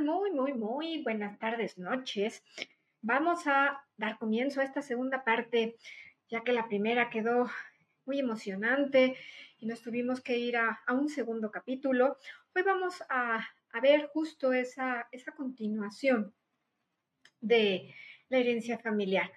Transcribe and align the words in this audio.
Muy, 0.00 0.30
muy, 0.32 0.52
muy 0.54 1.02
buenas 1.02 1.38
tardes, 1.38 1.76
noches. 1.78 2.42
Vamos 3.00 3.46
a 3.46 3.84
dar 3.96 4.18
comienzo 4.18 4.60
a 4.60 4.64
esta 4.64 4.80
segunda 4.80 5.24
parte, 5.24 5.76
ya 6.28 6.42
que 6.42 6.52
la 6.52 6.68
primera 6.68 7.10
quedó 7.10 7.50
muy 8.06 8.18
emocionante 8.18 9.16
y 9.58 9.66
nos 9.66 9.82
tuvimos 9.82 10.20
que 10.20 10.38
ir 10.38 10.56
a, 10.56 10.82
un 10.88 11.08
segundo 11.08 11.50
capítulo. 11.50 12.18
Hoy 12.54 12.62
vamos 12.62 13.02
a, 13.08 13.46
ver 13.82 14.06
justo 14.08 14.52
esa, 14.52 15.08
esa 15.12 15.32
continuación 15.32 16.34
de 17.40 17.94
la 18.28 18.38
herencia 18.38 18.78
familiar. 18.78 19.32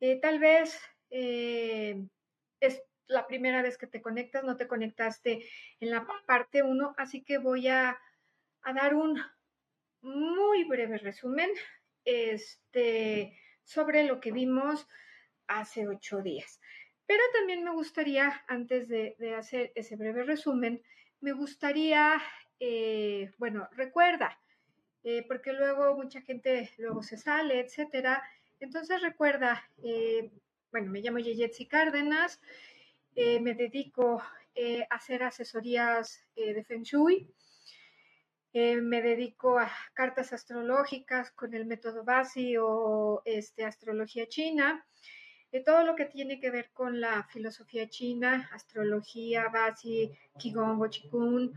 Eh, 0.00 0.20
tal 0.20 0.38
vez 0.38 0.80
eh, 1.10 2.06
es 2.60 2.82
la 3.06 3.26
primera 3.26 3.62
vez 3.62 3.78
que 3.78 3.86
te 3.86 4.02
conectas, 4.02 4.44
no 4.44 4.56
te 4.56 4.68
conectaste 4.68 5.46
en 5.80 5.90
la 5.90 6.06
parte 6.26 6.62
1, 6.62 6.94
así 6.96 7.22
que 7.22 7.38
voy 7.38 7.68
a, 7.68 7.98
a 8.62 8.72
dar 8.72 8.94
un, 8.94 9.20
muy 10.04 10.64
breve 10.64 10.98
resumen 10.98 11.50
este, 12.04 13.38
sobre 13.64 14.04
lo 14.04 14.20
que 14.20 14.32
vimos 14.32 14.86
hace 15.46 15.88
ocho 15.88 16.22
días. 16.22 16.60
Pero 17.06 17.22
también 17.32 17.64
me 17.64 17.72
gustaría, 17.72 18.44
antes 18.46 18.88
de, 18.88 19.16
hacer 19.36 19.72
ese 19.74 19.96
breve 19.96 20.24
resumen, 20.24 20.82
me 21.20 21.32
gustaría, 21.32 22.22
eh, 22.60 23.30
bueno, 23.38 23.68
recuerda, 23.72 24.38
eh, 25.02 25.24
porque 25.26 25.52
luego 25.52 25.96
mucha 25.96 26.22
gente 26.22 26.70
luego 26.78 27.02
se 27.02 27.16
sale, 27.16 27.60
etcétera. 27.60 28.22
Entonces 28.60 29.02
recuerda, 29.02 29.62
eh, 29.82 30.30
bueno, 30.70 30.90
me 30.90 31.00
llamo 31.00 31.18
Yeyetsi 31.18 31.66
Cárdenas, 31.66 32.40
me 33.16 33.54
dedico 33.54 34.20
a 34.20 34.94
hacer 34.94 35.22
asesorías 35.22 36.26
de 36.34 36.64
Feng 36.64 36.82
Shui. 36.82 37.32
Eh, 38.56 38.80
me 38.80 39.02
dedico 39.02 39.58
a 39.58 39.68
cartas 39.94 40.32
astrológicas 40.32 41.32
con 41.32 41.54
el 41.54 41.66
método 41.66 42.04
Basi 42.04 42.56
o 42.56 43.20
este, 43.24 43.64
astrología 43.64 44.28
china. 44.28 44.86
De 45.50 45.58
todo 45.58 45.82
lo 45.82 45.96
que 45.96 46.04
tiene 46.04 46.38
que 46.38 46.52
ver 46.52 46.70
con 46.72 47.00
la 47.00 47.24
filosofía 47.24 47.88
china, 47.88 48.48
astrología, 48.52 49.48
Basi, 49.48 50.12
Qigong 50.38 50.88
Qigong, 50.88 51.52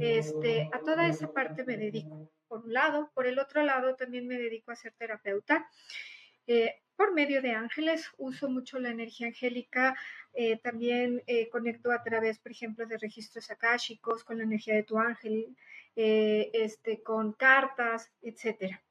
este, 0.00 0.68
a 0.72 0.80
toda 0.80 1.06
esa 1.06 1.32
parte 1.32 1.64
me 1.64 1.76
dedico, 1.76 2.28
por 2.48 2.64
un 2.64 2.72
lado. 2.72 3.12
Por 3.14 3.28
el 3.28 3.38
otro 3.38 3.62
lado, 3.62 3.94
también 3.94 4.26
me 4.26 4.36
dedico 4.36 4.72
a 4.72 4.76
ser 4.76 4.92
terapeuta. 4.98 5.68
Eh, 6.48 6.82
por 7.00 7.14
medio 7.14 7.40
de 7.40 7.52
ángeles, 7.52 8.10
uso 8.18 8.50
mucho 8.50 8.78
la 8.78 8.90
energía 8.90 9.28
angélica, 9.28 9.96
eh, 10.34 10.58
también 10.58 11.22
conecto 11.50 11.92
a 11.92 12.02
través, 12.02 12.38
por 12.38 12.52
ejemplo, 12.52 12.84
de 12.84 12.98
registros 12.98 13.50
akáshicos 13.50 14.22
con 14.22 14.36
la 14.36 14.44
energía 14.44 14.74
de 14.74 14.82
tu 14.82 14.98
ángel, 14.98 15.56
eh, 15.96 16.50
este, 16.52 17.02
con 17.02 17.32
cartas, 17.32 18.10
etcétera. 18.20 18.82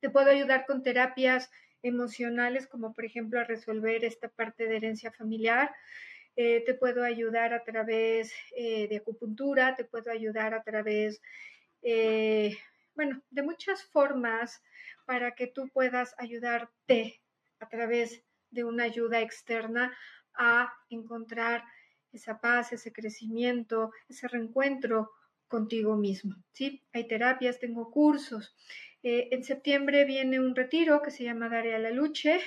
Te 0.00 0.10
puedo 0.10 0.30
ayudar 0.30 0.66
con 0.66 0.82
terapias 0.82 1.48
emocionales, 1.82 2.66
como 2.66 2.92
por 2.92 3.04
ejemplo 3.04 3.38
a 3.40 3.44
resolver 3.44 4.04
esta 4.04 4.28
parte 4.28 4.66
de 4.66 4.76
herencia 4.76 5.12
familiar. 5.12 5.72
Eh, 6.36 6.64
te 6.66 6.74
puedo 6.74 7.04
ayudar 7.04 7.54
a 7.54 7.64
través 7.64 8.32
eh, 8.56 8.88
de 8.88 8.96
acupuntura, 8.96 9.76
te 9.76 9.84
puedo 9.84 10.10
ayudar 10.10 10.54
a 10.54 10.62
través, 10.64 11.22
bueno, 12.94 13.22
de 13.30 13.42
muchas 13.42 13.84
formas 13.84 14.60
para 15.06 15.36
que 15.36 15.46
tú 15.46 15.68
puedas 15.68 16.16
ayudarte 16.18 17.20
a 17.60 17.68
través 17.68 18.22
de 18.50 18.64
una 18.64 18.84
ayuda 18.84 19.20
externa 19.20 19.96
a 20.34 20.72
encontrar 20.88 21.64
esa 22.12 22.40
paz, 22.40 22.72
ese 22.72 22.92
crecimiento, 22.92 23.92
ese 24.08 24.28
reencuentro 24.28 25.10
contigo 25.48 25.96
mismo. 25.96 26.36
¿sí? 26.52 26.82
Hay 26.92 27.06
terapias, 27.08 27.58
tengo 27.58 27.90
cursos. 27.90 28.54
Eh, 29.02 29.28
en 29.30 29.44
septiembre 29.44 30.04
viene 30.04 30.40
un 30.40 30.54
retiro 30.54 31.02
que 31.02 31.10
se 31.10 31.24
llama 31.24 31.48
Dare 31.48 31.74
a 31.74 31.78
la 31.78 31.90
Luche, 31.90 32.40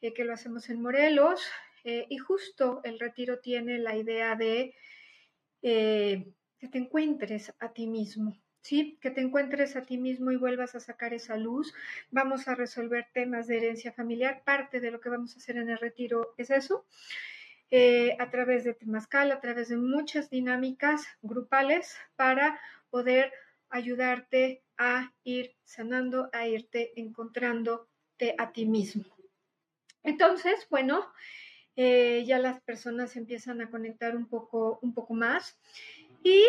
eh, 0.00 0.12
que 0.12 0.24
lo 0.24 0.32
hacemos 0.32 0.68
en 0.70 0.80
Morelos, 0.80 1.42
eh, 1.84 2.06
y 2.08 2.18
justo 2.18 2.80
el 2.84 2.98
retiro 2.98 3.40
tiene 3.40 3.78
la 3.78 3.96
idea 3.96 4.34
de 4.36 4.74
que 5.62 6.68
te 6.68 6.78
encuentres 6.78 7.54
a 7.60 7.72
ti 7.72 7.86
mismo. 7.86 8.41
¿Sí? 8.62 8.96
Que 9.00 9.10
te 9.10 9.20
encuentres 9.20 9.76
a 9.76 9.82
ti 9.82 9.98
mismo 9.98 10.30
y 10.30 10.36
vuelvas 10.36 10.74
a 10.74 10.80
sacar 10.80 11.12
esa 11.12 11.36
luz. 11.36 11.74
Vamos 12.10 12.48
a 12.48 12.54
resolver 12.54 13.06
temas 13.12 13.48
de 13.48 13.58
herencia 13.58 13.92
familiar. 13.92 14.42
Parte 14.44 14.80
de 14.80 14.90
lo 14.90 15.00
que 15.00 15.10
vamos 15.10 15.34
a 15.34 15.38
hacer 15.38 15.56
en 15.56 15.68
el 15.68 15.78
retiro 15.78 16.34
es 16.38 16.50
eso. 16.50 16.86
Eh, 17.70 18.16
a 18.20 18.30
través 18.30 18.64
de 18.64 18.74
Temazcal, 18.74 19.32
a 19.32 19.40
través 19.40 19.68
de 19.68 19.76
muchas 19.76 20.30
dinámicas 20.30 21.06
grupales 21.22 21.96
para 22.16 22.60
poder 22.90 23.32
ayudarte 23.70 24.62
a 24.76 25.12
ir 25.24 25.56
sanando, 25.64 26.28
a 26.32 26.46
irte 26.46 26.92
encontrándote 27.00 28.34
a 28.36 28.52
ti 28.52 28.66
mismo. 28.66 29.04
Entonces, 30.02 30.66
bueno, 30.68 31.06
eh, 31.74 32.24
ya 32.26 32.38
las 32.38 32.60
personas 32.60 33.16
empiezan 33.16 33.62
a 33.62 33.70
conectar 33.70 34.14
un 34.14 34.26
poco, 34.26 34.78
un 34.82 34.92
poco 34.92 35.14
más 35.14 35.58
y 36.22 36.44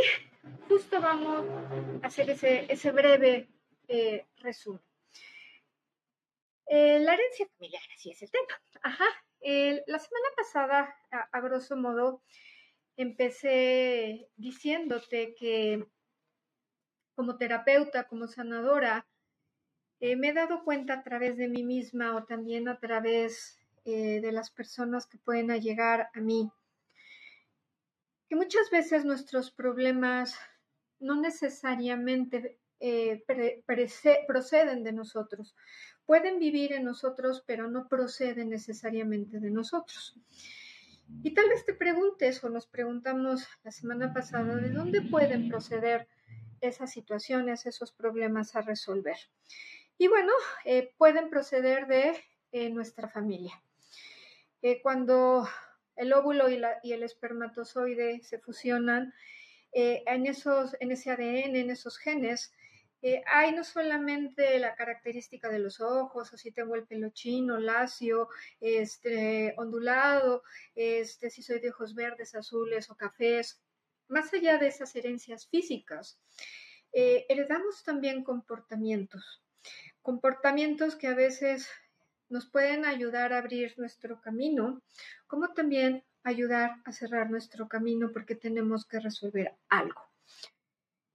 justo 0.67 1.01
vamos 1.01 1.45
a 2.01 2.07
hacer 2.07 2.29
ese, 2.29 2.91
breve 2.91 3.49
eh, 3.87 4.25
resumen. 4.37 4.81
la 6.67 7.13
herencia 7.13 7.47
familiar, 7.57 7.83
así 7.95 8.11
es 8.11 8.21
el 8.21 8.31
tema. 8.31 8.61
Ajá 8.81 9.05
la 9.43 9.99
semana 9.99 10.27
pasada, 10.37 10.95
a, 11.31 11.41
grosso 11.41 11.75
modo, 11.75 12.21
empecé 12.95 14.29
diciéndote 14.37 15.35
que 15.35 15.85
como 17.15 17.37
terapeuta, 17.37 18.07
como 18.07 18.27
sanadora, 18.27 19.05
eh, 19.99 20.15
me 20.15 20.29
he 20.29 20.33
dado 20.33 20.63
cuenta 20.63 20.95
a 20.95 21.03
través 21.03 21.37
de 21.37 21.47
mí 21.47 21.63
misma 21.63 22.15
o 22.15 22.23
también 22.23 22.67
a 22.67 22.79
través 22.79 23.59
eh, 23.85 24.21
de 24.21 24.31
las 24.31 24.49
personas 24.49 25.05
que 25.05 25.17
pueden 25.17 25.49
llegar 25.59 26.09
a 26.13 26.19
mí, 26.19 26.49
que 28.33 28.37
muchas 28.37 28.71
veces 28.71 29.05
nuestros 29.05 29.51
problemas 29.51 30.35
no 30.99 31.21
necesariamente 31.21 32.57
eh, 32.79 33.23
proceden 34.25 34.83
de 34.83 34.91
nosotros. 34.91 35.55
Pueden 36.07 36.39
vivir 36.39 36.73
en 36.73 36.83
nosotros, 36.83 37.43
pero 37.45 37.69
no 37.69 37.87
proceden 37.87 38.49
necesariamente 38.49 39.39
de 39.39 39.51
nosotros. 39.51 40.15
Y 41.21 41.35
tal 41.35 41.47
vez 41.47 41.63
te 41.63 41.75
preguntes 41.75 42.43
o 42.43 42.49
nos 42.49 42.65
preguntamos 42.65 43.47
la 43.63 43.69
semana 43.69 44.11
pasada, 44.15 44.55
¿de 44.55 44.71
dónde 44.71 45.03
pueden 45.03 45.47
proceder 45.47 46.07
esas 46.59 46.91
situaciones, 46.91 47.67
esos 47.67 47.91
problemas 47.91 48.55
a 48.55 48.61
resolver? 48.61 49.17
Y 49.99 50.07
bueno, 50.07 50.31
eh, 50.65 50.91
pueden 50.97 51.29
proceder 51.29 51.85
de 51.85 52.19
eh, 52.51 52.71
nuestra 52.71 53.07
familia. 53.07 53.61
Cuando 54.81 55.45
el 55.95 56.13
óvulo 56.13 56.49
y, 56.49 56.91
el 56.91 57.03
espermatozoide 57.03 58.21
se 58.23 58.39
fusionan, 58.39 59.13
en, 59.71 60.27
esos, 60.27 60.75
en 60.79 60.91
ese 60.91 61.09
ADN, 61.11 61.55
en 61.55 61.69
esos 61.71 61.97
genes, 61.97 62.53
hay 63.25 63.53
no 63.53 63.63
solamente 63.63 64.59
la 64.59 64.75
característica 64.75 65.49
de 65.49 65.59
los 65.59 65.81
ojos, 65.81 66.31
o 66.31 66.37
si 66.37 66.51
tengo 66.51 66.75
el 66.75 66.85
pelo 66.85 67.09
chino, 67.09 67.57
lacio, 67.57 68.29
este, 68.61 69.53
ondulado, 69.57 70.43
este, 70.75 71.29
si 71.29 71.41
soy 71.41 71.59
de 71.59 71.71
ojos 71.71 71.95
verdes, 71.95 72.35
azules 72.35 72.89
o 72.89 72.95
cafés, 72.95 73.61
más 74.07 74.33
allá 74.33 74.57
de 74.57 74.67
esas 74.67 74.95
herencias 74.95 75.47
físicas, 75.47 76.19
heredamos 76.93 77.83
también 77.83 78.23
comportamientos 78.23 79.43
comportamientos 80.03 80.95
que 80.95 81.07
a 81.07 81.15
veces 81.15 81.67
nos 82.29 82.49
pueden 82.49 82.85
ayudar 82.85 83.33
a 83.33 83.39
abrir 83.39 83.73
nuestro 83.77 84.21
camino, 84.21 84.81
como 85.27 85.53
también 85.53 86.03
ayudar 86.23 86.77
a 86.85 86.91
cerrar 86.91 87.29
nuestro 87.29 87.67
camino 87.67 88.11
porque 88.11 88.35
tenemos 88.35 88.85
que 88.85 88.99
resolver 88.99 89.55
algo. 89.69 90.01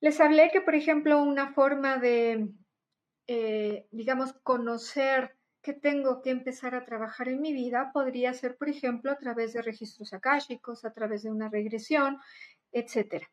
Les 0.00 0.20
hablé 0.20 0.50
que, 0.52 0.60
por 0.60 0.74
ejemplo, 0.74 1.22
una 1.22 1.52
forma 1.54 1.98
de, 1.98 2.50
eh, 3.26 3.88
digamos, 3.90 4.32
conocer 4.42 5.36
que 5.60 5.72
tengo 5.72 6.22
que 6.22 6.30
empezar 6.30 6.74
a 6.74 6.84
trabajar 6.84 7.28
en 7.28 7.40
mi 7.40 7.52
vida 7.52 7.90
podría 7.92 8.32
ser, 8.32 8.56
por 8.56 8.68
ejemplo, 8.68 9.10
a 9.10 9.18
través 9.18 9.52
de 9.52 9.62
registros 9.62 10.12
akáshicos, 10.12 10.84
a 10.84 10.92
través 10.92 11.24
de 11.24 11.30
una 11.30 11.48
regresión, 11.48 12.18
etc. 12.70 13.24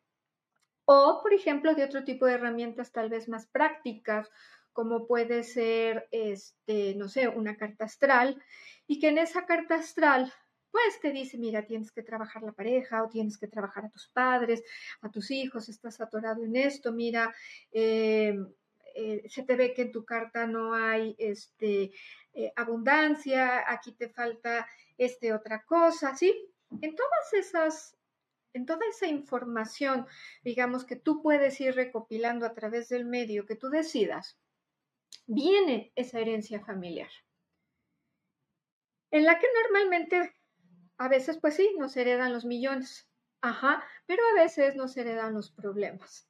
O, 0.86 1.20
por 1.22 1.32
ejemplo, 1.32 1.74
de 1.74 1.84
otro 1.84 2.04
tipo 2.04 2.26
de 2.26 2.34
herramientas 2.34 2.92
tal 2.92 3.10
vez 3.10 3.28
más 3.28 3.46
prácticas, 3.46 4.28
como 4.76 5.06
puede 5.06 5.42
ser, 5.42 6.06
este, 6.10 6.94
no 6.96 7.08
sé, 7.08 7.28
una 7.28 7.56
carta 7.56 7.86
astral, 7.86 8.42
y 8.86 9.00
que 9.00 9.08
en 9.08 9.16
esa 9.16 9.46
carta 9.46 9.76
astral, 9.76 10.30
pues 10.70 11.00
te 11.00 11.12
dice, 11.12 11.38
mira, 11.38 11.66
tienes 11.66 11.90
que 11.90 12.02
trabajar 12.02 12.42
la 12.42 12.52
pareja 12.52 13.02
o 13.02 13.08
tienes 13.08 13.38
que 13.38 13.48
trabajar 13.48 13.86
a 13.86 13.88
tus 13.88 14.08
padres, 14.08 14.62
a 15.00 15.10
tus 15.10 15.30
hijos, 15.30 15.70
estás 15.70 15.98
atorado 16.02 16.44
en 16.44 16.56
esto, 16.56 16.92
mira, 16.92 17.34
eh, 17.72 18.36
eh, 18.94 19.22
se 19.30 19.44
te 19.44 19.56
ve 19.56 19.72
que 19.72 19.80
en 19.80 19.92
tu 19.92 20.04
carta 20.04 20.46
no 20.46 20.74
hay 20.74 21.16
este, 21.18 21.92
eh, 22.34 22.52
abundancia, 22.54 23.64
aquí 23.72 23.92
te 23.92 24.10
falta 24.10 24.68
este 24.98 25.32
otra 25.32 25.62
cosa, 25.64 26.14
¿sí? 26.14 26.50
En 26.82 26.94
todas 26.94 27.32
esas 27.32 27.96
en 28.52 28.64
toda 28.64 28.80
esa 28.88 29.06
información, 29.06 30.06
digamos, 30.42 30.86
que 30.86 30.96
tú 30.96 31.20
puedes 31.22 31.60
ir 31.60 31.74
recopilando 31.74 32.46
a 32.46 32.54
través 32.54 32.88
del 32.88 33.04
medio 33.04 33.44
que 33.44 33.54
tú 33.54 33.68
decidas, 33.68 34.38
viene 35.26 35.92
esa 35.96 36.20
herencia 36.20 36.64
familiar, 36.64 37.10
en 39.10 39.24
la 39.24 39.38
que 39.38 39.46
normalmente 39.62 40.34
a 40.98 41.08
veces 41.08 41.38
pues 41.40 41.56
sí, 41.56 41.74
nos 41.78 41.96
heredan 41.96 42.32
los 42.32 42.44
millones, 42.44 43.08
ajá, 43.40 43.84
pero 44.06 44.22
a 44.32 44.42
veces 44.42 44.76
nos 44.76 44.96
heredan 44.96 45.34
los 45.34 45.50
problemas. 45.50 46.28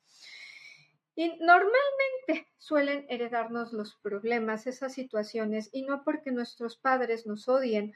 Y 1.15 1.39
normalmente 1.39 2.53
suelen 2.59 3.07
heredarnos 3.09 3.73
los 3.73 3.97
problemas, 4.03 4.67
esas 4.67 4.93
situaciones, 4.93 5.71
y 5.73 5.83
no 5.83 6.05
porque 6.05 6.31
nuestros 6.31 6.77
padres 6.77 7.27
nos 7.27 7.49
odien, 7.49 7.95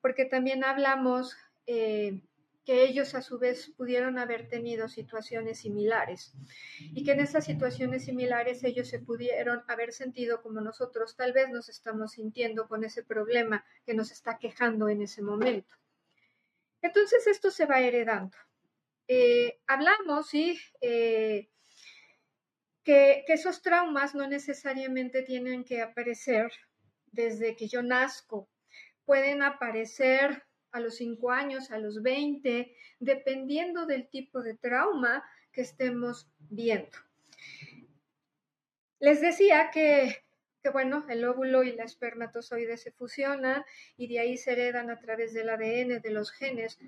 porque 0.00 0.24
también 0.24 0.64
hablamos 0.64 1.36
eh, 1.66 2.22
que 2.64 2.82
ellos 2.84 3.14
a 3.14 3.22
su 3.22 3.38
vez 3.38 3.70
pudieron 3.76 4.18
haber 4.18 4.48
tenido 4.48 4.88
situaciones 4.88 5.60
similares 5.60 6.32
y 6.80 7.04
que 7.04 7.12
en 7.12 7.20
esas 7.20 7.44
situaciones 7.44 8.04
similares 8.06 8.64
ellos 8.64 8.88
se 8.88 9.00
pudieron 9.00 9.62
haber 9.68 9.92
sentido 9.92 10.42
como 10.42 10.60
nosotros 10.60 11.14
tal 11.16 11.32
vez 11.32 11.50
nos 11.50 11.68
estamos 11.68 12.12
sintiendo 12.12 12.66
con 12.66 12.84
ese 12.84 13.02
problema 13.02 13.64
que 13.84 13.94
nos 13.94 14.10
está 14.10 14.38
quejando 14.38 14.88
en 14.88 15.02
ese 15.02 15.22
momento. 15.22 15.74
Entonces 16.80 17.26
esto 17.26 17.50
se 17.50 17.66
va 17.66 17.80
heredando. 17.80 18.36
Eh, 19.08 19.60
hablamos, 19.66 20.28
sí, 20.28 20.58
eh, 20.80 21.50
que, 22.82 23.24
que 23.26 23.32
esos 23.34 23.60
traumas 23.60 24.14
no 24.14 24.26
necesariamente 24.26 25.22
tienen 25.22 25.64
que 25.64 25.82
aparecer 25.82 26.50
desde 27.12 27.56
que 27.56 27.68
yo 27.68 27.82
nazco, 27.82 28.48
pueden 29.04 29.42
aparecer 29.42 30.44
a 30.74 30.80
los 30.80 30.96
5 30.96 31.30
años, 31.30 31.70
a 31.70 31.78
los 31.78 32.02
20, 32.02 32.76
dependiendo 32.98 33.86
del 33.86 34.08
tipo 34.08 34.42
de 34.42 34.54
trauma 34.54 35.24
que 35.52 35.62
estemos 35.62 36.28
viendo. 36.38 36.98
Les 38.98 39.20
decía 39.20 39.70
que, 39.72 40.24
bueno, 40.72 41.06
el 41.08 41.24
óvulo 41.24 41.62
y 41.62 41.72
la 41.72 41.84
espermatozoide 41.84 42.76
se 42.76 42.90
fusionan 42.90 43.64
y 43.96 44.08
de 44.08 44.18
ahí 44.18 44.36
se 44.36 44.52
heredan 44.52 44.90
a 44.90 44.98
través 44.98 45.32
del 45.32 45.48
ADN, 45.48 46.00
de 46.02 46.10
los 46.10 46.32
genes, 46.32 46.78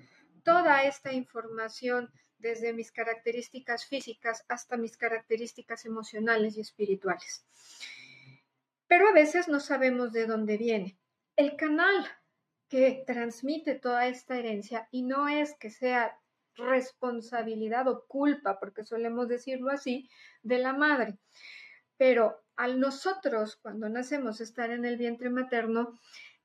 toda 0.42 0.82
esta 0.82 1.12
información 1.12 2.10
desde 2.38 2.72
mis 2.72 2.90
características 2.90 3.86
físicas 3.86 4.44
hasta 4.48 4.76
mis 4.76 4.96
características 4.96 5.84
emocionales 5.84 6.56
y 6.56 6.60
espirituales. 6.60 7.46
Pero 8.88 9.08
a 9.08 9.12
veces 9.12 9.46
no 9.46 9.60
sabemos 9.60 10.12
de 10.12 10.26
dónde 10.26 10.56
viene. 10.56 10.98
El 11.36 11.56
canal 11.56 12.04
que 12.68 13.04
transmite 13.06 13.74
toda 13.74 14.06
esta 14.08 14.38
herencia 14.38 14.88
y 14.90 15.02
no 15.02 15.28
es 15.28 15.54
que 15.54 15.70
sea 15.70 16.18
responsabilidad 16.56 17.86
o 17.88 18.06
culpa, 18.06 18.58
porque 18.58 18.84
solemos 18.84 19.28
decirlo 19.28 19.70
así, 19.70 20.08
de 20.42 20.58
la 20.58 20.72
madre. 20.72 21.18
Pero 21.96 22.42
al 22.56 22.80
nosotros, 22.80 23.56
cuando 23.56 23.88
nacemos, 23.88 24.40
estar 24.40 24.70
en 24.70 24.84
el 24.84 24.96
vientre 24.96 25.30
materno, 25.30 26.00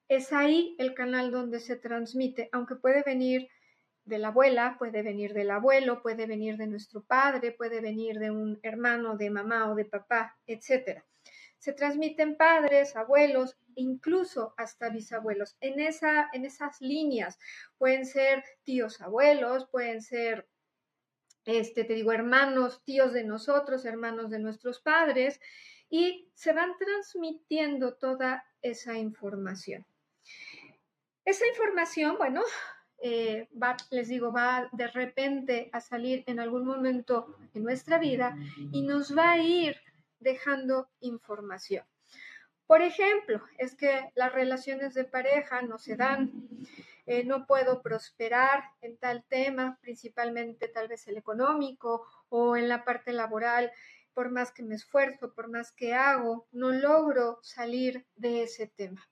es 0.07 0.33
ahí 0.33 0.75
el 0.77 0.93
canal 0.93 1.31
donde 1.31 1.59
se 1.59 1.77
transmite, 1.77 2.49
aunque 2.51 2.75
puede 2.75 3.03
venir 3.03 3.49
de 4.03 4.17
la 4.17 4.29
abuela, 4.29 4.75
puede 4.77 5.03
venir 5.03 5.33
del 5.33 5.51
abuelo, 5.51 6.01
puede 6.01 6.25
venir 6.25 6.57
de 6.57 6.67
nuestro 6.67 7.03
padre, 7.03 7.51
puede 7.51 7.79
venir 7.79 8.19
de 8.19 8.31
un 8.31 8.59
hermano, 8.63 9.15
de 9.15 9.29
mamá 9.29 9.71
o 9.71 9.75
de 9.75 9.85
papá, 9.85 10.37
etc. 10.47 11.01
Se 11.57 11.71
transmiten 11.73 12.35
padres, 12.35 12.95
abuelos, 12.95 13.57
incluso 13.75 14.53
hasta 14.57 14.89
bisabuelos. 14.89 15.57
En, 15.61 15.79
esa, 15.79 16.29
en 16.33 16.45
esas 16.45 16.81
líneas 16.81 17.39
pueden 17.77 18.05
ser 18.05 18.43
tíos 18.63 19.01
abuelos, 19.01 19.67
pueden 19.71 20.01
ser, 20.01 20.47
este, 21.45 21.83
te 21.83 21.93
digo, 21.93 22.11
hermanos, 22.11 22.83
tíos 22.83 23.13
de 23.13 23.23
nosotros, 23.23 23.85
hermanos 23.85 24.29
de 24.29 24.39
nuestros 24.39 24.79
padres, 24.79 25.39
y 25.89 26.29
se 26.33 26.53
van 26.53 26.77
transmitiendo 26.77 27.95
toda 27.95 28.45
esa 28.61 28.97
información. 28.97 29.85
Esa 31.25 31.45
información, 31.47 32.17
bueno, 32.17 32.41
eh, 33.03 33.47
va, 33.61 33.75
les 33.89 34.07
digo, 34.07 34.31
va 34.31 34.69
de 34.71 34.87
repente 34.87 35.69
a 35.73 35.81
salir 35.81 36.23
en 36.27 36.39
algún 36.39 36.65
momento 36.65 37.35
en 37.53 37.63
nuestra 37.63 37.97
vida 37.97 38.37
y 38.71 38.83
nos 38.83 39.17
va 39.17 39.31
a 39.31 39.37
ir 39.39 39.75
dejando 40.19 40.87
información. 40.99 41.83
Por 42.71 42.81
ejemplo, 42.81 43.43
es 43.57 43.75
que 43.75 44.13
las 44.15 44.31
relaciones 44.31 44.93
de 44.93 45.03
pareja 45.03 45.61
no 45.61 45.77
se 45.77 45.97
dan, 45.97 46.31
eh, 47.05 47.25
no 47.25 47.45
puedo 47.45 47.81
prosperar 47.81 48.63
en 48.79 48.95
tal 48.95 49.25
tema, 49.25 49.77
principalmente 49.81 50.69
tal 50.69 50.87
vez 50.87 51.05
el 51.09 51.17
económico 51.17 52.07
o 52.29 52.55
en 52.55 52.69
la 52.69 52.85
parte 52.85 53.11
laboral, 53.11 53.73
por 54.13 54.31
más 54.31 54.53
que 54.53 54.63
me 54.63 54.75
esfuerzo, 54.75 55.33
por 55.33 55.49
más 55.49 55.73
que 55.73 55.93
hago, 55.93 56.47
no 56.53 56.71
logro 56.71 57.39
salir 57.41 58.05
de 58.15 58.43
ese 58.43 58.67
tema. 58.67 59.05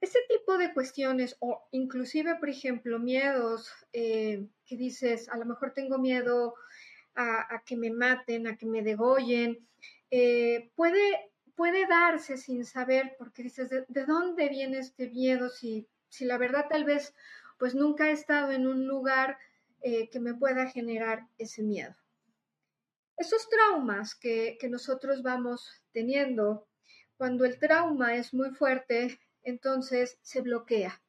Ese 0.00 0.18
tipo 0.28 0.58
de 0.58 0.74
cuestiones 0.74 1.36
o 1.38 1.62
inclusive, 1.70 2.34
por 2.40 2.48
ejemplo, 2.48 2.98
miedos 2.98 3.70
eh, 3.92 4.48
que 4.66 4.76
dices, 4.76 5.28
a 5.28 5.36
lo 5.36 5.44
mejor 5.44 5.74
tengo 5.74 5.98
miedo 5.98 6.56
a, 7.14 7.62
que 7.64 7.76
me 7.76 7.92
maten, 7.92 8.48
a 8.48 8.56
que 8.56 8.66
me 8.66 8.82
degollen, 8.82 9.64
eh, 10.10 10.72
puede 10.74 11.28
puede 11.58 11.88
darse 11.88 12.36
sin 12.36 12.64
saber, 12.64 13.16
porque 13.18 13.42
dices, 13.42 13.68
¿de, 13.68 14.04
dónde 14.06 14.48
viene 14.48 14.78
este 14.78 15.10
miedo? 15.10 15.48
Si, 15.48 15.88
si 16.08 16.24
la 16.24 16.38
verdad 16.38 16.66
tal 16.70 16.84
vez 16.84 17.12
pues 17.58 17.74
nunca 17.74 18.08
he 18.08 18.12
estado 18.12 18.52
en 18.52 18.68
un 18.68 18.86
lugar 18.86 19.36
eh, 19.80 20.08
que 20.08 20.20
me 20.20 20.34
pueda 20.34 20.70
generar 20.70 21.26
ese 21.36 21.64
miedo. 21.64 21.96
Esos 23.16 23.48
traumas 23.48 24.14
que, 24.14 24.56
que 24.60 24.68
nosotros 24.68 25.24
vamos 25.24 25.68
teniendo, 25.90 26.68
cuando 27.16 27.44
el 27.44 27.58
trauma 27.58 28.14
es 28.14 28.32
muy 28.32 28.50
fuerte, 28.50 29.18
entonces 29.42 30.20
se 30.22 30.42
bloquea. 30.42 31.02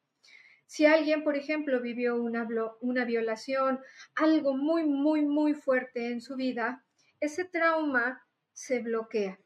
Si 0.66 0.84
alguien, 0.84 1.22
por 1.22 1.36
ejemplo, 1.36 1.80
vivió 1.80 2.20
una, 2.20 2.48
una, 2.80 3.04
violación, 3.04 3.78
algo 4.16 4.56
muy, 4.56 4.84
muy, 4.84 5.22
muy 5.22 5.54
fuerte 5.54 6.10
en 6.10 6.20
su 6.20 6.34
vida, 6.34 6.84
ese 7.20 7.44
trauma 7.44 8.26
se 8.52 8.80
bloquea. 8.80 9.38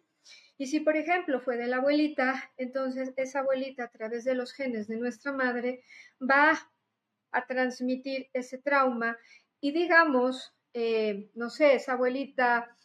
Y 0.56 0.66
si, 0.66 0.80
por 0.80 0.96
ejemplo, 0.96 1.40
fue 1.40 1.56
de 1.56 1.66
la 1.66 1.76
abuelita, 1.76 2.52
entonces 2.56 3.12
esa 3.16 3.40
abuelita 3.40 3.84
a 3.84 3.90
través 3.90 4.24
de 4.24 4.34
los 4.34 4.52
genes 4.52 4.86
de 4.86 4.96
nuestra 4.96 5.32
madre 5.32 5.82
va 6.20 6.70
a 7.32 7.46
transmitir 7.46 8.28
ese 8.32 8.58
trauma 8.58 9.18
y 9.60 9.72
digamos, 9.72 10.54
eh, 10.72 11.30
no 11.34 11.50
sé, 11.50 11.74
esa 11.74 11.94
abuelita 11.94 12.76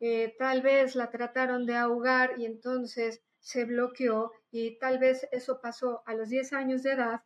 eh, 0.00 0.34
tal 0.38 0.62
vez 0.62 0.94
la 0.94 1.10
trataron 1.10 1.66
de 1.66 1.76
ahogar 1.76 2.38
y 2.38 2.46
entonces 2.46 3.22
se 3.38 3.64
bloqueó 3.64 4.32
y 4.50 4.78
tal 4.78 4.98
vez 4.98 5.28
eso 5.32 5.60
pasó 5.60 6.02
a 6.06 6.14
los 6.14 6.30
10 6.30 6.52
años 6.54 6.82
de 6.82 6.92
edad. 6.92 7.22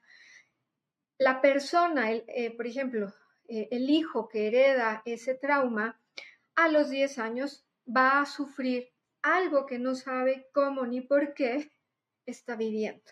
La 1.18 1.40
persona, 1.40 2.10
eh, 2.12 2.52
por 2.56 2.66
ejemplo, 2.66 3.12
el 3.46 3.90
hijo 3.90 4.28
que 4.28 4.48
hereda 4.48 5.02
ese 5.04 5.34
trauma, 5.34 6.00
a 6.56 6.68
los 6.68 6.88
10 6.88 7.18
años 7.18 7.66
va 7.86 8.20
a 8.20 8.26
sufrir 8.26 8.93
algo 9.24 9.64
que 9.64 9.78
no 9.78 9.94
sabe 9.94 10.46
cómo 10.52 10.86
ni 10.86 11.00
por 11.00 11.32
qué 11.32 11.72
está 12.26 12.56
viviendo. 12.56 13.02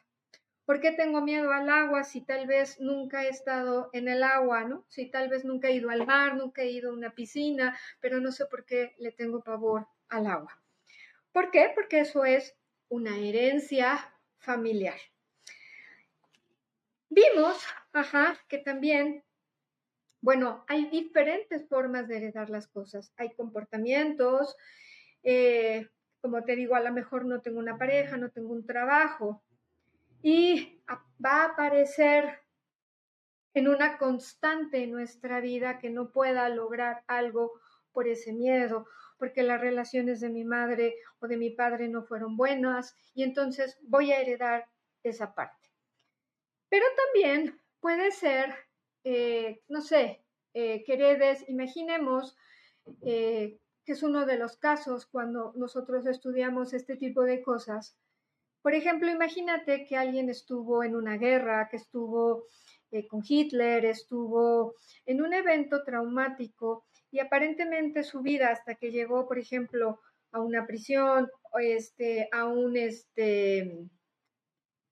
¿Por 0.66 0.80
qué 0.80 0.92
tengo 0.92 1.22
miedo 1.22 1.50
al 1.52 1.68
agua 1.70 2.04
si 2.04 2.20
tal 2.20 2.46
vez 2.46 2.78
nunca 2.80 3.24
he 3.24 3.28
estado 3.28 3.88
en 3.92 4.08
el 4.08 4.22
agua, 4.22 4.64
¿no? 4.64 4.84
Si 4.88 5.10
tal 5.10 5.28
vez 5.28 5.44
nunca 5.44 5.68
he 5.68 5.72
ido 5.72 5.90
al 5.90 6.06
mar, 6.06 6.36
nunca 6.36 6.62
he 6.62 6.70
ido 6.70 6.90
a 6.90 6.94
una 6.94 7.14
piscina, 7.14 7.76
pero 8.00 8.20
no 8.20 8.30
sé 8.30 8.46
por 8.46 8.64
qué 8.64 8.94
le 8.98 9.10
tengo 9.10 9.42
pavor 9.42 9.88
al 10.08 10.26
agua. 10.26 10.62
¿Por 11.32 11.50
qué? 11.50 11.72
Porque 11.74 12.00
eso 12.00 12.24
es 12.24 12.54
una 12.88 13.18
herencia 13.18 14.14
familiar. 14.36 14.98
Vimos, 17.08 17.56
ajá, 17.92 18.38
que 18.48 18.58
también, 18.58 19.24
bueno, 20.20 20.64
hay 20.68 20.86
diferentes 20.90 21.66
formas 21.68 22.06
de 22.06 22.18
heredar 22.18 22.50
las 22.50 22.68
cosas. 22.68 23.12
Hay 23.16 23.34
comportamientos, 23.34 24.56
eh, 25.22 25.88
como 26.22 26.44
te 26.44 26.56
digo, 26.56 26.76
a 26.76 26.80
lo 26.80 26.92
mejor 26.92 27.26
no 27.26 27.42
tengo 27.42 27.58
una 27.58 27.76
pareja, 27.76 28.16
no 28.16 28.30
tengo 28.30 28.52
un 28.52 28.64
trabajo, 28.64 29.42
y 30.22 30.80
va 31.22 31.42
a 31.42 31.44
aparecer 31.46 32.38
en 33.54 33.68
una 33.68 33.98
constante 33.98 34.84
en 34.84 34.92
nuestra 34.92 35.40
vida 35.40 35.78
que 35.80 35.90
no 35.90 36.12
pueda 36.12 36.48
lograr 36.48 37.02
algo 37.08 37.52
por 37.92 38.06
ese 38.08 38.32
miedo, 38.32 38.86
porque 39.18 39.42
las 39.42 39.60
relaciones 39.60 40.20
de 40.20 40.30
mi 40.30 40.44
madre 40.44 40.94
o 41.18 41.26
de 41.26 41.36
mi 41.36 41.50
padre 41.50 41.88
no 41.88 42.04
fueron 42.04 42.36
buenas 42.36 42.96
y 43.14 43.24
entonces 43.24 43.78
voy 43.82 44.12
a 44.12 44.20
heredar 44.20 44.68
esa 45.02 45.34
parte. 45.34 45.68
Pero 46.68 46.86
también 47.04 47.60
puede 47.80 48.12
ser, 48.12 48.54
eh, 49.04 49.60
no 49.68 49.82
sé, 49.82 50.24
eh, 50.54 50.84
que 50.84 50.94
heredes, 50.94 51.46
imaginemos 51.48 52.36
eh, 53.02 53.58
que 53.84 53.92
es 53.92 54.02
uno 54.02 54.26
de 54.26 54.38
los 54.38 54.56
casos 54.56 55.06
cuando 55.06 55.52
nosotros 55.56 56.06
estudiamos 56.06 56.72
este 56.72 56.96
tipo 56.96 57.22
de 57.22 57.42
cosas, 57.42 57.96
por 58.62 58.74
ejemplo, 58.74 59.10
imagínate 59.10 59.84
que 59.86 59.96
alguien 59.96 60.28
estuvo 60.30 60.84
en 60.84 60.94
una 60.94 61.16
guerra, 61.16 61.68
que 61.68 61.76
estuvo 61.76 62.46
eh, 62.92 63.08
con 63.08 63.22
Hitler, 63.26 63.84
estuvo 63.84 64.76
en 65.04 65.20
un 65.20 65.34
evento 65.34 65.82
traumático 65.82 66.84
y 67.10 67.18
aparentemente 67.18 68.04
su 68.04 68.22
vida 68.22 68.50
hasta 68.50 68.76
que 68.76 68.92
llegó, 68.92 69.26
por 69.26 69.38
ejemplo, 69.38 70.00
a 70.30 70.40
una 70.40 70.64
prisión, 70.64 71.28
este, 71.60 72.28
a 72.32 72.46
un, 72.46 72.76
este, 72.76 73.88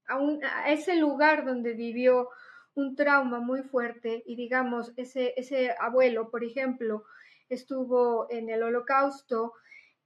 a, 0.07 0.19
un, 0.19 0.45
a 0.45 0.73
ese 0.73 0.97
lugar 0.97 1.45
donde 1.47 1.75
vivió 1.75 2.29
un 2.75 2.97
trauma 2.97 3.39
muy 3.39 3.63
fuerte 3.63 4.23
y 4.27 4.35
digamos, 4.35 4.93
ese, 4.97 5.35
ese 5.37 5.75
abuelo, 5.79 6.31
por 6.31 6.43
ejemplo, 6.43 7.05
estuvo 7.51 8.27
en 8.31 8.49
el 8.49 8.63
holocausto 8.63 9.53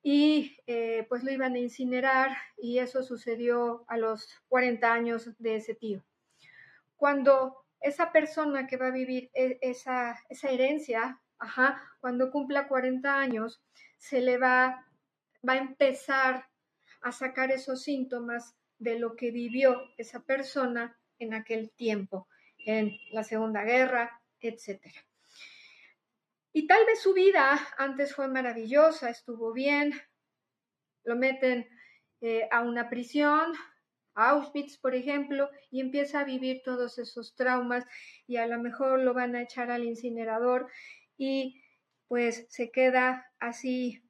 y 0.03 0.59
eh, 0.67 1.07
pues 1.09 1.23
lo 1.25 1.31
iban 1.31 1.55
a 1.55 1.59
incinerar 1.59 2.37
y 2.59 2.79
eso 2.79 3.03
sucedió 3.03 3.85
a 3.89 3.97
los 3.97 4.29
40 4.49 4.93
años 4.93 5.31
de 5.39 5.57
ese 5.57 5.75
tío. 5.75 6.05
Cuando 6.97 7.65
esa 7.81 8.13
persona 8.13 8.67
que 8.67 8.77
va 8.77 8.89
a 8.89 8.91
vivir 8.91 9.31
e, 9.35 9.59
esa, 9.63 10.19
esa 10.29 10.51
herencia, 10.51 11.21
ajá, 11.39 11.81
cuando 12.01 12.31
cumpla 12.31 12.69
40 12.69 13.19
años, 13.19 13.63
se 13.97 14.21
le 14.21 14.39
va, 14.39 14.87
va 15.47 15.53
a 15.55 15.59
empezar 15.59 16.49
a 17.01 17.13
sacar 17.13 17.51
esos 17.51 17.83
síntomas 17.83 18.57
de 18.79 18.99
lo 18.99 19.17
que 19.17 19.31
vivió 19.31 19.83
esa 19.97 20.21
persona 20.21 20.99
en 21.19 21.35
aquel 21.35 21.71
tiempo, 21.71 22.29
en 22.59 22.93
la 23.13 23.25
Segunda 23.25 23.63
Guerra, 23.63 24.21
etcétera. 24.41 25.07
Y 26.57 26.69
tal 26.69 26.87
vez 26.87 27.01
su 27.01 27.13
vida 27.15 27.59
antes 27.79 28.15
fue 28.15 28.29
maravillosa, 28.29 29.11
estuvo 29.11 29.53
bien, 29.53 29.93
lo 31.03 31.17
meten 31.17 31.69
eh, 32.21 32.49
a 32.53 32.61
una 32.61 32.89
prisión, 32.89 33.53
a 34.15 34.31
Auschwitz, 34.31 34.79
por 34.79 34.95
ejemplo, 34.95 35.51
y 35.73 35.81
empieza 35.81 36.21
a 36.21 36.25
vivir 36.25 36.63
todos 36.65 36.99
esos 37.01 37.35
traumas 37.35 37.85
y 38.29 38.37
a 38.37 38.47
lo 38.47 38.61
mejor 38.61 39.01
lo 39.01 39.15
van 39.15 39.35
a 39.35 39.43
echar 39.43 39.73
al 39.73 39.83
incinerador 39.83 40.69
y 41.17 41.61
pues 42.07 42.47
se 42.51 42.71
queda 42.71 43.27
así, 43.41 44.09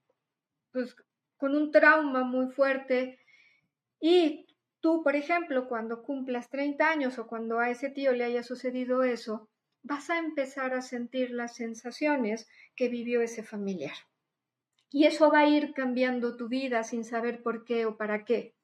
pues 0.70 0.94
con 1.38 1.56
un 1.56 1.70
trauma 1.70 2.24
muy 2.24 2.52
fuerte. 2.52 3.20
Y 3.98 4.54
tú, 4.80 5.02
por 5.02 5.16
ejemplo, 5.16 5.66
cuando 5.66 6.02
cumplas 6.02 6.50
30 6.50 6.90
años 6.90 7.18
o 7.18 7.26
cuando 7.26 7.58
a 7.58 7.70
ese 7.70 7.88
tío 7.88 8.12
le 8.12 8.24
haya 8.24 8.42
sucedido 8.42 9.02
eso, 9.02 9.48
vas 9.84 10.10
a 10.10 10.18
empezar 10.18 10.74
a 10.74 10.82
sentir 10.82 11.30
las 11.30 11.54
sensaciones 11.54 12.48
que 12.74 12.88
vivió 12.88 13.20
ese 13.20 13.42
familiar. 13.42 13.94
Y 14.90 15.04
eso 15.06 15.30
va 15.30 15.40
a 15.40 15.46
ir 15.46 15.74
cambiando 15.74 16.36
tu 16.36 16.48
vida 16.48 16.82
sin 16.84 17.04
saber 17.04 17.42
por 17.42 17.64
qué 17.64 17.86
o 17.86 17.96
para 17.96 18.24
qué. 18.24 18.54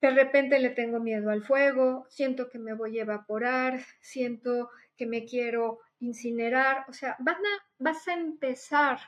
De 0.00 0.10
repente 0.10 0.58
le 0.58 0.70
tengo 0.70 1.00
miedo 1.00 1.30
al 1.30 1.42
fuego, 1.42 2.06
siento 2.08 2.48
que 2.48 2.58
me 2.58 2.74
voy 2.74 2.98
a 2.98 3.02
evaporar, 3.02 3.80
siento 4.00 4.70
que 4.96 5.06
me 5.06 5.24
quiero 5.24 5.80
incinerar. 6.00 6.84
O 6.88 6.92
sea, 6.92 7.12
a, 7.18 7.38
vas 7.78 8.08
a 8.08 8.14
empezar 8.14 9.00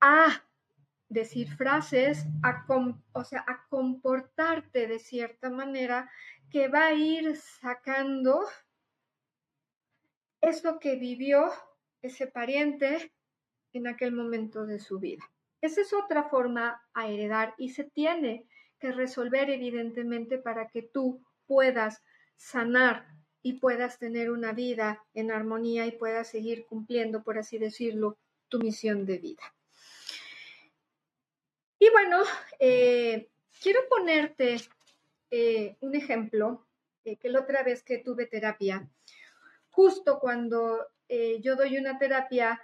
a 0.00 0.42
decir 1.08 1.54
frases, 1.54 2.26
a, 2.42 2.66
o 3.12 3.24
sea, 3.24 3.44
a 3.46 3.66
comportarte 3.68 4.88
de 4.88 4.98
cierta 4.98 5.50
manera 5.50 6.10
que 6.50 6.68
va 6.68 6.86
a 6.86 6.94
ir 6.94 7.36
sacando 7.36 8.40
eso 10.48 10.78
que 10.78 10.96
vivió 10.96 11.50
ese 12.02 12.26
pariente 12.26 13.12
en 13.72 13.86
aquel 13.86 14.12
momento 14.12 14.66
de 14.66 14.78
su 14.78 14.98
vida. 14.98 15.24
Esa 15.60 15.80
es 15.80 15.92
otra 15.92 16.24
forma 16.28 16.82
a 16.92 17.08
heredar 17.08 17.54
y 17.56 17.70
se 17.70 17.84
tiene 17.84 18.46
que 18.78 18.92
resolver 18.92 19.48
evidentemente 19.50 20.38
para 20.38 20.68
que 20.68 20.82
tú 20.82 21.24
puedas 21.46 22.02
sanar 22.36 23.06
y 23.42 23.54
puedas 23.54 23.98
tener 23.98 24.30
una 24.30 24.52
vida 24.52 25.04
en 25.14 25.30
armonía 25.30 25.86
y 25.86 25.92
puedas 25.92 26.28
seguir 26.28 26.66
cumpliendo, 26.66 27.22
por 27.22 27.38
así 27.38 27.58
decirlo, 27.58 28.18
tu 28.48 28.58
misión 28.58 29.06
de 29.06 29.18
vida. 29.18 29.54
Y 31.78 31.90
bueno, 31.90 32.22
eh, 32.58 33.28
quiero 33.60 33.80
ponerte 33.88 34.56
eh, 35.30 35.76
un 35.80 35.94
ejemplo, 35.94 36.66
eh, 37.04 37.16
que 37.16 37.28
la 37.28 37.40
otra 37.40 37.62
vez 37.62 37.82
que 37.82 37.98
tuve 37.98 38.26
terapia, 38.26 38.88
justo 39.74 40.20
cuando 40.20 40.86
eh, 41.08 41.40
yo 41.42 41.56
doy 41.56 41.76
una 41.76 41.98
terapia, 41.98 42.60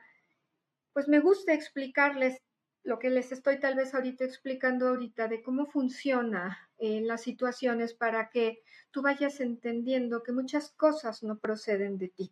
pues 0.92 1.08
me 1.08 1.18
gusta 1.18 1.52
explicarles 1.52 2.40
lo 2.82 2.98
que 2.98 3.10
les 3.10 3.32
estoy 3.32 3.58
tal 3.58 3.74
vez 3.74 3.94
ahorita 3.94 4.24
explicando 4.24 4.88
ahorita 4.88 5.28
de 5.28 5.42
cómo 5.42 5.66
funciona 5.66 6.70
en 6.78 7.06
las 7.06 7.22
situaciones 7.22 7.94
para 7.94 8.30
que 8.30 8.62
tú 8.90 9.02
vayas 9.02 9.40
entendiendo 9.40 10.22
que 10.22 10.32
muchas 10.32 10.70
cosas 10.70 11.22
no 11.22 11.38
proceden 11.38 11.98
de 11.98 12.08
ti. 12.08 12.30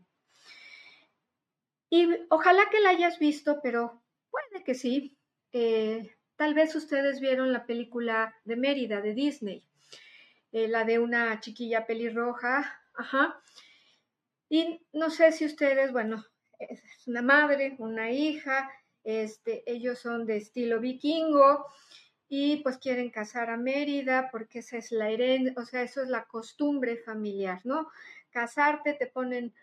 Y 1.91 2.09
ojalá 2.31 2.63
que 2.71 2.81
la 2.81 2.91
hayas 2.91 3.19
visto, 3.19 3.61
pero 3.63 4.03
puede 4.31 4.65
que 4.65 4.75
sí. 4.75 5.19
Eh, 5.53 6.15
tal 6.37 6.55
vez 6.55 6.75
ustedes 6.77 7.21
vieron 7.21 7.53
la 7.53 7.67
película 7.67 8.35
de 8.45 8.57
Mérida 8.57 9.01
de 9.01 9.15
Disney, 9.15 9.65
eh, 10.53 10.69
la 10.69 10.85
de 10.85 10.99
una 10.99 11.41
chiquilla 11.41 11.87
pelirroja, 11.87 12.81
ajá, 12.95 13.43
y 14.49 14.81
no 14.93 15.11
sé 15.11 15.33
si 15.33 15.45
ustedes, 15.45 15.93
bueno, 15.93 16.25
es 16.59 16.83
una 17.07 17.23
madre, 17.23 17.77
una 17.79 18.11
hija, 18.11 18.71
este, 19.05 19.63
ellos 19.67 19.99
son 19.99 20.27
de 20.27 20.37
estilo 20.37 20.81
vikingo 20.81 21.67
y 22.29 22.57
pues 22.59 22.79
quieren 22.79 23.11
casar 23.11 23.51
a 23.51 23.57
Mérida 23.57 24.29
porque 24.31 24.59
esa 24.59 24.77
es 24.77 24.93
la 24.93 25.11
herencia, 25.11 25.55
o 25.57 25.65
sea, 25.65 25.83
eso 25.83 26.03
es 26.03 26.09
la 26.09 26.25
costumbre 26.25 26.97
familiar, 26.97 27.61
¿no? 27.65 27.89
Casarte 28.31 28.95
te 28.95 29.07
ponen 29.07 29.55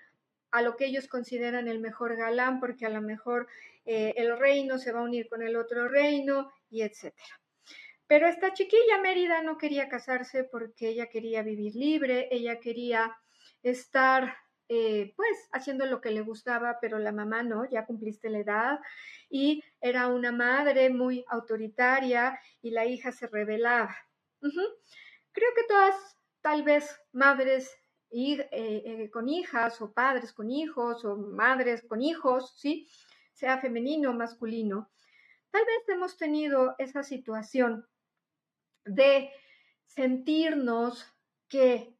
a 0.51 0.62
lo 0.62 0.75
que 0.75 0.86
ellos 0.86 1.08
consideran 1.08 1.68
el 1.68 1.80
mejor 1.80 2.15
galán 2.15 2.60
porque 2.60 2.86
a 2.86 2.89
lo 2.89 3.01
mejor 3.01 3.48
eh, 3.86 4.13
el 4.18 4.38
reino 4.38 4.77
se 4.77 4.92
va 4.92 5.01
a 5.01 5.04
unir 5.04 5.27
con 5.27 5.42
el 5.42 5.56
otro 5.56 5.88
reino 5.89 6.51
y 6.70 6.82
etcétera. 6.82 7.39
Pero 8.08 8.27
esta 8.27 8.54
chiquilla 8.54 9.00
Mérida 9.01 9.42
no 9.42 9.58
quería 9.58 9.89
casarse 9.89 10.44
porque 10.44 10.89
ella 10.89 11.08
quería 11.08 11.44
vivir 11.44 11.75
libre, 11.75 12.27
ella 12.32 12.60
quería 12.60 13.15
estar 13.63 14.36
eh, 14.67 15.13
pues 15.15 15.50
haciendo 15.51 15.86
lo 15.86 16.01
que 16.01 16.12
le 16.12 16.22
gustaba, 16.22 16.79
pero 16.81 16.98
la 16.98 17.12
mamá 17.12 17.43
no, 17.43 17.69
ya 17.69 17.86
cumpliste 17.86 18.29
la 18.29 18.39
edad 18.39 18.79
y 19.29 19.63
era 19.79 20.07
una 20.07 20.31
madre 20.31 20.89
muy 20.89 21.24
autoritaria 21.27 22.39
y 22.62 22.72
la 22.72 22.86
hija 22.86 23.12
se 23.12 23.27
rebelaba. 23.27 23.95
Creo 24.39 25.50
que 25.55 25.63
todas, 25.67 26.17
tal 26.41 26.63
vez 26.63 27.00
madres 27.12 27.77
eh, 28.12 28.48
eh, 28.51 29.10
con 29.12 29.27
hijas 29.27 29.81
o 29.81 29.91
padres 29.91 30.31
con 30.31 30.50
hijos 30.50 31.03
o 31.03 31.17
madres 31.17 31.84
con 31.88 32.01
hijos, 32.01 32.53
¿sí? 32.57 32.88
Sea 33.34 33.57
femenino 33.60 34.12
o 34.12 34.13
masculino. 34.13 34.89
Tal 35.51 35.65
vez 35.65 35.89
hemos 35.89 36.17
tenido 36.17 36.75
esa 36.77 37.03
situación 37.03 37.86
de 38.86 39.31
sentirnos 39.86 41.13
que 41.48 41.94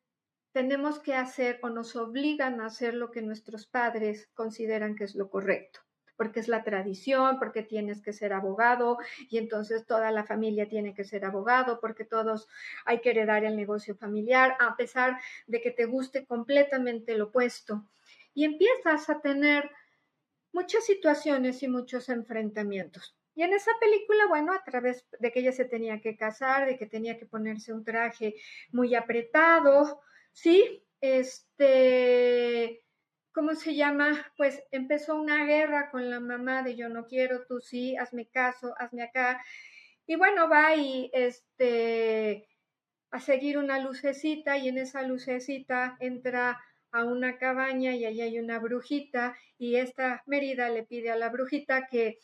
tenemos 0.56 1.00
que 1.00 1.14
hacer 1.14 1.60
o 1.64 1.70
nos 1.70 1.98
obligan 1.98 2.62
a 2.62 2.68
hacer 2.68 2.94
lo 2.94 3.12
que 3.12 3.22
nuestros 3.22 3.68
padres 3.68 4.30
consideran 4.34 4.96
que 4.96 5.04
es 5.04 5.14
lo 5.14 5.30
correcto 5.30 5.82
porque 6.16 6.40
es 6.40 6.48
la 6.48 6.64
tradición, 6.64 7.40
porque 7.40 7.62
tienes 7.62 8.02
que 8.02 8.14
ser 8.14 8.32
abogado 8.32 8.98
y 9.30 9.38
entonces 9.38 9.86
toda 9.86 10.12
la 10.12 10.24
familia 10.24 10.70
tiene 10.70 10.94
que 10.94 11.04
ser 11.04 11.26
abogado, 11.26 11.82
porque 11.82 12.06
todos 12.06 12.48
hay 12.86 13.02
que 13.02 13.10
heredar 13.10 13.44
el 13.44 13.58
negocio 13.58 13.98
familiar, 13.98 14.56
a 14.62 14.78
pesar 14.78 15.20
de 15.46 15.60
que 15.60 15.72
te 15.72 15.84
guste 15.84 16.26
completamente 16.26 17.18
lo 17.18 17.26
opuesto. 17.26 17.84
Y 18.34 18.46
empiezas 18.46 19.10
a 19.10 19.20
tener 19.20 19.70
muchas 20.54 20.86
situaciones 20.86 21.64
y 21.64 21.68
muchos 21.68 22.08
enfrentamientos. 22.08 23.18
Y 23.36 23.44
en 23.44 23.52
esa 23.52 23.72
película, 23.82 24.28
bueno, 24.30 24.54
a 24.54 24.64
través 24.64 25.06
de 25.20 25.34
que 25.34 25.42
ella 25.42 25.52
se 25.52 25.66
tenía 25.66 26.00
que 26.00 26.16
casar, 26.16 26.66
de 26.66 26.78
que 26.78 26.86
tenía 26.86 27.20
que 27.20 27.26
ponerse 27.26 27.74
un 27.74 27.84
traje 27.84 28.36
muy 28.72 28.96
apretado, 28.96 30.00
¿sí? 30.36 30.84
Este, 31.02 32.84
¿cómo 33.32 33.56
se 33.56 33.76
llama? 33.76 34.32
Pues 34.38 34.62
empezó 34.72 35.16
una 35.16 35.46
guerra 35.46 35.90
con 35.90 36.10
la 36.10 36.20
mamá 36.20 36.62
de 36.62 36.76
yo 36.76 36.90
no 36.90 37.08
quiero, 37.08 37.46
tú 37.48 37.60
sí, 37.60 37.96
hazme 37.98 38.28
caso, 38.28 38.76
hazme 38.78 39.04
acá. 39.04 39.44
Y 40.06 40.16
bueno, 40.18 40.48
va 40.50 40.76
y 40.76 41.10
este 41.14 42.48
a 43.12 43.20
seguir 43.20 43.58
una 43.58 43.80
lucecita 43.80 44.58
y 44.58 44.68
en 44.68 44.78
esa 44.78 45.04
lucecita 45.04 45.96
entra 46.00 46.62
a 46.92 47.06
una 47.06 47.38
cabaña 47.38 47.96
y 47.96 48.04
ahí 48.06 48.22
hay 48.22 48.40
una 48.40 48.60
brujita 48.60 49.38
y 49.58 49.78
esta 49.78 50.22
Mérida 50.26 50.70
le 50.70 50.84
pide 50.84 51.12
a 51.12 51.16
la 51.16 51.30
brujita 51.30 51.88
que 51.88 52.20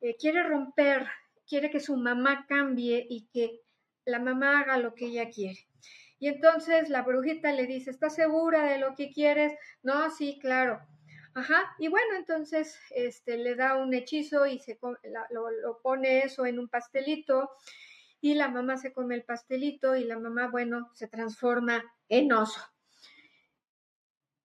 eh, 0.00 0.16
quiere 0.18 0.42
romper, 0.42 1.06
quiere 1.46 1.70
que 1.70 1.80
su 1.80 1.96
mamá 1.96 2.46
cambie 2.48 3.06
y 3.08 3.28
que 3.32 3.60
la 4.06 4.18
mamá 4.18 4.60
haga 4.60 4.78
lo 4.78 4.94
que 4.94 5.06
ella 5.06 5.28
quiere. 5.28 5.66
Y 6.20 6.28
entonces 6.28 6.90
la 6.90 7.02
brujita 7.02 7.50
le 7.50 7.66
dice, 7.66 7.90
¿estás 7.90 8.14
segura 8.14 8.64
de 8.64 8.78
lo 8.78 8.94
que 8.94 9.10
quieres? 9.10 9.54
No, 9.82 10.10
sí, 10.10 10.38
claro. 10.38 10.78
Ajá, 11.32 11.74
y 11.78 11.88
bueno, 11.88 12.16
entonces 12.16 12.78
este, 12.90 13.38
le 13.38 13.54
da 13.54 13.76
un 13.76 13.94
hechizo 13.94 14.46
y 14.46 14.58
se, 14.58 14.78
lo, 15.30 15.50
lo 15.50 15.80
pone 15.80 16.20
eso 16.20 16.44
en 16.44 16.58
un 16.58 16.68
pastelito 16.68 17.50
y 18.20 18.34
la 18.34 18.48
mamá 18.48 18.76
se 18.76 18.92
come 18.92 19.14
el 19.14 19.24
pastelito 19.24 19.96
y 19.96 20.04
la 20.04 20.18
mamá, 20.18 20.48
bueno, 20.48 20.90
se 20.92 21.08
transforma 21.08 21.82
en 22.10 22.32
oso. 22.32 22.60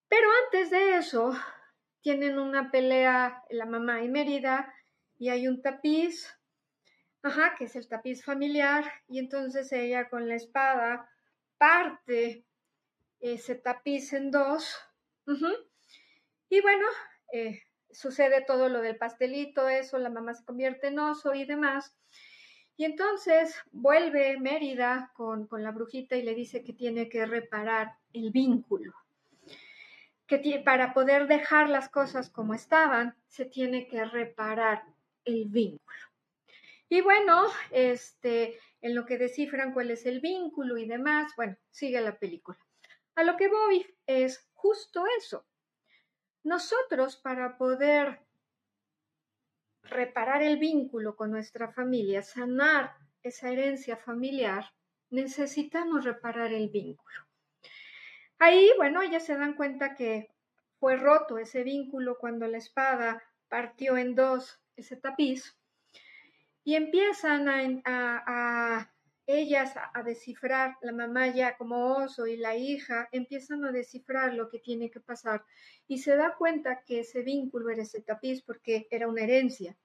Pero 0.07 0.27
antes 0.45 0.69
de 0.69 0.95
eso, 0.95 1.33
tienen 1.99 2.39
una 2.39 2.71
pelea 2.71 3.43
la 3.49 3.65
mamá 3.65 4.01
y 4.01 4.07
Mérida 4.07 4.73
y 5.17 5.27
hay 5.27 5.49
un 5.49 5.61
tapiz, 5.61 6.33
ajá, 7.21 7.55
que 7.57 7.65
es 7.65 7.75
el 7.75 7.89
tapiz 7.89 8.23
familiar, 8.23 8.85
y 9.09 9.19
entonces 9.19 9.73
ella 9.73 10.07
con 10.07 10.29
la 10.29 10.35
espada 10.35 11.09
parte 11.57 12.45
ese 13.19 13.55
tapiz 13.55 14.13
en 14.13 14.31
dos. 14.31 14.75
Y 16.49 16.61
bueno, 16.61 16.85
eh, 17.31 17.61
sucede 17.91 18.43
todo 18.45 18.69
lo 18.69 18.81
del 18.81 18.97
pastelito, 18.97 19.67
eso, 19.67 19.97
la 19.97 20.09
mamá 20.09 20.33
se 20.33 20.45
convierte 20.45 20.87
en 20.87 20.99
oso 20.99 21.33
y 21.33 21.45
demás. 21.45 21.95
Y 22.77 22.83
entonces 22.83 23.55
vuelve 23.71 24.37
Mérida 24.37 25.11
con, 25.15 25.47
con 25.47 25.63
la 25.63 25.71
brujita 25.71 26.17
y 26.17 26.23
le 26.23 26.35
dice 26.35 26.63
que 26.63 26.73
tiene 26.73 27.07
que 27.07 27.25
reparar 27.25 27.93
el 28.13 28.31
vínculo. 28.31 28.93
Que 30.27 30.61
para 30.65 30.93
poder 30.93 31.27
dejar 31.27 31.69
las 31.69 31.87
cosas 31.87 32.29
como 32.29 32.53
estaban, 32.53 33.15
se 33.27 33.45
tiene 33.45 33.87
que 33.87 34.03
reparar 34.03 34.83
el 35.23 35.45
vínculo. 35.45 36.14
Y 36.89 37.01
bueno, 37.01 37.47
este, 37.71 38.59
en 38.81 38.95
lo 38.95 39.05
que 39.05 39.17
descifran 39.17 39.73
cuál 39.73 39.91
es 39.91 40.05
el 40.05 40.19
vínculo 40.21 40.77
y 40.77 40.87
demás, 40.87 41.31
bueno, 41.35 41.57
sigue 41.71 41.99
la 42.01 42.17
película. 42.17 42.57
A 43.15 43.23
lo 43.23 43.37
que 43.37 43.47
voy 43.47 43.85
es 44.05 44.49
justo 44.53 45.05
eso. 45.17 45.45
Nosotros 46.43 47.17
para 47.17 47.57
poder 47.57 48.19
reparar 49.83 50.43
el 50.43 50.57
vínculo 50.57 51.15
con 51.15 51.31
nuestra 51.31 51.71
familia, 51.71 52.21
sanar 52.21 52.95
esa 53.23 53.49
herencia 53.49 53.97
familiar, 53.97 54.65
necesitamos 55.09 56.03
reparar 56.03 56.53
el 56.53 56.69
vínculo. 56.69 57.25
Ahí, 58.37 58.69
bueno, 58.77 59.01
ellas 59.01 59.25
se 59.25 59.37
dan 59.37 59.55
cuenta 59.55 59.95
que 59.95 60.29
fue 60.79 60.97
roto 60.97 61.37
ese 61.37 61.63
vínculo 61.63 62.17
cuando 62.19 62.47
la 62.47 62.57
espada 62.57 63.23
partió 63.47 63.97
en 63.97 64.13
dos 64.13 64.59
ese 64.75 64.97
tapiz 64.97 65.57
y 66.65 66.73
empiezan 66.73 67.47
a, 67.85 68.91
ellas 69.27 69.73
a, 69.93 70.01
descifrar, 70.01 70.75
la 70.81 70.91
mamá 70.91 71.27
ya 71.27 71.57
como 71.57 71.93
oso 71.97 72.25
y 72.25 72.37
la 72.37 72.55
hija 72.55 73.07
empiezan 73.11 73.63
a 73.65 73.71
descifrar 73.71 74.33
lo 74.33 74.49
que 74.49 74.59
tiene 74.59 74.89
que 74.89 74.99
pasar 74.99 75.45
y 75.87 75.99
se 75.99 76.15
da 76.15 76.35
cuenta 76.35 76.83
que 76.83 77.01
ese 77.01 77.21
vínculo 77.21 77.69
era 77.69 77.83
ese 77.83 78.01
tapiz 78.01 78.41
porque 78.41 78.87
era 78.89 79.07
una 79.07 79.21
herencia. 79.21 79.77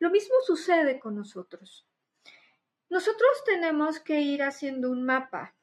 Lo 0.00 0.10
mismo 0.10 0.34
sucede 0.44 0.98
con 0.98 1.14
nosotros. 1.14 1.86
Nosotros 2.90 3.44
tenemos 3.46 4.00
que 4.00 4.20
ir 4.20 4.42
haciendo 4.42 4.90
un 4.90 5.04
mapa, 5.04 5.54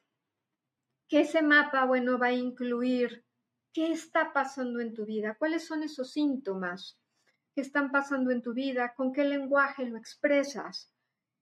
que 1.09 1.21
ese 1.21 1.41
mapa, 1.41 1.85
bueno, 1.85 2.17
va 2.17 2.27
a 2.27 2.33
incluir 2.33 3.25
qué 3.73 3.91
está 3.91 4.31
pasando 4.31 4.79
en 4.79 4.93
tu 4.93 5.05
vida, 5.05 5.35
cuáles 5.37 5.65
son 5.65 5.83
esos 5.83 6.11
síntomas, 6.11 7.00
están 7.61 7.91
pasando 7.91 8.31
en 8.31 8.41
tu 8.41 8.53
vida, 8.53 8.93
con 8.95 9.13
qué 9.13 9.23
lenguaje 9.23 9.85
lo 9.85 9.97
expresas. 9.97 10.91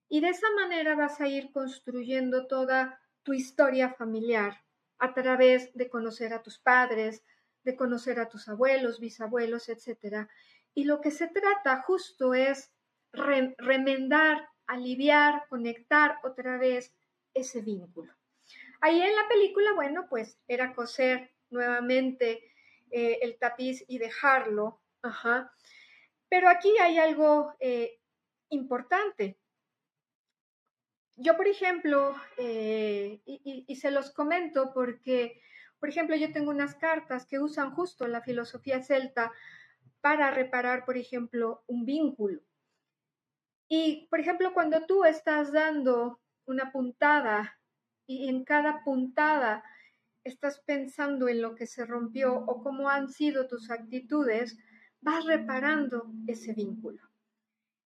Y 0.07 0.21
de 0.21 0.29
esa 0.29 0.47
manera 0.55 0.95
vas 0.95 1.21
a 1.21 1.27
ir 1.27 1.51
construyendo 1.51 2.47
toda 2.47 2.99
tu 3.23 3.33
historia 3.33 3.93
familiar 3.93 4.63
a 4.97 5.13
través 5.13 5.73
de 5.73 5.89
conocer 5.89 6.33
a 6.33 6.41
tus 6.41 6.59
padres, 6.59 7.23
de 7.63 7.75
conocer 7.75 8.19
a 8.19 8.27
tus 8.27 8.47
abuelos, 8.49 8.99
bisabuelos, 8.99 9.69
etc. 9.69 10.27
Y 10.73 10.85
lo 10.85 11.01
que 11.01 11.11
se 11.11 11.27
trata 11.27 11.81
justo 11.83 12.33
es 12.33 12.71
remendar, 13.11 14.49
aliviar, 14.67 15.47
conectar 15.49 16.17
otra 16.23 16.57
vez 16.57 16.93
ese 17.33 17.61
vínculo. 17.61 18.13
Ahí 18.81 19.01
en 19.01 19.15
la 19.15 19.27
película, 19.27 19.73
bueno, 19.73 20.07
pues 20.09 20.37
era 20.47 20.73
coser 20.73 21.31
nuevamente 21.49 22.43
eh, 22.91 23.19
el 23.21 23.37
tapiz 23.37 23.83
y 23.87 23.97
dejarlo, 23.97 24.81
ajá, 25.01 25.53
pero 26.29 26.47
aquí 26.47 26.77
hay 26.77 26.99
algo 26.99 27.53
eh, 27.59 27.99
importante. 28.49 29.37
Yo, 31.15 31.35
por 31.35 31.47
ejemplo, 31.47 32.15
eh, 32.37 33.21
y, 33.25 33.75
se 33.75 33.91
los 33.91 34.11
comento 34.11 34.71
porque, 34.73 35.41
por 35.79 35.89
ejemplo, 35.89 36.15
yo 36.15 36.31
tengo 36.31 36.51
unas 36.51 36.75
cartas 36.75 37.25
que 37.25 37.39
usan 37.39 37.71
justo 37.71 38.07
la 38.07 38.21
filosofía 38.21 38.81
celta 38.81 39.33
para 39.99 40.31
reparar, 40.31 40.85
por 40.85 40.95
ejemplo, 40.95 41.63
un 41.67 41.83
vínculo. 41.83 42.41
Y, 43.67 44.07
por 44.09 44.21
ejemplo, 44.21 44.53
cuando 44.53 44.85
tú 44.85 45.03
estás 45.03 45.51
dando 45.51 46.21
una 46.45 46.71
puntada 46.71 47.59
y 48.07 48.29
en 48.29 48.45
cada 48.45 48.83
puntada 48.83 49.63
estás 50.23 50.59
pensando 50.61 51.27
en 51.27 51.41
lo 51.41 51.53
que 51.53 51.67
se 51.67 51.85
rompió 51.85 52.33
o 52.33 52.63
cómo 52.63 52.89
han 52.89 53.09
sido 53.09 53.47
tus 53.47 53.69
actitudes, 53.69 54.57
vas 55.01 55.25
reparando 55.25 56.11
ese 56.27 56.53
vínculo. 56.53 57.01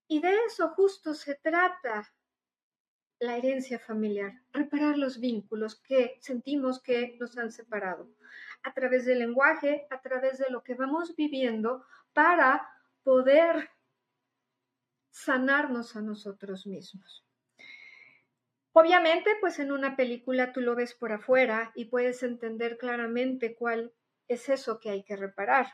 Y 0.08 0.22
de 0.22 0.36
eso 0.46 0.70
justo 0.70 1.14
se 1.14 1.36
trata 1.36 2.14
la 3.20 3.38
herencia 3.38 3.80
familiar, 3.80 4.34
reparar 4.52 4.98
los 4.98 5.20
vínculos 5.20 5.80
que 5.82 6.18
sentimos 6.20 6.82
que 6.82 7.16
nos 7.20 7.38
han 7.38 7.52
separado, 7.52 8.10
a 8.64 8.74
través 8.74 9.06
del 9.06 9.20
lenguaje, 9.20 9.88
a 9.90 10.02
través 10.02 10.40
de 10.40 10.50
lo 10.50 10.64
que 10.64 10.76
vamos 10.76 11.16
viviendo, 11.16 11.86
para 12.12 12.68
poder 13.04 13.70
sanarnos 15.10 15.96
a 15.96 16.02
nosotros 16.02 16.66
mismos. 16.66 17.26
Obviamente, 18.74 19.30
pues 19.40 19.60
en 19.60 19.72
una 19.72 19.96
película 19.96 20.52
tú 20.52 20.60
lo 20.60 20.76
ves 20.76 20.96
por 20.96 21.12
afuera 21.12 21.72
y 21.76 21.86
puedes 21.86 22.24
entender 22.24 22.78
claramente 22.78 23.56
cuál 23.56 23.94
es 24.28 24.50
eso 24.50 24.80
que 24.80 24.90
hay 24.90 25.04
que 25.04 25.16
reparar. 25.16 25.68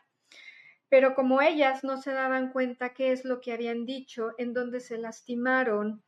Pero 0.89 1.13
como 1.13 1.41
ellas 1.41 1.83
no 1.83 2.01
se 2.01 2.11
daban 2.11 2.51
cuenta 2.51 2.93
qué 2.93 3.11
es 3.11 3.23
lo 3.23 3.41
que 3.41 3.53
habían 3.53 3.85
dicho, 3.85 4.33
en 4.37 4.53
dónde 4.53 4.79
se 4.79 4.97
lastimaron, 4.97 6.03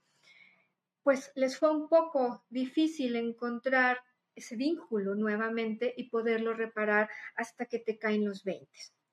pues 1.03 1.31
les 1.35 1.57
fue 1.57 1.71
un 1.71 1.87
poco 1.87 2.43
difícil 2.49 3.15
encontrar 3.15 3.99
ese 4.35 4.55
vínculo 4.55 5.15
nuevamente 5.15 5.93
y 5.97 6.09
poderlo 6.09 6.53
reparar 6.53 7.09
hasta 7.35 7.65
que 7.65 7.79
te 7.79 7.97
caen 7.97 8.25
los 8.25 8.43
20. 8.43 8.67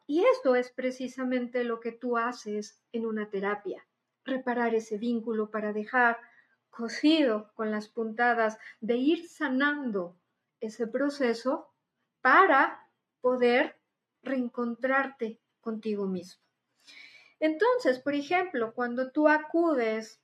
Y 0.07 0.25
eso 0.25 0.55
es 0.55 0.71
precisamente 0.71 1.65
lo 1.65 1.81
que 1.81 1.93
tú 1.93 2.17
haces 2.17 2.83
en 2.93 3.05
una 3.05 3.29
terapia, 3.29 3.87
reparar 4.25 4.75
ese 4.75 4.97
vínculo 4.97 5.51
para 5.51 5.73
dejar 5.73 6.19
cosido 6.71 7.53
con 7.55 7.71
las 7.71 7.89
puntadas 7.89 8.59
de 8.81 8.97
ir 8.97 9.29
sanando 9.29 10.19
ese 10.61 10.87
proceso 10.87 11.75
para 12.23 12.89
poder 13.21 13.79
reencontrarte 14.23 15.41
contigo 15.69 16.07
mismo. 16.07 16.43
Entonces, 17.41 17.99
por 17.99 18.15
ejemplo, 18.15 18.73
cuando 18.73 19.11
tú 19.11 19.29
acudes 19.29 20.19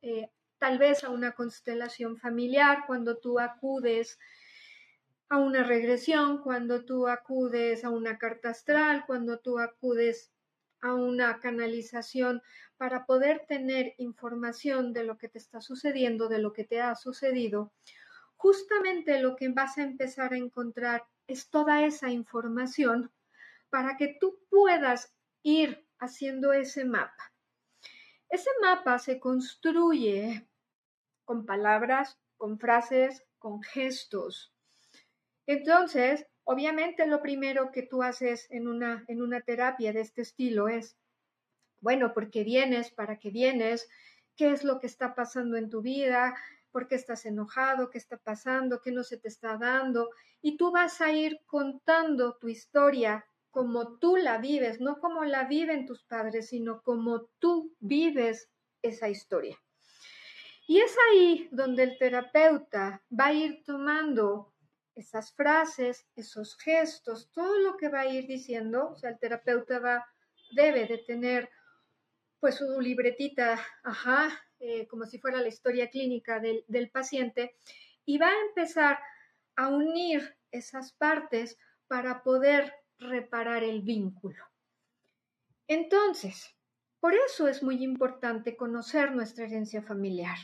eh, 0.00 0.30
tal 0.58 0.78
vez 0.78 1.04
a 1.04 1.10
una 1.10 1.32
constelación 1.32 2.16
familiar, 2.16 2.84
cuando 2.86 3.18
tú 3.18 3.38
acudes 3.38 4.18
a 5.28 5.36
una 5.36 5.62
regresión, 5.64 6.38
cuando 6.42 6.86
tú 6.86 7.08
acudes 7.08 7.84
a 7.84 7.90
una 7.90 8.16
carta 8.16 8.48
astral, 8.48 9.04
cuando 9.06 9.38
tú 9.38 9.58
acudes 9.58 10.32
a 10.80 10.94
una 10.94 11.40
canalización 11.40 12.40
para 12.78 13.04
poder 13.04 13.44
tener 13.46 13.92
información 13.98 14.94
de 14.94 15.04
lo 15.04 15.18
que 15.18 15.28
te 15.28 15.36
está 15.36 15.60
sucediendo, 15.60 16.28
de 16.28 16.38
lo 16.38 16.54
que 16.54 16.64
te 16.64 16.80
ha 16.80 16.94
sucedido, 16.94 17.70
justamente 18.36 19.20
lo 19.20 19.36
que 19.36 19.50
vas 19.50 19.76
a 19.76 19.82
empezar 19.82 20.32
a 20.32 20.38
encontrar 20.38 21.04
es 21.26 21.50
toda 21.50 21.84
esa 21.84 22.10
información 22.10 23.10
para 23.70 23.96
que 23.96 24.16
tú 24.20 24.38
puedas 24.50 25.14
ir 25.42 25.86
haciendo 25.98 26.52
ese 26.52 26.84
mapa. 26.84 27.32
Ese 28.28 28.50
mapa 28.60 28.98
se 28.98 29.18
construye 29.18 30.48
con 31.24 31.46
palabras, 31.46 32.18
con 32.36 32.58
frases, 32.58 33.24
con 33.38 33.62
gestos. 33.62 34.52
Entonces, 35.46 36.26
obviamente 36.44 37.06
lo 37.06 37.22
primero 37.22 37.70
que 37.72 37.82
tú 37.82 38.02
haces 38.02 38.46
en 38.50 38.68
una, 38.68 39.04
en 39.08 39.22
una 39.22 39.40
terapia 39.40 39.92
de 39.92 40.00
este 40.00 40.22
estilo 40.22 40.68
es, 40.68 40.96
bueno, 41.80 42.12
¿por 42.12 42.30
qué 42.30 42.44
vienes? 42.44 42.90
¿Para 42.90 43.18
qué 43.18 43.30
vienes? 43.30 43.88
¿Qué 44.36 44.52
es 44.52 44.64
lo 44.64 44.78
que 44.78 44.86
está 44.86 45.14
pasando 45.14 45.56
en 45.56 45.70
tu 45.70 45.82
vida? 45.82 46.34
¿Por 46.70 46.86
qué 46.86 46.94
estás 46.94 47.26
enojado? 47.26 47.90
¿Qué 47.90 47.98
está 47.98 48.16
pasando? 48.16 48.80
¿Qué 48.80 48.92
no 48.92 49.02
se 49.02 49.16
te 49.16 49.28
está 49.28 49.56
dando? 49.56 50.10
Y 50.40 50.56
tú 50.56 50.70
vas 50.70 51.00
a 51.00 51.12
ir 51.12 51.40
contando 51.46 52.36
tu 52.36 52.48
historia 52.48 53.26
como 53.50 53.98
tú 53.98 54.16
la 54.16 54.38
vives, 54.38 54.80
no 54.80 55.00
como 55.00 55.24
la 55.24 55.44
viven 55.44 55.86
tus 55.86 56.02
padres, 56.04 56.48
sino 56.48 56.82
como 56.82 57.22
tú 57.38 57.74
vives 57.80 58.50
esa 58.82 59.08
historia. 59.08 59.58
Y 60.66 60.80
es 60.80 60.96
ahí 61.10 61.48
donde 61.50 61.82
el 61.82 61.98
terapeuta 61.98 63.02
va 63.18 63.26
a 63.26 63.32
ir 63.32 63.64
tomando 63.64 64.54
esas 64.94 65.32
frases, 65.32 66.06
esos 66.14 66.56
gestos, 66.58 67.30
todo 67.32 67.58
lo 67.58 67.76
que 67.76 67.88
va 67.88 68.00
a 68.00 68.06
ir 68.06 68.26
diciendo, 68.26 68.90
o 68.90 68.96
sea, 68.96 69.10
el 69.10 69.18
terapeuta 69.18 69.78
va, 69.78 70.06
debe 70.52 70.86
de 70.86 70.98
tener 70.98 71.50
pues 72.38 72.56
su 72.56 72.80
libretita, 72.80 73.60
ajá, 73.82 74.30
eh, 74.60 74.86
como 74.86 75.06
si 75.06 75.18
fuera 75.18 75.40
la 75.40 75.48
historia 75.48 75.90
clínica 75.90 76.38
del, 76.38 76.64
del 76.68 76.90
paciente, 76.90 77.56
y 78.04 78.18
va 78.18 78.28
a 78.28 78.40
empezar 78.48 78.98
a 79.56 79.68
unir 79.68 80.36
esas 80.50 80.92
partes 80.92 81.58
para 81.86 82.22
poder 82.22 82.72
reparar 83.00 83.64
el 83.64 83.82
vínculo. 83.82 84.44
Entonces, 85.66 86.56
por 87.00 87.14
eso 87.14 87.48
es 87.48 87.62
muy 87.62 87.82
importante 87.82 88.56
conocer 88.56 89.12
nuestra 89.12 89.46
herencia 89.46 89.82
familiar. 89.82 90.36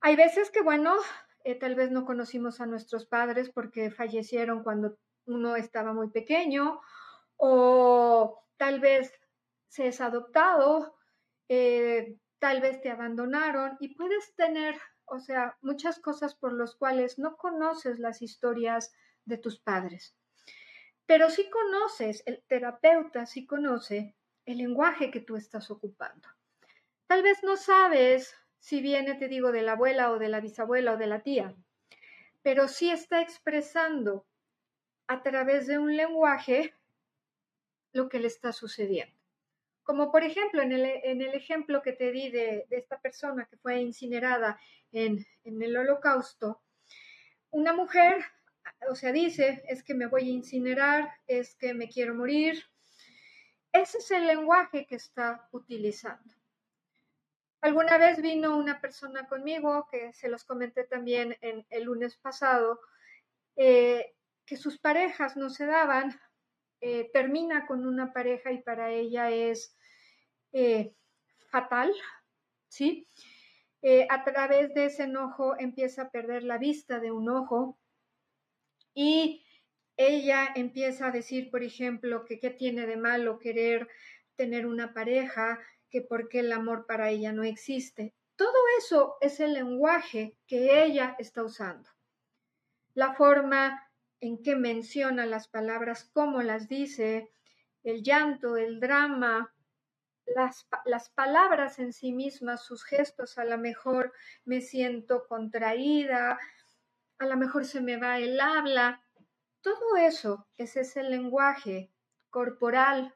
Hay 0.00 0.16
veces 0.16 0.50
que, 0.50 0.62
bueno, 0.62 0.96
eh, 1.44 1.58
tal 1.58 1.74
vez 1.74 1.90
no 1.90 2.04
conocimos 2.04 2.60
a 2.60 2.66
nuestros 2.66 3.06
padres 3.06 3.50
porque 3.50 3.90
fallecieron 3.90 4.62
cuando 4.62 4.98
uno 5.26 5.56
estaba 5.56 5.92
muy 5.92 6.10
pequeño 6.10 6.80
o 7.36 8.44
tal 8.56 8.80
vez 8.80 9.12
se 9.68 9.88
es 9.88 10.00
adoptado, 10.00 10.96
eh, 11.48 12.18
tal 12.38 12.60
vez 12.60 12.80
te 12.82 12.90
abandonaron 12.90 13.76
y 13.80 13.94
puedes 13.94 14.34
tener, 14.34 14.76
o 15.06 15.20
sea, 15.20 15.56
muchas 15.62 15.98
cosas 15.98 16.34
por 16.34 16.52
las 16.52 16.74
cuales 16.74 17.18
no 17.18 17.36
conoces 17.36 17.98
las 17.98 18.20
historias 18.20 18.92
de 19.24 19.38
tus 19.38 19.60
padres. 19.60 20.16
Pero 21.10 21.28
sí 21.28 21.50
conoces, 21.50 22.22
el 22.24 22.40
terapeuta 22.46 23.26
sí 23.26 23.44
conoce 23.44 24.14
el 24.46 24.58
lenguaje 24.58 25.10
que 25.10 25.18
tú 25.18 25.34
estás 25.34 25.68
ocupando. 25.72 26.28
Tal 27.08 27.24
vez 27.24 27.42
no 27.42 27.56
sabes 27.56 28.32
si 28.60 28.80
viene, 28.80 29.16
te 29.16 29.26
digo, 29.26 29.50
de 29.50 29.62
la 29.62 29.72
abuela 29.72 30.12
o 30.12 30.20
de 30.20 30.28
la 30.28 30.38
bisabuela 30.38 30.92
o 30.92 30.96
de 30.96 31.08
la 31.08 31.24
tía, 31.24 31.56
pero 32.42 32.68
sí 32.68 32.92
está 32.92 33.22
expresando 33.22 34.24
a 35.08 35.20
través 35.24 35.66
de 35.66 35.80
un 35.80 35.96
lenguaje 35.96 36.74
lo 37.92 38.08
que 38.08 38.20
le 38.20 38.28
está 38.28 38.52
sucediendo. 38.52 39.18
Como 39.82 40.12
por 40.12 40.22
ejemplo 40.22 40.62
en 40.62 40.70
el, 40.70 40.84
en 40.84 41.22
el 41.22 41.34
ejemplo 41.34 41.82
que 41.82 41.92
te 41.92 42.12
di 42.12 42.30
de, 42.30 42.66
de, 42.70 42.76
esta 42.76 43.00
persona 43.00 43.46
que 43.46 43.56
fue 43.56 43.80
incinerada 43.80 44.60
en, 44.92 45.26
en 45.42 45.60
el 45.60 45.76
holocausto, 45.76 46.62
una 47.50 47.72
mujer, 47.72 48.24
o 48.88 48.94
sea, 48.94 49.12
dice, 49.12 49.62
es 49.68 49.82
que 49.82 49.94
me 49.94 50.06
voy 50.06 50.22
a 50.22 50.32
incinerar, 50.32 51.12
es 51.26 51.54
que 51.56 51.74
me 51.74 51.88
quiero 51.88 52.14
morir. 52.14 52.62
Ese 53.72 53.98
es 53.98 54.10
el 54.10 54.26
lenguaje 54.26 54.86
que 54.86 54.96
está 54.96 55.48
utilizando. 55.52 56.34
Alguna 57.60 57.98
vez 57.98 58.22
vino 58.22 58.56
una 58.56 58.80
persona 58.80 59.28
conmigo, 59.28 59.86
que 59.90 60.12
se 60.14 60.28
los 60.28 60.44
comenté 60.44 60.84
también 60.84 61.36
en 61.42 61.66
el 61.68 61.84
lunes 61.84 62.16
pasado, 62.16 62.80
eh, 63.54 64.14
que 64.46 64.56
sus 64.56 64.78
parejas 64.78 65.36
no 65.36 65.50
se 65.50 65.66
daban, 65.66 66.18
eh, 66.80 67.10
termina 67.12 67.66
con 67.66 67.86
una 67.86 68.12
pareja 68.14 68.50
y 68.50 68.62
para 68.62 68.90
ella 68.90 69.30
es 69.30 69.76
eh, 70.52 70.94
fatal, 71.50 71.92
¿sí? 72.68 73.06
a 74.10 74.24
través 74.24 74.74
de 74.74 74.86
ese 74.86 75.04
enojo 75.04 75.58
empieza 75.58 76.02
a 76.02 76.10
perder 76.10 76.42
la 76.42 76.58
vista 76.58 77.00
de 77.00 77.12
un 77.12 77.30
ojo 77.30 77.78
y 78.94 79.44
ella 79.96 80.48
empieza 80.54 81.08
a 81.08 81.10
decir, 81.10 81.50
por 81.50 81.62
ejemplo, 81.62 82.24
que 82.24 82.38
qué 82.38 82.50
tiene 82.50 82.86
de 82.86 82.96
malo 82.96 83.38
querer 83.38 83.88
tener 84.36 84.66
una 84.66 84.94
pareja, 84.94 85.60
que 85.90 86.00
porque 86.00 86.40
el 86.40 86.52
amor 86.52 86.86
para 86.86 87.10
ella 87.10 87.32
no 87.32 87.44
existe. 87.44 88.14
Todo 88.36 88.56
eso 88.78 89.16
es 89.20 89.40
el 89.40 89.52
lenguaje 89.52 90.38
que 90.46 90.82
ella 90.84 91.16
está 91.18 91.42
usando. 91.42 91.90
La 92.94 93.12
forma 93.14 93.90
en 94.20 94.42
que 94.42 94.56
menciona 94.56 95.26
las 95.26 95.48
palabras, 95.48 96.08
cómo 96.12 96.42
las 96.42 96.68
dice, 96.68 97.30
el 97.82 98.02
llanto, 98.02 98.56
el 98.56 98.80
drama, 98.80 99.54
las, 100.26 100.66
las, 100.84 101.10
palabras 101.10 101.78
en 101.78 101.92
sí 101.92 102.12
mismas, 102.12 102.64
sus 102.64 102.84
gestos, 102.84 103.36
a 103.36 103.44
lo 103.44 103.58
mejor 103.58 104.12
me 104.44 104.60
siento 104.60 105.26
contraída, 105.26 106.38
a 107.20 107.26
lo 107.26 107.36
mejor 107.36 107.66
se 107.66 107.80
me 107.82 107.98
va 107.98 108.18
el 108.18 108.40
habla. 108.40 109.04
Todo 109.60 109.96
eso 109.96 110.48
es 110.56 110.76
ese 110.76 111.02
lenguaje 111.02 111.92
corporal 112.30 113.14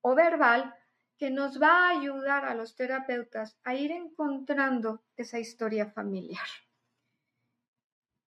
o 0.00 0.14
verbal 0.14 0.74
que 1.18 1.30
nos 1.30 1.60
va 1.60 1.86
a 1.86 1.90
ayudar 1.90 2.46
a 2.46 2.54
los 2.54 2.74
terapeutas 2.74 3.58
a 3.64 3.74
ir 3.74 3.92
encontrando 3.92 5.04
esa 5.14 5.38
historia 5.38 5.90
familiar. 5.90 6.48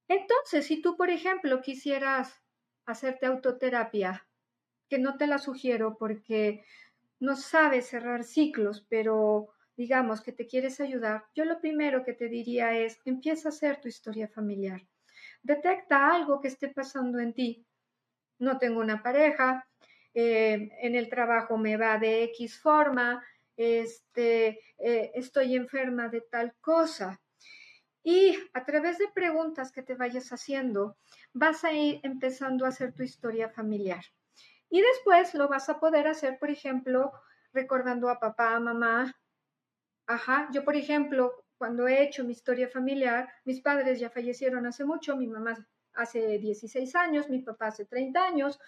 Entonces, 0.07 0.67
si 0.67 0.83
tú, 0.83 0.95
por 0.95 1.09
ejemplo, 1.09 1.61
quisieras 1.61 2.43
hacerte 2.85 3.25
autoterapia, 3.25 4.27
que 4.87 4.99
no 4.99 5.17
te 5.17 5.25
la 5.25 5.39
sugiero 5.39 5.97
porque 5.97 6.63
no 7.19 7.35
sabes 7.35 7.87
cerrar 7.87 8.23
ciclos, 8.23 8.85
pero 8.87 9.54
digamos 9.75 10.21
que 10.21 10.31
te 10.31 10.47
quieres 10.47 10.79
ayudar, 10.79 11.25
yo 11.35 11.45
lo 11.45 11.59
primero 11.59 12.03
que 12.03 12.13
te 12.13 12.27
diría 12.27 12.77
es, 12.77 12.99
empieza 13.05 13.49
a 13.49 13.51
hacer 13.51 13.81
tu 13.81 13.87
historia 13.87 14.27
familiar. 14.27 14.81
Detecta 15.43 16.13
algo 16.13 16.39
que 16.41 16.47
esté 16.47 16.69
pasando 16.69 17.19
en 17.19 17.33
ti. 17.33 17.65
No 18.39 18.57
tengo 18.57 18.79
una 18.79 19.01
pareja, 19.03 19.67
eh, 20.13 20.69
en 20.81 20.95
el 20.95 21.09
trabajo 21.09 21.57
me 21.57 21.75
va 21.75 21.97
de 21.97 22.23
X 22.23 22.59
forma, 22.59 23.23
este, 23.57 24.59
eh, 24.77 25.11
estoy 25.13 25.55
enferma 25.55 26.07
de 26.07 26.21
tal 26.21 26.55
cosa. 26.61 27.21
Y 28.01 28.37
a 28.53 28.63
través 28.65 28.97
de 28.97 29.07
preguntas 29.09 29.71
que 29.71 29.83
te 29.83 29.95
vayas 29.95 30.31
haciendo, 30.31 30.97
vas 31.33 31.63
a 31.63 31.73
ir 31.73 31.99
empezando 32.03 32.65
a 32.65 32.69
hacer 32.69 32.93
tu 32.93 33.03
historia 33.03 33.49
familiar. 33.49 34.05
Y 34.69 34.81
después 34.81 35.33
lo 35.33 35.47
vas 35.47 35.69
a 35.69 35.79
poder 35.79 36.07
hacer, 36.07 36.37
por 36.39 36.49
ejemplo, 36.49 37.11
recordando 37.51 38.09
a 38.09 38.19
papá, 38.19 38.55
a 38.55 38.59
mamá. 38.59 39.15
Ajá, 40.07 40.49
yo, 40.53 40.63
por 40.63 40.75
ejemplo, 40.75 41.45
cuando 41.57 41.87
he 41.87 42.03
hecho 42.03 42.23
mi 42.23 42.33
historia 42.33 42.69
familiar, 42.69 43.29
mis 43.43 43.61
padres 43.61 43.99
ya 43.99 44.09
fallecieron 44.09 44.65
hace 44.65 44.85
mucho, 44.85 45.17
mi 45.17 45.27
mamá 45.27 45.67
hace 45.93 46.37
16 46.37 46.95
años, 46.95 47.29
mi 47.29 47.39
papá 47.39 47.67
hace 47.67 47.85
30 47.85 48.23
años. 48.23 48.59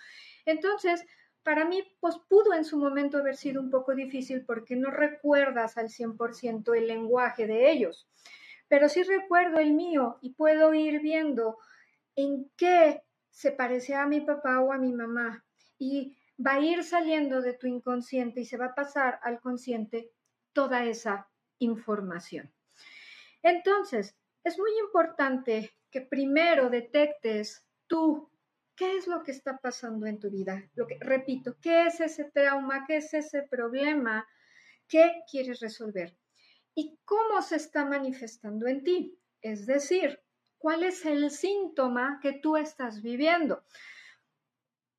Entonces, 0.46 1.06
para 1.44 1.66
mí, 1.66 1.84
pues 2.00 2.18
pudo 2.28 2.54
en 2.54 2.66
su 2.66 2.78
momento 2.78 3.18
haber 3.18 3.36
sido 3.36 3.62
un 3.62 3.70
poco 3.70 3.94
difícil 3.94 4.46
porque 4.46 4.76
no 4.76 4.90
recuerdas 4.90 5.78
al 5.78 5.90
100% 5.90 6.74
el 6.74 6.88
lenguaje 6.88 7.46
de 7.46 7.72
ellos, 7.72 8.10
pero 8.68 8.90
sí 8.90 9.04
recuerdo 9.04 9.60
el 9.60 9.74
mío 9.74 10.18
y 10.22 10.34
puedo 10.34 10.74
ir 10.74 11.02
viendo 11.02 11.58
en 12.16 12.50
qué 12.58 13.04
se 13.30 13.52
parece 13.52 13.96
a 13.96 14.08
mi 14.08 14.22
papá 14.22 14.60
o 14.60 14.74
a 14.74 14.78
mi 14.78 14.92
mamá 14.92 15.46
y 15.78 16.18
va 16.44 16.54
a 16.54 16.60
ir 16.60 16.84
saliendo 16.84 17.42
de 17.42 17.54
tu 17.54 17.68
inconsciente 17.68 18.42
y 18.42 18.46
se 18.46 18.58
va 18.58 18.68
a 18.68 18.76
pasar 18.76 19.20
al 19.24 19.40
consciente 19.40 20.12
toda 20.58 20.86
esa 20.86 21.30
información. 21.60 22.52
Entonces, 23.44 24.18
es 24.44 24.58
muy 24.58 24.72
importante 24.80 25.78
que 25.92 26.02
primero 26.02 26.72
detectes 26.72 27.64
tú 27.86 28.32
qué 28.76 28.98
es 28.98 29.06
lo 29.06 29.22
que 29.22 29.34
está 29.34 29.60
pasando 29.60 30.08
en 30.08 30.20
tu 30.20 30.32
vida. 30.32 30.68
Lo 30.74 30.88
que 30.88 30.98
repito, 31.00 31.58
qué 31.62 31.86
es 31.86 32.02
ese 32.02 32.24
trauma, 32.32 32.86
qué 32.88 32.98
es 32.98 33.14
ese 33.14 33.44
problema 33.44 34.28
que 34.88 35.22
quieres 35.30 35.60
resolver 35.60 36.18
y 36.74 36.98
cómo 37.06 37.44
se 37.44 37.58
está 37.58 37.86
manifestando 37.86 38.66
en 38.66 38.84
ti. 38.84 39.16
Es 39.44 39.68
decir, 39.68 40.20
cuál 40.58 40.84
es 40.84 41.06
el 41.06 41.30
síntoma 41.30 42.20
que 42.20 42.34
tú 42.34 42.58
estás 42.58 43.04
viviendo. 43.04 43.64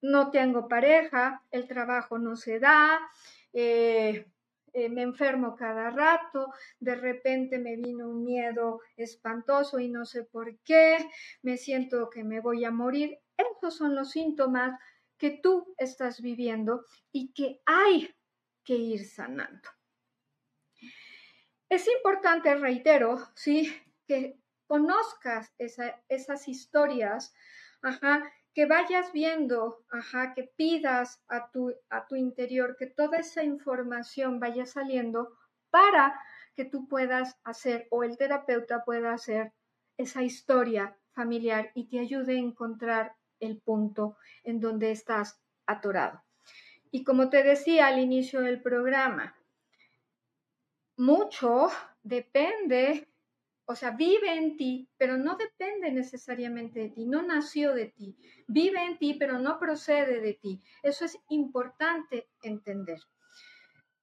No 0.02 0.30
tengo 0.30 0.68
pareja, 0.68 1.42
el 1.50 1.66
trabajo 1.66 2.16
no 2.16 2.36
se 2.36 2.60
da, 2.60 3.00
eh, 3.52 4.24
eh, 4.72 4.88
me 4.88 5.02
enfermo 5.02 5.54
cada 5.54 5.90
rato, 5.90 6.52
de 6.78 6.94
repente 6.94 7.58
me 7.58 7.76
vino 7.76 8.08
un 8.08 8.24
miedo 8.24 8.80
espantoso 8.96 9.78
y 9.78 9.88
no 9.88 10.04
sé 10.04 10.24
por 10.24 10.58
qué, 10.60 10.98
me 11.42 11.56
siento 11.56 12.10
que 12.10 12.24
me 12.24 12.40
voy 12.40 12.64
a 12.64 12.70
morir. 12.70 13.18
Esos 13.36 13.76
son 13.76 13.94
los 13.94 14.10
síntomas 14.10 14.78
que 15.16 15.30
tú 15.42 15.74
estás 15.76 16.20
viviendo 16.20 16.84
y 17.12 17.32
que 17.32 17.60
hay 17.66 18.14
que 18.64 18.74
ir 18.74 19.04
sanando. 19.04 19.68
Es 21.68 21.86
importante, 21.88 22.54
reitero, 22.54 23.18
¿sí? 23.34 23.70
que 24.06 24.38
conozcas 24.66 25.52
esas 25.58 26.48
historias, 26.48 27.34
ajá, 27.82 28.22
que 28.54 28.66
vayas 28.66 29.12
viendo, 29.12 29.84
ajá, 29.90 30.34
que 30.34 30.44
pidas 30.44 31.22
a 31.28 31.50
tu, 31.50 31.74
a 31.90 32.06
tu 32.06 32.16
interior 32.16 32.76
que 32.76 32.86
toda 32.86 33.18
esa 33.18 33.44
información 33.44 34.40
vaya 34.40 34.66
saliendo 34.66 35.36
para 35.70 36.20
que 36.56 36.64
tú 36.64 36.88
puedas 36.88 37.38
hacer 37.44 37.86
o 37.90 38.02
el 38.02 38.16
terapeuta 38.16 38.84
pueda 38.84 39.12
hacer 39.12 39.52
esa 39.96 40.22
historia 40.22 40.96
familiar 41.12 41.70
y 41.74 41.88
te 41.88 41.98
ayude 41.98 42.36
a 42.36 42.40
encontrar 42.40 43.16
el 43.40 43.60
punto 43.60 44.16
en 44.44 44.60
donde 44.60 44.90
estás 44.90 45.40
atorado. 45.66 46.22
Y 46.90 47.04
como 47.04 47.28
te 47.28 47.42
decía 47.42 47.86
al 47.86 47.98
inicio 47.98 48.40
del 48.40 48.62
programa, 48.62 49.36
mucho 50.96 51.68
depende 52.02 53.08
o 53.70 53.76
sea, 53.76 53.90
vive 53.90 54.32
en 54.34 54.56
ti, 54.56 54.88
pero 54.96 55.18
no 55.18 55.36
depende 55.36 55.92
necesariamente 55.92 56.80
de 56.80 56.88
ti, 56.88 57.04
no 57.04 57.20
nació 57.20 57.74
de 57.74 57.88
ti. 57.88 58.16
Vive 58.46 58.82
en 58.82 58.96
ti, 58.96 59.12
pero 59.12 59.38
no 59.38 59.58
procede 59.58 60.22
de 60.22 60.32
ti. 60.32 60.62
Eso 60.82 61.04
es 61.04 61.18
importante 61.28 62.30
entender. 62.40 62.98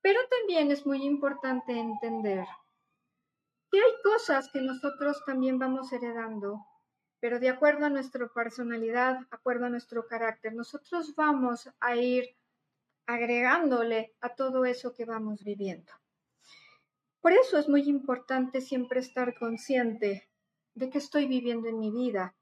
Pero 0.01 0.19
también 0.29 0.69
es 0.69 0.85
muy 0.85 1.03
importante 1.03 1.71
entender 1.71 2.45
que 3.71 3.79
hay 3.79 3.93
cosas 4.03 4.51
que 4.53 4.61
nosotros 4.61 5.23
también 5.25 5.57
vamos 5.57 5.91
heredando, 5.91 6.63
pero 7.19 7.39
de 7.39 7.49
acuerdo 7.49 7.87
a 7.87 7.89
nuestra 7.89 8.27
personalidad, 8.27 9.21
de 9.21 9.27
acuerdo 9.31 9.65
a 9.65 9.69
nuestro 9.69 10.05
carácter, 10.05 10.53
nosotros 10.53 11.15
vamos 11.15 11.67
a 11.79 11.95
ir 11.95 12.37
agregándole 13.07 14.13
a 14.21 14.29
todo 14.35 14.63
eso 14.63 14.93
que 14.93 15.05
vamos 15.05 15.43
viviendo. 15.43 15.91
Por 17.25 17.33
eso 17.33 17.57
es 17.57 17.67
muy 17.67 17.81
importante 17.89 18.61
siempre 18.61 18.99
estar 18.99 19.33
consciente 19.33 20.29
de 20.75 20.91
qué 20.91 20.99
estoy 20.99 21.25
viviendo 21.25 21.67
en 21.67 21.79
mi 21.79 21.89
vida, 21.89 22.35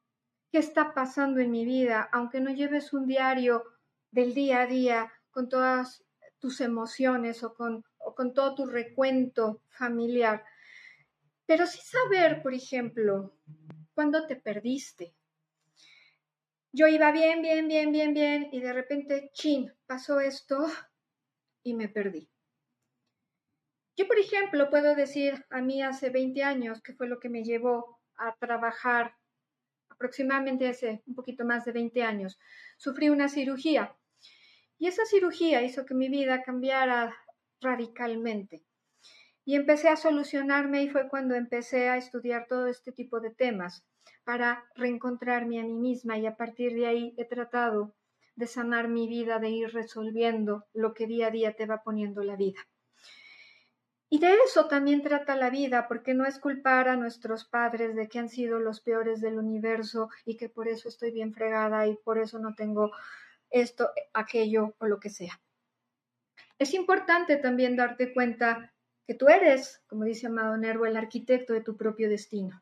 qué 0.51 0.57
está 0.57 0.93
pasando 0.93 1.39
en 1.39 1.51
mi 1.51 1.63
vida, 1.63 2.09
aunque 2.11 2.41
no 2.41 2.51
lleves 2.51 2.91
un 2.91 3.07
diario 3.07 3.63
del 4.11 4.33
día 4.33 4.59
a 4.59 4.67
día 4.67 5.13
con 5.31 5.47
todas 5.47 6.03
tus 6.39 6.59
emociones 6.59 7.45
o 7.45 7.53
con, 7.53 7.85
con 7.97 8.33
todo 8.33 8.55
tu 8.55 8.65
recuento 8.65 9.61
familiar. 9.69 10.43
Pero 11.45 11.65
sí 11.65 11.79
saber, 11.81 12.43
por 12.43 12.53
ejemplo, 12.53 13.37
cuándo 13.93 14.27
te 14.27 14.35
perdiste. 14.35 15.15
Yo 16.73 16.87
iba 16.87 17.09
bien, 17.13 17.41
bien, 17.41 17.69
bien, 17.69 17.93
bien, 17.93 18.13
bien, 18.13 18.49
y 18.51 18.59
de 18.59 18.73
repente, 18.73 19.31
chin, 19.31 19.71
pasó 19.85 20.19
esto 20.19 20.65
y 21.63 21.73
me 21.73 21.87
perdí. 21.87 22.32
Yo, 23.95 24.07
por 24.07 24.17
ejemplo, 24.17 24.69
puedo 24.71 24.95
decir 24.95 25.45
a 25.51 25.61
mí 25.61 25.83
hace 25.83 26.09
20 26.09 26.43
años, 26.43 26.81
que 26.81 26.93
fue 26.93 27.07
lo 27.07 27.19
que 27.19 27.29
me 27.29 27.43
llevó 27.43 27.99
a 28.15 28.35
trabajar 28.37 29.15
aproximadamente 29.89 30.67
hace 30.67 31.03
un 31.05 31.13
poquito 31.13 31.45
más 31.45 31.63
de 31.65 31.73
20 31.73 32.01
años, 32.01 32.39
sufrí 32.77 33.09
una 33.09 33.29
cirugía. 33.29 33.95
Y 34.79 34.87
esa 34.87 35.05
cirugía 35.05 35.61
hizo 35.61 35.85
que 35.85 35.93
mi 35.93 36.09
vida 36.09 36.41
cambiara 36.41 37.15
radicalmente. 37.61 38.63
Y 39.45 39.55
empecé 39.55 39.89
a 39.89 39.95
solucionarme 39.95 40.83
y 40.83 40.89
fue 40.89 41.07
cuando 41.07 41.35
empecé 41.35 41.89
a 41.89 41.97
estudiar 41.97 42.47
todo 42.47 42.67
este 42.67 42.91
tipo 42.91 43.19
de 43.19 43.29
temas 43.29 43.85
para 44.23 44.65
reencontrarme 44.75 45.59
a 45.59 45.63
mí 45.63 45.75
misma 45.75 46.17
y 46.17 46.25
a 46.25 46.35
partir 46.35 46.73
de 46.73 46.87
ahí 46.87 47.13
he 47.17 47.25
tratado 47.25 47.93
de 48.35 48.47
sanar 48.47 48.87
mi 48.87 49.07
vida, 49.07 49.37
de 49.37 49.49
ir 49.49 49.71
resolviendo 49.71 50.65
lo 50.73 50.93
que 50.93 51.05
día 51.05 51.27
a 51.27 51.31
día 51.31 51.55
te 51.55 51.67
va 51.67 51.83
poniendo 51.83 52.23
la 52.23 52.35
vida. 52.35 52.59
Y 54.13 54.19
de 54.19 54.31
eso 54.45 54.67
también 54.67 55.01
trata 55.01 55.35
la 55.35 55.49
vida, 55.49 55.87
porque 55.87 56.13
no 56.13 56.23
es 56.27 56.37
culpar 56.37 56.87
a 56.87 56.95
nuestros 56.95 57.45
padres 57.45 57.95
de 57.95 58.07
que 58.07 58.19
han 58.19 58.29
sido 58.29 58.59
los 58.59 58.79
peores 58.79 59.21
del 59.21 59.39
universo 59.39 60.07
y 60.23 60.37
que 60.37 60.49
por 60.49 60.67
eso 60.67 60.87
estoy 60.87 61.09
bien 61.09 61.33
fregada 61.33 61.87
y 61.87 61.95
por 61.95 62.19
eso 62.19 62.37
no 62.37 62.53
tengo 62.53 62.91
esto, 63.49 63.89
aquello 64.13 64.75
o 64.77 64.85
lo 64.85 64.99
que 64.99 65.09
sea. 65.09 65.41
Es 66.59 66.75
importante 66.75 67.37
también 67.37 67.75
darte 67.75 68.13
cuenta 68.13 68.71
que 69.07 69.15
tú 69.15 69.29
eres, 69.29 69.81
como 69.87 70.03
dice 70.03 70.27
Amado 70.27 70.57
Nervo, 70.57 70.85
el 70.85 70.95
arquitecto 70.95 71.53
de 71.53 71.61
tu 71.61 71.75
propio 71.75 72.07
destino. 72.07 72.61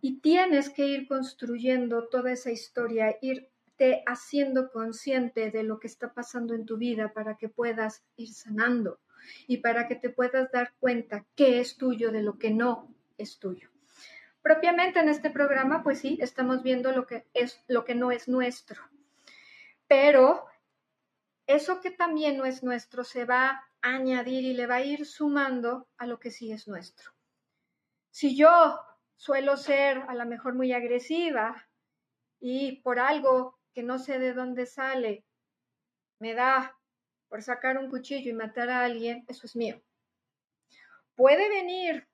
Y 0.00 0.18
tienes 0.18 0.70
que 0.70 0.88
ir 0.88 1.06
construyendo 1.06 2.08
toda 2.08 2.32
esa 2.32 2.50
historia, 2.50 3.16
irte 3.22 4.02
haciendo 4.08 4.72
consciente 4.72 5.52
de 5.52 5.62
lo 5.62 5.78
que 5.78 5.86
está 5.86 6.12
pasando 6.12 6.54
en 6.54 6.66
tu 6.66 6.78
vida 6.78 7.12
para 7.12 7.36
que 7.36 7.48
puedas 7.48 8.02
ir 8.16 8.34
sanando 8.34 8.98
y 9.46 9.58
para 9.58 9.88
que 9.88 9.96
te 9.96 10.10
puedas 10.10 10.50
dar 10.52 10.74
cuenta 10.78 11.24
qué 11.34 11.60
es 11.60 11.76
tuyo 11.76 12.10
de 12.12 12.22
lo 12.22 12.38
que 12.38 12.50
no 12.50 12.94
es 13.16 13.38
tuyo. 13.38 13.70
Propiamente 14.42 15.00
en 15.00 15.08
este 15.08 15.30
programa, 15.30 15.82
pues 15.82 15.98
sí, 15.98 16.18
estamos 16.20 16.62
viendo 16.62 16.92
lo 16.92 17.06
que 17.06 17.26
es 17.34 17.62
lo 17.68 17.84
que 17.84 17.94
no 17.94 18.12
es 18.12 18.28
nuestro. 18.28 18.82
Pero 19.86 20.46
eso 21.46 21.80
que 21.80 21.90
también 21.90 22.36
no 22.36 22.44
es 22.44 22.62
nuestro 22.62 23.04
se 23.04 23.24
va 23.24 23.48
a 23.48 23.94
añadir 23.94 24.44
y 24.44 24.54
le 24.54 24.66
va 24.66 24.76
a 24.76 24.82
ir 24.82 25.06
sumando 25.06 25.88
a 25.96 26.06
lo 26.06 26.18
que 26.18 26.30
sí 26.30 26.52
es 26.52 26.68
nuestro. 26.68 27.12
Si 28.10 28.36
yo 28.36 28.80
suelo 29.16 29.56
ser 29.56 29.98
a 30.08 30.14
lo 30.14 30.26
mejor 30.26 30.54
muy 30.54 30.72
agresiva 30.72 31.68
y 32.40 32.80
por 32.82 33.00
algo 33.00 33.58
que 33.72 33.82
no 33.82 33.98
sé 33.98 34.18
de 34.18 34.32
dónde 34.32 34.66
sale, 34.66 35.24
me 36.20 36.34
da 36.34 36.77
por 37.28 37.42
sacar 37.42 37.78
un 37.78 37.90
cuchillo 37.90 38.30
y 38.30 38.34
matar 38.34 38.70
a 38.70 38.84
alguien, 38.84 39.24
eso 39.28 39.46
es 39.46 39.56
mío. 39.56 39.80
Puede 41.14 41.48
venir 41.48 42.06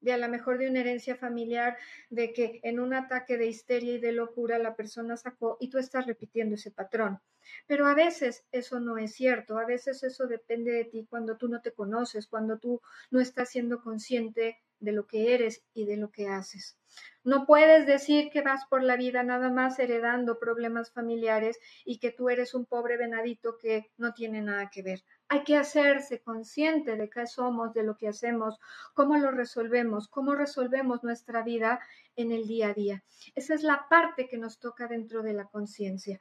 de 0.00 0.12
a 0.12 0.18
lo 0.18 0.28
mejor 0.28 0.58
de 0.58 0.68
una 0.68 0.80
herencia 0.80 1.16
familiar, 1.16 1.76
de 2.08 2.32
que 2.32 2.60
en 2.62 2.80
un 2.80 2.94
ataque 2.94 3.36
de 3.36 3.46
histeria 3.46 3.94
y 3.94 4.00
de 4.00 4.12
locura 4.12 4.58
la 4.58 4.74
persona 4.74 5.16
sacó 5.16 5.56
y 5.60 5.68
tú 5.68 5.78
estás 5.78 6.06
repitiendo 6.06 6.54
ese 6.54 6.70
patrón. 6.70 7.20
Pero 7.66 7.86
a 7.86 7.94
veces 7.94 8.44
eso 8.52 8.80
no 8.80 8.98
es 8.98 9.14
cierto, 9.14 9.58
a 9.58 9.66
veces 9.66 10.02
eso 10.02 10.26
depende 10.26 10.72
de 10.72 10.84
ti 10.84 11.06
cuando 11.08 11.36
tú 11.36 11.48
no 11.48 11.60
te 11.60 11.72
conoces, 11.72 12.26
cuando 12.26 12.58
tú 12.58 12.80
no 13.10 13.20
estás 13.20 13.50
siendo 13.50 13.82
consciente 13.82 14.58
de 14.78 14.92
lo 14.92 15.06
que 15.06 15.34
eres 15.34 15.62
y 15.74 15.84
de 15.84 15.96
lo 15.96 16.10
que 16.10 16.28
haces. 16.28 16.78
No 17.22 17.44
puedes 17.44 17.84
decir 17.84 18.30
que 18.30 18.40
vas 18.40 18.64
por 18.64 18.82
la 18.82 18.96
vida 18.96 19.22
nada 19.22 19.50
más 19.50 19.78
heredando 19.78 20.38
problemas 20.38 20.90
familiares 20.90 21.58
y 21.84 21.98
que 21.98 22.12
tú 22.12 22.30
eres 22.30 22.54
un 22.54 22.64
pobre 22.64 22.96
venadito 22.96 23.58
que 23.58 23.90
no 23.98 24.14
tiene 24.14 24.40
nada 24.40 24.70
que 24.70 24.82
ver. 24.82 25.04
Hay 25.28 25.44
que 25.44 25.58
hacerse 25.58 26.22
consciente 26.22 26.96
de 26.96 27.10
qué 27.10 27.26
somos, 27.26 27.74
de 27.74 27.82
lo 27.82 27.98
que 27.98 28.08
hacemos, 28.08 28.58
cómo 28.94 29.18
lo 29.18 29.32
resolvemos, 29.32 30.08
cómo 30.08 30.34
resolvemos 30.34 31.04
nuestra 31.04 31.42
vida 31.42 31.80
en 32.16 32.32
el 32.32 32.46
día 32.46 32.68
a 32.68 32.74
día. 32.74 33.04
Esa 33.34 33.52
es 33.52 33.64
la 33.64 33.86
parte 33.90 34.26
que 34.26 34.38
nos 34.38 34.58
toca 34.58 34.88
dentro 34.88 35.22
de 35.22 35.34
la 35.34 35.44
conciencia. 35.44 36.18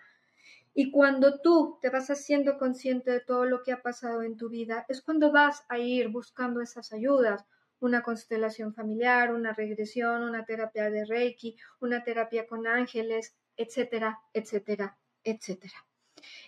Y 0.74 0.92
cuando 0.92 1.40
tú 1.40 1.80
te 1.82 1.90
vas 1.90 2.10
haciendo 2.10 2.58
consciente 2.58 3.12
de 3.12 3.22
todo 3.22 3.46
lo 3.46 3.64
que 3.64 3.72
ha 3.72 3.82
pasado 3.82 4.22
en 4.22 4.36
tu 4.36 4.50
vida, 4.50 4.86
es 4.90 5.02
cuando 5.02 5.32
vas 5.32 5.64
a 5.70 5.80
ir 5.80 6.10
buscando 6.10 6.62
esas 6.62 6.92
ayudas 6.92 7.46
una 7.80 8.02
constelación 8.02 8.74
familiar, 8.74 9.34
una 9.34 9.54
regresión, 9.54 10.24
una 10.24 10.46
terapia 10.46 10.90
de 10.90 11.06
Reiki, 11.06 11.58
una 11.80 12.04
terapia 12.04 12.46
con 12.48 12.68
ángeles, 12.68 13.36
etcétera, 13.56 14.20
etcétera, 14.34 14.98
etcétera. 15.24 15.86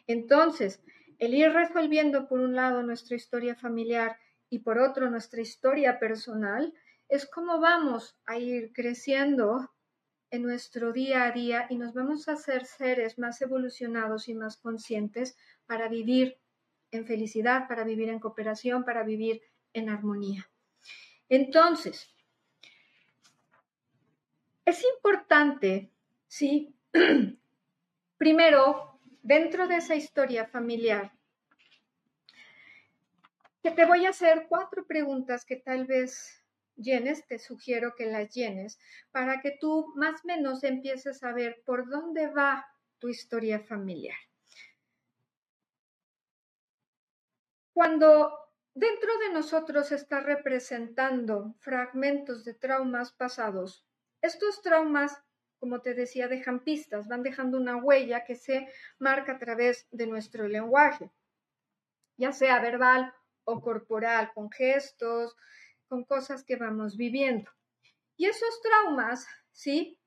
Entonces, 0.07 0.81
el 1.19 1.33
ir 1.33 1.51
resolviendo 1.51 2.27
por 2.27 2.39
un 2.39 2.55
lado 2.55 2.83
nuestra 2.83 3.15
historia 3.15 3.55
familiar 3.55 4.17
y 4.49 4.59
por 4.59 4.79
otro 4.79 5.09
nuestra 5.09 5.41
historia 5.41 5.99
personal 5.99 6.73
es 7.07 7.29
como 7.29 7.59
vamos 7.59 8.17
a 8.25 8.37
ir 8.37 8.71
creciendo 8.73 9.71
en 10.31 10.43
nuestro 10.43 10.93
día 10.93 11.25
a 11.25 11.31
día 11.31 11.67
y 11.69 11.77
nos 11.77 11.93
vamos 11.93 12.27
a 12.27 12.33
hacer 12.33 12.65
seres 12.65 13.19
más 13.19 13.41
evolucionados 13.41 14.29
y 14.29 14.33
más 14.33 14.57
conscientes 14.57 15.37
para 15.65 15.89
vivir 15.89 16.37
en 16.91 17.05
felicidad, 17.05 17.67
para 17.67 17.83
vivir 17.83 18.09
en 18.09 18.19
cooperación, 18.19 18.83
para 18.83 19.03
vivir 19.03 19.41
en 19.73 19.89
armonía. 19.89 20.50
Entonces, 21.31 22.13
es 24.65 24.83
importante, 24.83 25.89
¿sí? 26.27 26.75
Primero, 28.17 28.99
dentro 29.21 29.65
de 29.69 29.77
esa 29.77 29.95
historia 29.95 30.45
familiar, 30.45 31.13
que 33.63 33.71
te 33.71 33.85
voy 33.85 34.05
a 34.05 34.09
hacer 34.09 34.47
cuatro 34.49 34.85
preguntas 34.85 35.45
que 35.45 35.55
tal 35.55 35.85
vez 35.85 36.43
llenes, 36.75 37.25
te 37.25 37.39
sugiero 37.39 37.95
que 37.95 38.07
las 38.07 38.35
llenes, 38.35 38.77
para 39.11 39.39
que 39.39 39.51
tú 39.51 39.93
más 39.95 40.25
o 40.25 40.27
menos 40.27 40.65
empieces 40.65 41.23
a 41.23 41.31
ver 41.31 41.63
por 41.65 41.89
dónde 41.89 42.27
va 42.27 42.67
tu 42.99 43.07
historia 43.07 43.61
familiar. 43.61 44.17
Cuando 47.71 48.40
dentro 48.73 49.17
de 49.19 49.33
nosotros 49.33 49.91
está 49.91 50.21
representando 50.21 51.55
fragmentos 51.59 52.43
de 52.43 52.53
traumas 52.53 53.11
pasados, 53.11 53.85
estos 54.21 54.61
traumas, 54.61 55.21
como 55.59 55.81
te 55.81 55.93
decía, 55.93 56.27
dejan 56.27 56.63
pistas, 56.63 57.07
van 57.07 57.23
dejando 57.23 57.57
una 57.57 57.77
huella 57.77 58.23
que 58.23 58.35
se 58.35 58.67
marca 58.99 59.33
a 59.33 59.39
través 59.39 59.87
de 59.91 60.07
nuestro 60.07 60.47
lenguaje, 60.47 61.11
ya 62.17 62.31
sea 62.31 62.59
verbal 62.59 63.13
o 63.43 63.61
corporal, 63.61 64.31
con 64.33 64.51
gestos, 64.51 65.35
con 65.87 66.03
cosas 66.03 66.43
que 66.43 66.55
vamos 66.55 66.97
viviendo. 66.97 67.51
Y 68.15 68.25
esos 68.25 68.61
traumas, 68.61 69.27
¿sí? 69.51 69.99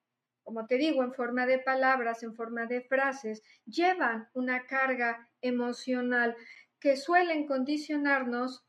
Como 0.44 0.66
te 0.66 0.76
digo, 0.76 1.02
en 1.02 1.12
forma 1.12 1.46
de 1.46 1.58
palabras, 1.58 2.22
en 2.22 2.34
forma 2.34 2.66
de 2.66 2.82
frases, 2.82 3.42
llevan 3.64 4.28
una 4.34 4.66
carga 4.66 5.28
emocional 5.40 6.36
que 6.84 6.98
suelen 6.98 7.46
condicionarnos 7.46 8.62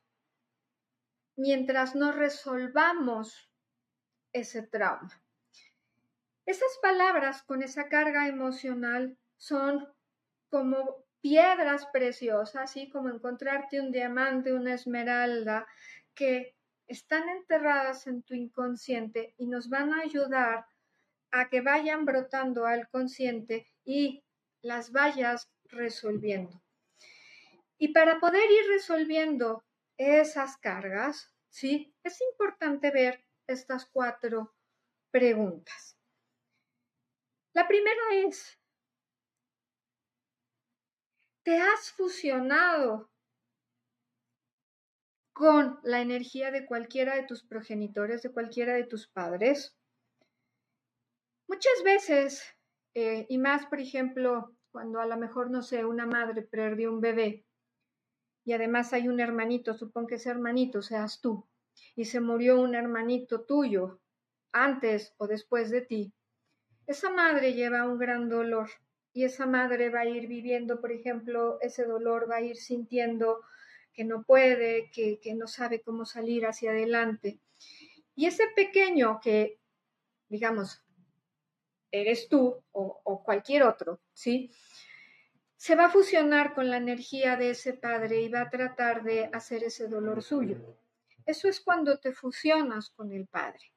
mientras 1.36 1.96
no 1.96 2.14
resolvamos 2.14 3.52
ese 4.32 4.64
trauma. 4.64 5.22
Esas 6.46 6.80
palabras 6.82 7.44
con 7.44 7.62
esa 7.62 7.90
carga 7.90 8.30
emocional 8.30 9.18
son 9.36 9.94
como 10.50 11.04
piedras 11.20 11.88
preciosas, 11.88 12.56
así 12.56 12.90
como 12.90 13.10
encontrarte 13.10 13.82
un 13.82 13.92
diamante, 13.92 14.54
una 14.54 14.76
esmeralda, 14.76 15.68
que 16.14 16.56
están 16.88 17.28
enterradas 17.28 18.08
en 18.08 18.24
tu 18.24 18.34
inconsciente 18.34 19.34
y 19.38 19.48
nos 19.48 19.68
van 19.68 19.94
a 19.94 20.04
ayudar 20.04 20.66
a 21.32 21.50
que 21.50 21.60
vayan 21.60 22.06
brotando 22.06 22.66
al 22.66 22.88
consciente 22.88 23.68
y 23.84 24.24
las 24.62 24.94
vayas 24.94 25.52
resolviendo. 25.66 26.65
Y 27.78 27.90
para 27.90 28.20
poder 28.20 28.50
ir 28.50 28.68
resolviendo 28.70 29.64
esas 29.98 30.58
cargas, 30.58 31.34
¿sí? 31.50 31.94
Es 32.04 32.20
importante 32.22 32.92
ver 32.92 33.24
estas 33.48 33.86
cuatro 33.86 34.56
preguntas. 35.12 35.98
La 37.54 37.68
primera 37.68 38.02
es, 38.28 38.60
¿te 41.44 41.58
has 41.58 41.92
fusionado 41.92 43.10
con 45.36 45.82
la 45.84 46.00
energía 46.00 46.50
de 46.50 46.66
cualquiera 46.66 47.16
de 47.16 47.24
tus 47.24 47.44
progenitores, 47.44 48.22
de 48.22 48.32
cualquiera 48.32 48.74
de 48.74 48.86
tus 48.86 49.10
padres. 49.10 49.78
Muchas 51.50 51.84
veces, 51.84 52.42
eh, 52.94 53.26
y 53.28 53.38
más, 53.38 53.66
por 53.66 53.82
ejemplo, 53.82 54.56
cuando 54.72 55.02
a 55.02 55.06
lo 55.06 55.18
mejor, 55.18 55.52
no 55.52 55.62
sé, 55.62 55.84
una 55.84 56.06
madre 56.06 56.42
perdió 56.42 56.90
un 56.90 57.02
bebé 57.02 57.45
y 58.46 58.54
además 58.54 58.94
hay 58.94 59.08
un 59.08 59.20
hermanito, 59.20 59.74
supón 59.74 60.06
que 60.08 60.16
ese 60.16 60.30
hermanito 60.30 60.82
seas 60.82 61.20
tú, 61.20 61.46
y 61.96 62.06
se 62.06 62.22
murió 62.22 62.62
un 62.62 62.76
hermanito 62.76 63.42
tuyo 63.42 64.00
antes 64.52 65.14
o 65.18 65.28
después 65.28 65.72
de 65.72 65.82
ti, 65.82 66.14
esa 66.88 67.10
madre 67.10 67.54
lleva 67.54 67.86
un 67.86 67.98
gran 67.98 68.30
dolor 68.30 68.70
y 69.12 69.24
esa 69.24 69.48
madre 69.48 69.90
va 69.90 70.02
a 70.02 70.06
ir 70.06 70.28
viviendo, 70.28 70.80
por 70.80 70.92
ejemplo, 70.92 71.58
ese 71.62 71.86
dolor, 71.86 72.30
va 72.30 72.38
a 72.38 72.42
ir 72.42 72.58
sintiendo 72.58 73.42
que 73.94 74.04
no 74.04 74.24
puede, 74.24 74.92
que, 74.92 75.20
no 75.36 75.48
sabe 75.48 75.82
cómo 75.82 76.06
salir 76.06 76.46
hacia 76.46 76.72
adelante. 76.72 77.40
Y 78.14 78.26
ese 78.28 78.44
pequeño 78.56 79.20
que, 79.24 79.58
digamos, 80.28 80.84
eres 81.92 82.28
tú 82.28 82.62
o, 82.74 83.02
o, 83.04 83.24
cualquier 83.24 83.64
otro, 83.64 84.02
¿sí? 84.14 84.52
Se 85.66 85.74
va 85.74 85.86
a 85.86 85.90
fusionar 85.90 86.54
con 86.54 86.70
la 86.70 86.78
energía 86.78 87.38
de 87.38 87.50
ese 87.50 87.74
padre 87.74 88.22
y 88.22 88.30
va 88.30 88.42
a 88.42 88.50
tratar 88.52 89.02
de 89.02 89.32
hacer 89.34 89.64
ese 89.64 89.88
dolor 89.88 90.22
suyo. 90.22 90.58
Eso 91.26 91.48
es 91.48 91.60
cuando 91.60 91.98
te 91.98 92.12
fusionas 92.12 92.92
con 92.92 93.12
el 93.12 93.26
padre. 93.26 93.74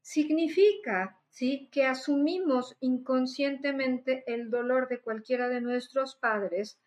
Significa, 0.00 1.20
¿sí? 1.30 1.68
Que 1.72 1.84
asumimos 1.84 2.76
inconscientemente 2.78 4.22
el 4.32 4.50
dolor 4.50 4.86
de 4.86 5.00
cualquiera 5.00 5.48
de 5.48 5.60
nuestros 5.60 6.14
padres, 6.14 6.78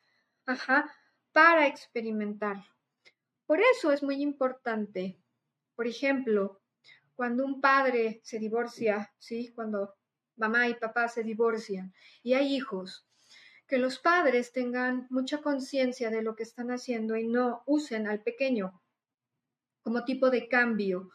para 1.34 1.68
experimentarlo. 1.68 2.64
Por 3.46 3.60
eso 3.60 3.92
es 3.92 4.04
muy 4.04 4.22
importante, 4.22 5.20
por 5.76 5.86
ejemplo, 5.86 6.62
cuando 7.14 7.44
un 7.44 7.60
padre 7.60 8.22
se 8.24 8.40
divorcia, 8.40 9.14
¿sí? 9.20 9.52
Cuando 9.54 9.96
mamá 10.38 10.70
y 10.70 10.76
papá 10.76 11.10
se 11.10 11.24
divorcian 11.24 11.94
y 12.24 12.36
hay 12.36 12.56
hijos, 12.56 13.06
que 13.68 13.78
los 13.78 14.00
padres 14.00 14.52
tengan 14.52 15.08
mucha 15.10 15.42
conciencia 15.42 16.10
de 16.10 16.22
lo 16.22 16.36
que 16.36 16.44
están 16.44 16.72
haciendo 16.72 17.16
y 17.16 17.28
no 17.28 17.64
usen 17.66 18.08
al 18.08 18.22
pequeño 18.22 18.82
como 19.82 20.04
tipo 20.04 20.30
de 20.30 20.48
cambio, 20.48 21.12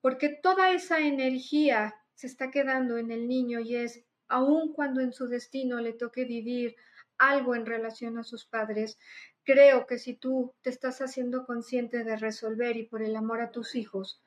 porque 0.00 0.28
toda 0.28 0.70
esa 0.70 1.00
energía 1.00 1.94
se 2.14 2.26
está 2.26 2.50
quedando 2.50 2.98
en 2.98 3.10
el 3.10 3.26
niño 3.26 3.60
y 3.60 3.76
es, 3.76 4.04
aun 4.28 4.72
cuando 4.72 5.00
en 5.00 5.12
su 5.12 5.26
destino 5.26 5.80
le 5.80 5.92
toque 5.92 6.24
vivir 6.24 6.76
algo 7.18 7.54
en 7.54 7.66
relación 7.66 8.18
a 8.18 8.24
sus 8.24 8.46
padres, 8.46 8.98
Creo 9.44 9.86
que 9.86 9.98
si 9.98 10.14
tú 10.14 10.54
te 10.62 10.70
estás 10.70 11.00
haciendo 11.00 11.44
consciente 11.44 12.04
de 12.04 12.16
resolver 12.16 12.76
y 12.76 12.84
por 12.84 13.02
el 13.02 13.16
amor 13.16 13.40
a 13.40 13.50
tus 13.50 13.74
hijos, 13.74 14.22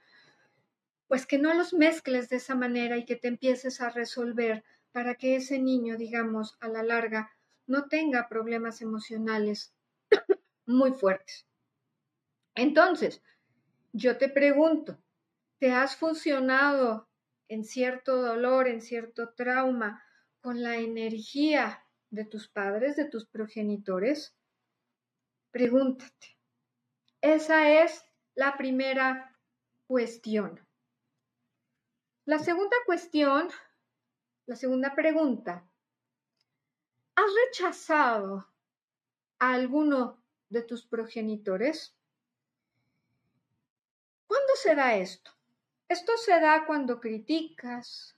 pues 1.07 1.25
que 1.25 1.37
no 1.37 1.53
los 1.53 1.73
mezcles 1.73 2.27
de 2.27 2.37
esa 2.37 2.55
manera 2.55 2.97
y 2.97 3.05
que 3.05 3.15
te 3.15 3.29
empieces 3.29 3.79
a 3.79 3.89
resolver 3.89 4.65
para 4.91 5.15
que 5.15 5.37
ese 5.37 5.59
niño, 5.59 5.95
digamos, 5.95 6.57
a 6.59 6.67
la 6.67 6.83
larga, 6.83 7.31
no 7.67 7.87
tenga 7.87 8.27
problemas 8.29 8.81
emocionales 8.81 9.73
muy 10.65 10.91
fuertes. 10.91 11.47
Entonces, 12.55 13.21
yo 13.91 14.17
te 14.17 14.29
pregunto, 14.29 14.97
¿te 15.59 15.71
has 15.71 15.95
funcionado 15.95 17.07
en 17.47 17.63
cierto 17.63 18.21
dolor, 18.21 18.67
en 18.67 18.81
cierto 18.81 19.33
trauma, 19.33 20.03
con 20.41 20.61
la 20.61 20.77
energía 20.77 21.83
de 22.09 22.25
tus 22.25 22.47
padres, 22.47 22.95
de 22.95 23.05
tus 23.05 23.25
progenitores? 23.25 24.35
Pregúntate. 25.51 26.37
Esa 27.21 27.83
es 27.83 28.03
la 28.35 28.57
primera 28.57 29.35
cuestión. 29.87 30.59
La 32.25 32.39
segunda 32.39 32.75
cuestión, 32.85 33.49
la 34.45 34.55
segunda 34.55 34.95
pregunta. 34.95 35.67
¿Has 37.25 37.31
rechazado 37.47 38.47
a 39.39 39.53
alguno 39.53 40.21
de 40.49 40.61
tus 40.61 40.85
progenitores? 40.85 41.95
¿Cuándo 44.27 44.53
se 44.55 44.75
da 44.75 44.95
esto? 44.95 45.31
Esto 45.89 46.17
se 46.17 46.39
da 46.39 46.67
cuando 46.67 46.99
criticas, 46.99 48.15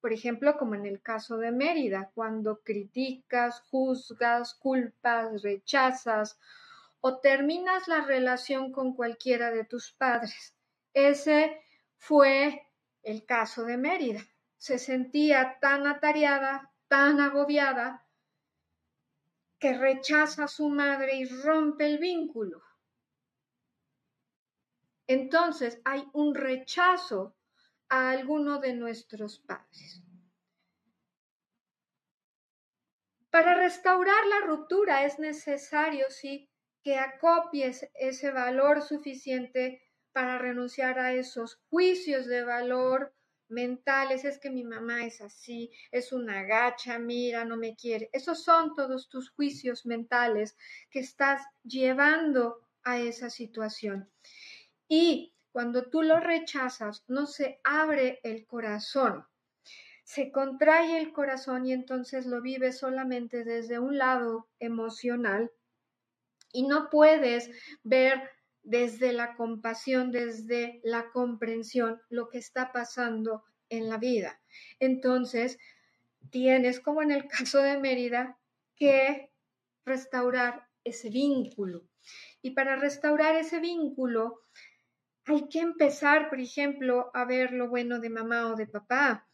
por 0.00 0.12
ejemplo, 0.12 0.58
como 0.58 0.74
en 0.74 0.86
el 0.86 1.00
caso 1.00 1.36
de 1.36 1.52
Mérida, 1.52 2.10
cuando 2.16 2.60
criticas, 2.62 3.60
juzgas, 3.70 4.54
culpas, 4.54 5.42
rechazas 5.42 6.36
o 7.00 7.18
terminas 7.18 7.86
la 7.86 8.00
relación 8.00 8.72
con 8.72 8.96
cualquiera 8.96 9.52
de 9.52 9.66
tus 9.66 9.92
padres. 9.92 10.56
Ese 10.94 11.62
fue 11.96 12.66
el 13.04 13.24
caso 13.24 13.62
de 13.62 13.76
Mérida. 13.76 14.22
Se 14.56 14.80
sentía 14.80 15.58
tan 15.60 15.86
atareada, 15.86 16.72
tan 16.88 17.20
agobiada, 17.20 18.04
que 19.58 19.76
rechaza 19.76 20.44
a 20.44 20.48
su 20.48 20.68
madre 20.68 21.16
y 21.16 21.24
rompe 21.26 21.86
el 21.86 21.98
vínculo. 21.98 22.62
entonces 25.08 25.80
hay 25.84 26.04
un 26.12 26.34
rechazo 26.34 27.34
a 27.88 28.10
alguno 28.10 28.58
de 28.60 28.74
nuestros 28.74 29.40
padres. 29.40 30.02
Para 33.30 33.54
restaurar 33.54 34.26
la 34.26 34.46
ruptura 34.46 35.04
es 35.04 35.18
necesario, 35.18 36.06
que 36.82 36.98
acopies 36.98 37.88
ese 37.94 38.30
valor 38.30 38.82
suficiente 38.82 39.82
para 40.12 40.38
renunciar 40.38 40.98
a 40.98 41.12
esos 41.12 41.60
juicios 41.68 42.26
de 42.26 42.44
valor 42.44 43.14
mentales, 43.48 44.24
es 44.24 44.38
que 44.38 44.50
mi 44.50 44.64
mamá 44.64 45.04
es 45.04 45.20
así, 45.20 45.70
es 45.90 46.12
una 46.12 46.42
gacha, 46.42 46.98
mira, 46.98 47.44
no 47.44 47.56
me 47.56 47.76
quiere. 47.76 48.10
Esos 48.12 48.42
son 48.42 48.74
todos 48.74 49.08
tus 49.08 49.30
juicios 49.30 49.86
mentales 49.86 50.56
que 50.90 51.00
estás 51.00 51.42
llevando 51.62 52.60
a 52.82 52.98
esa 52.98 53.30
situación. 53.30 54.10
Y 54.88 55.34
cuando 55.52 55.88
tú 55.90 56.02
lo 56.02 56.20
rechazas, 56.20 57.04
no 57.08 57.26
se 57.26 57.60
abre 57.64 58.20
el 58.22 58.46
corazón, 58.46 59.26
se 60.04 60.32
contrae 60.32 60.98
el 60.98 61.12
corazón 61.12 61.66
y 61.66 61.72
entonces 61.72 62.24
lo 62.26 62.40
vives 62.40 62.78
solamente 62.78 63.44
desde 63.44 63.78
un 63.78 63.98
lado 63.98 64.48
emocional 64.58 65.50
y 66.52 66.66
no 66.66 66.88
puedes 66.88 67.50
ver 67.82 68.30
desde 68.68 69.14
la 69.14 69.34
compasión, 69.34 70.12
desde 70.12 70.82
la 70.84 71.10
comprensión, 71.10 72.02
lo 72.10 72.28
que 72.28 72.36
está 72.36 72.70
pasando 72.70 73.42
en 73.70 73.88
la 73.88 73.96
vida. 73.96 74.42
Entonces, 74.78 75.58
tienes, 76.30 76.78
como 76.78 77.00
en 77.00 77.10
el 77.10 77.26
caso 77.28 77.62
de 77.62 77.78
Mérida, 77.78 78.38
que 78.76 79.32
restaurar 79.86 80.68
ese 80.84 81.08
vínculo. 81.08 81.88
Y 82.42 82.50
para 82.50 82.76
restaurar 82.76 83.36
ese 83.36 83.58
vínculo, 83.58 84.42
hay 85.24 85.48
que 85.48 85.60
empezar, 85.60 86.28
por 86.28 86.38
ejemplo, 86.38 87.10
a 87.14 87.24
ver 87.24 87.52
lo 87.52 87.70
bueno 87.70 88.00
de 88.00 88.10
mamá 88.10 88.52
o 88.52 88.54
de 88.54 88.66
papá, 88.66 89.26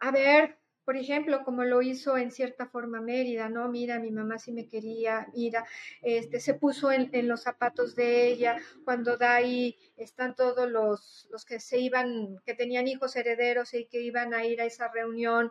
a 0.00 0.10
ver 0.10 0.58
por 0.84 0.96
ejemplo, 0.96 1.44
como 1.44 1.64
lo 1.64 1.80
hizo 1.82 2.16
en 2.16 2.30
cierta 2.30 2.66
forma 2.66 3.00
Mérida, 3.00 3.48
¿no? 3.48 3.68
Mira, 3.68 3.98
mi 3.98 4.10
mamá 4.10 4.38
sí 4.38 4.52
me 4.52 4.68
quería, 4.68 5.28
mira, 5.34 5.64
este, 6.02 6.40
se 6.40 6.54
puso 6.54 6.92
en, 6.92 7.10
los 7.28 7.42
zapatos 7.42 7.94
de 7.94 8.28
ella, 8.28 8.58
cuando 8.84 9.16
da 9.16 9.36
ahí 9.36 9.78
están 9.96 10.34
todos 10.34 10.70
los, 10.70 11.26
los 11.30 11.44
que 11.44 11.58
se 11.60 11.78
iban, 11.78 12.38
que 12.44 12.54
tenían 12.54 12.86
hijos 12.86 13.16
herederos 13.16 13.72
y 13.74 13.86
que 13.86 14.00
iban 14.00 14.34
a 14.34 14.44
ir 14.44 14.60
a 14.60 14.66
esa 14.66 14.88
reunión, 14.88 15.50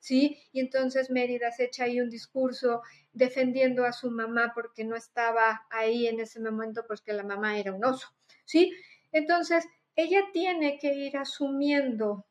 ¿sí? 0.00 0.38
Y 0.52 0.60
entonces 0.60 1.10
Mérida 1.10 1.52
se 1.52 1.64
echa 1.64 1.84
ahí 1.84 2.00
un 2.00 2.10
discurso 2.10 2.82
defendiendo 3.12 3.84
a 3.84 3.92
su 3.92 4.10
mamá 4.10 4.52
porque 4.54 4.84
no 4.84 4.96
estaba 4.96 5.64
ahí 5.70 6.08
en 6.08 6.18
ese 6.18 6.40
momento, 6.40 6.84
porque 6.88 7.12
la 7.12 7.22
mamá 7.22 7.58
era 7.58 7.72
un 7.72 7.84
oso, 7.84 8.08
¿sí? 8.44 8.72
Entonces, 9.12 9.64
ella 9.94 10.22
tiene 10.32 10.78
que 10.78 10.94
ir 10.94 11.16
asumiendo 11.16 12.26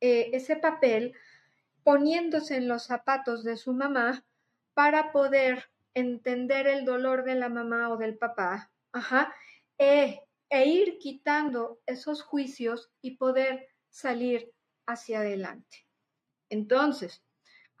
eh, 0.00 0.30
ese 0.32 0.56
papel 0.56 1.14
poniéndose 1.88 2.56
en 2.56 2.68
los 2.68 2.82
zapatos 2.82 3.42
de 3.44 3.56
su 3.56 3.72
mamá 3.72 4.22
para 4.74 5.10
poder 5.10 5.70
entender 5.94 6.66
el 6.66 6.84
dolor 6.84 7.24
de 7.24 7.34
la 7.34 7.48
mamá 7.48 7.88
o 7.88 7.96
del 7.96 8.18
papá, 8.18 8.70
ajá, 8.92 9.34
e, 9.78 10.20
e 10.50 10.66
ir 10.66 10.98
quitando 10.98 11.80
esos 11.86 12.22
juicios 12.22 12.90
y 13.00 13.16
poder 13.16 13.68
salir 13.88 14.52
hacia 14.86 15.20
adelante. 15.20 15.86
Entonces, 16.50 17.24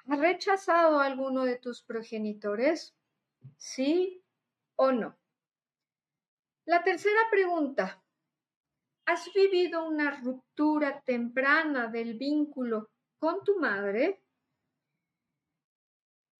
¿has 0.06 0.18
rechazado 0.18 1.00
a 1.00 1.04
alguno 1.04 1.44
de 1.44 1.58
tus 1.58 1.82
progenitores? 1.82 2.96
¿Sí 3.58 4.24
o 4.76 4.90
no? 4.90 5.18
La 6.64 6.82
tercera 6.82 7.20
pregunta, 7.30 8.02
¿has 9.04 9.30
vivido 9.34 9.86
una 9.86 10.12
ruptura 10.12 11.02
temprana 11.02 11.88
del 11.88 12.14
vínculo 12.14 12.88
con 13.18 13.44
tu 13.44 13.58
madre? 13.58 14.20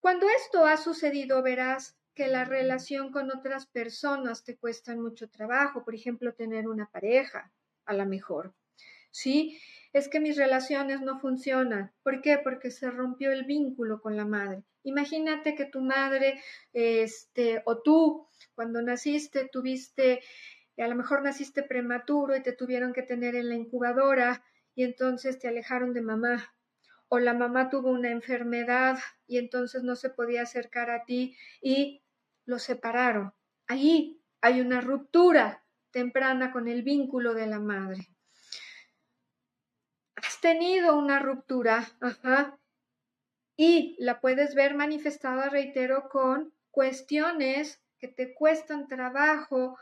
Cuando 0.01 0.27
esto 0.29 0.65
ha 0.65 0.77
sucedido, 0.77 1.43
verás 1.43 1.99
que 2.15 2.29
la 2.29 2.45
relación 2.45 3.13
con 3.13 3.31
otras 3.31 3.67
personas 3.67 4.45
te 4.45 4.57
cuesta 4.57 4.95
mucho 4.97 5.29
trabajo, 5.29 5.85
por 5.85 5.95
ejemplo, 5.95 6.35
tener 6.35 6.69
una 6.69 6.91
pareja, 6.91 7.53
a 7.85 7.95
lo 7.95 8.07
mejor. 8.07 8.55
Sí, 9.11 9.61
es 9.93 10.09
que 10.09 10.21
mis 10.21 10.37
relaciones 10.37 11.01
no 11.01 11.19
funcionan. 11.19 11.93
¿Por 12.03 12.21
qué? 12.21 12.39
Porque 12.39 12.71
se 12.71 12.91
rompió 12.91 13.33
el 13.33 13.45
vínculo 13.45 14.01
con 14.01 14.17
la 14.17 14.25
madre. 14.25 14.63
Imagínate 14.83 15.55
que 15.55 15.65
tu 15.65 15.81
madre, 15.81 16.41
este, 16.73 17.63
o 17.67 17.83
tú, 17.83 18.27
cuando 18.55 18.81
naciste, 18.83 19.49
tuviste, 19.49 20.21
a 20.79 20.89
lo 20.89 20.95
mejor 20.95 21.23
naciste 21.23 21.63
prematuro 21.63 22.37
y 22.37 22.43
te 22.43 22.53
tuvieron 22.53 22.93
que 22.93 23.03
tener 23.03 23.35
en 23.35 23.49
la 23.49 23.55
incubadora 23.55 24.45
y 24.75 24.85
entonces 24.85 25.39
te 25.39 25.49
alejaron 25.49 25.93
de 25.93 26.03
mamá 26.03 26.55
o 27.09 27.19
la 27.19 27.35
mamá 27.35 27.71
tuvo 27.71 27.91
una 27.91 28.11
enfermedad 28.11 28.99
y 29.27 29.39
entonces 29.39 29.83
no 29.83 29.97
se 29.97 30.11
podía 30.11 30.43
acercar 30.43 30.91
a 30.91 31.05
ti 31.05 31.37
y 31.61 32.03
lo 32.45 32.59
separaron. 32.59 33.33
Ahí 33.67 34.23
hay 34.41 34.61
una 34.61 34.81
ruptura 34.81 35.65
temprana 35.91 36.53
con 36.53 36.69
el 36.69 36.83
vínculo 36.83 37.35
de 37.35 37.47
la 37.47 37.59
madre. 37.59 38.09
Has 40.17 40.41
tenido 40.41 40.97
una 40.97 41.19
ruptura, 41.19 41.87
ajá, 42.01 42.59
y 43.57 43.97
la 43.99 44.21
puedes 44.21 44.55
ver 44.55 44.75
manifestada, 44.75 45.49
reitero, 45.49 46.09
con 46.09 46.55
cuestiones 46.71 47.83
que 47.99 48.09
te 48.09 48.33
cuestan 48.35 48.87
trabajo, 48.87 49.77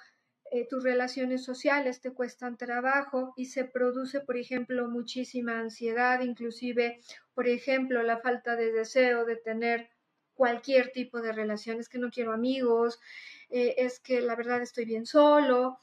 eh, 0.53 0.67
tus 0.69 0.83
relaciones 0.83 1.45
sociales 1.45 2.01
te 2.01 2.13
cuestan 2.13 2.57
trabajo 2.57 3.35
y 3.37 3.47
se 3.47 3.65
produce, 3.65 4.21
por 4.21 4.37
ejemplo, 4.37 4.89
muchísima 4.89 5.59
ansiedad, 5.59 6.21
inclusive, 6.21 7.01
por 7.35 7.49
ejemplo, 7.49 8.03
la 8.03 8.19
falta 8.19 8.57
de 8.57 8.73
deseo 8.73 9.25
de 9.25 9.37
tener 9.37 9.91
cualquier 10.35 10.93
tipo 10.93 11.21
de 11.21 11.33
relaciones, 11.33 11.89
que 11.89 11.99
no 11.99 12.11
quiero 12.11 12.33
amigos, 12.33 13.01
eh, 13.49 13.75
es 13.79 14.01
que 14.01 14.21
la 14.21 14.37
verdad 14.37 14.63
estoy 14.63 14.85
bien 14.85 15.07
solo. 15.07 15.79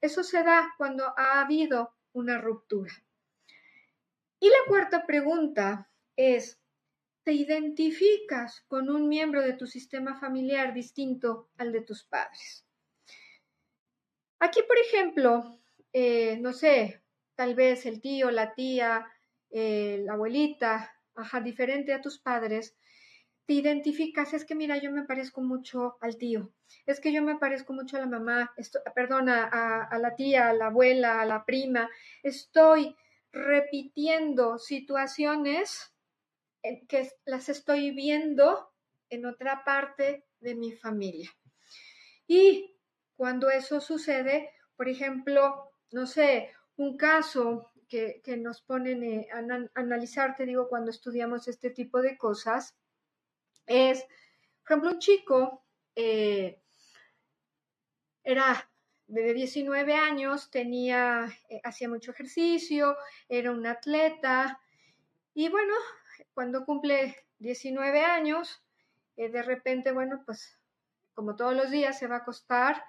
Eso 0.00 0.22
se 0.22 0.42
da 0.42 0.74
cuando 0.76 1.14
ha 1.16 1.40
habido 1.40 1.94
una 2.12 2.38
ruptura. 2.40 2.92
Y 4.38 4.48
la 4.48 4.68
cuarta 4.68 5.06
pregunta 5.06 5.90
es, 6.16 6.60
¿te 7.22 7.32
identificas 7.32 8.60
con 8.68 8.90
un 8.90 9.08
miembro 9.08 9.40
de 9.40 9.54
tu 9.54 9.66
sistema 9.66 10.14
familiar 10.20 10.74
distinto 10.74 11.48
al 11.56 11.72
de 11.72 11.80
tus 11.80 12.04
padres? 12.04 12.63
Aquí, 14.44 14.60
por 14.68 14.76
ejemplo, 14.76 15.58
eh, 15.90 16.36
no 16.38 16.52
sé, 16.52 17.02
tal 17.34 17.54
vez 17.54 17.86
el 17.86 18.02
tío, 18.02 18.30
la 18.30 18.52
tía, 18.52 19.10
eh, 19.50 20.02
la 20.04 20.12
abuelita, 20.12 20.92
ajá, 21.14 21.40
diferente 21.40 21.94
a 21.94 22.02
tus 22.02 22.18
padres, 22.18 22.76
te 23.46 23.54
identificas, 23.54 24.34
es 24.34 24.44
que 24.44 24.54
mira, 24.54 24.76
yo 24.76 24.90
me 24.92 25.04
parezco 25.04 25.40
mucho 25.40 25.96
al 26.02 26.18
tío, 26.18 26.52
es 26.84 27.00
que 27.00 27.10
yo 27.10 27.22
me 27.22 27.38
parezco 27.38 27.72
mucho 27.72 27.96
a 27.96 28.00
la 28.00 28.06
mamá, 28.06 28.52
a, 28.54 29.82
a 29.90 29.98
la 29.98 30.14
tía, 30.14 30.50
a 30.50 30.52
la 30.52 30.66
abuela, 30.66 31.22
a 31.22 31.24
la 31.24 31.46
prima, 31.46 31.88
estoy 32.22 32.94
repitiendo 33.32 34.58
situaciones 34.58 35.90
que 36.86 37.08
las 37.24 37.48
estoy 37.48 37.92
viendo 37.92 38.68
en 39.08 39.24
otra 39.24 39.64
parte 39.64 40.26
de 40.40 40.54
mi 40.54 40.72
familia. 40.72 41.30
Y 42.26 42.73
cuando 43.16 43.50
eso 43.50 43.80
sucede, 43.80 44.50
por 44.76 44.88
ejemplo, 44.88 45.70
no 45.92 46.06
sé, 46.06 46.52
un 46.76 46.96
caso 46.96 47.70
que, 47.88 48.36
nos 48.38 48.60
ponen 48.60 49.04
eh, 49.04 49.28
a 49.32 49.80
analizar, 49.80 50.34
te 50.34 50.46
digo, 50.46 50.68
cuando 50.68 50.90
estudiamos 50.90 51.46
este 51.46 51.70
tipo 51.70 52.02
de 52.02 52.18
cosas, 52.18 52.74
es, 53.66 54.02
por 54.62 54.72
ejemplo, 54.72 54.90
un 54.90 54.98
chico 54.98 55.64
eh, 55.94 56.60
era 58.24 58.68
de 59.06 59.34
19 59.34 59.94
años, 59.94 60.50
tenía, 60.50 61.28
eh, 61.48 61.60
hacía 61.62 61.88
mucho 61.88 62.10
ejercicio, 62.10 62.96
era 63.28 63.52
un 63.52 63.64
atleta, 63.66 64.60
y 65.34 65.48
bueno, 65.48 65.74
cuando 66.32 66.64
cumple 66.64 67.16
19 67.38 68.04
años, 68.04 68.60
de 69.16 69.42
repente, 69.42 69.92
bueno, 69.92 70.22
pues 70.26 70.58
como 71.14 71.36
todos 71.36 71.54
los 71.54 71.70
días 71.70 71.96
se 71.96 72.08
va 72.08 72.16
a 72.16 72.18
acostar 72.18 72.82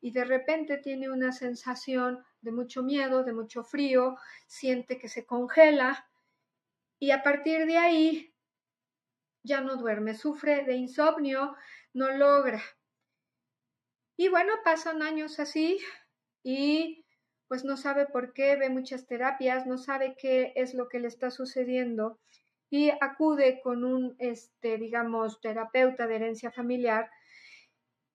y 0.00 0.12
de 0.12 0.24
repente 0.24 0.78
tiene 0.78 1.10
una 1.10 1.32
sensación 1.32 2.24
de 2.40 2.52
mucho 2.52 2.82
miedo, 2.82 3.22
de 3.24 3.32
mucho 3.32 3.62
frío, 3.64 4.16
siente 4.46 4.98
que 4.98 5.08
se 5.08 5.26
congela 5.26 6.06
y 6.98 7.10
a 7.10 7.22
partir 7.22 7.66
de 7.66 7.76
ahí 7.76 8.34
ya 9.42 9.60
no 9.60 9.76
duerme, 9.76 10.14
sufre 10.14 10.64
de 10.64 10.74
insomnio, 10.74 11.56
no 11.94 12.10
logra. 12.10 12.62
Y 14.16 14.28
bueno, 14.28 14.52
pasan 14.64 15.02
años 15.02 15.40
así 15.40 15.78
y 16.42 17.04
pues 17.48 17.64
no 17.64 17.76
sabe 17.76 18.06
por 18.06 18.32
qué, 18.32 18.56
ve 18.56 18.68
muchas 18.68 19.06
terapias, 19.06 19.66
no 19.66 19.78
sabe 19.78 20.14
qué 20.16 20.52
es 20.56 20.74
lo 20.74 20.88
que 20.88 21.00
le 21.00 21.08
está 21.08 21.30
sucediendo 21.30 22.20
y 22.70 22.90
acude 23.00 23.60
con 23.62 23.84
un, 23.84 24.14
este, 24.18 24.78
digamos, 24.78 25.40
terapeuta 25.40 26.06
de 26.06 26.16
herencia 26.16 26.52
familiar 26.52 27.10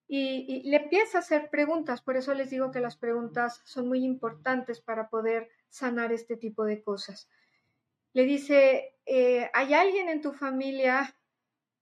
y, 0.07 0.69
le 0.69 0.77
empieza 0.77 1.17
a 1.17 1.21
hacer 1.21 1.49
preguntas. 1.49 2.01
Por 2.01 2.17
eso 2.17 2.33
les 2.33 2.49
digo 2.49 2.71
que 2.71 2.79
las 2.79 2.97
preguntas 2.97 3.61
son 3.65 3.87
muy 3.87 4.03
importantes 4.03 4.79
para 4.79 5.09
poder 5.09 5.49
sanar 5.69 6.11
este 6.11 6.37
tipo 6.37 6.63
de 6.65 6.81
cosas. 6.81 7.27
Le 8.13 8.23
dice, 8.23 8.95
eh, 9.05 9.49
¿hay 9.53 9.73
alguien 9.73 10.09
en 10.09 10.21
tu 10.21 10.31
familia 10.31 11.15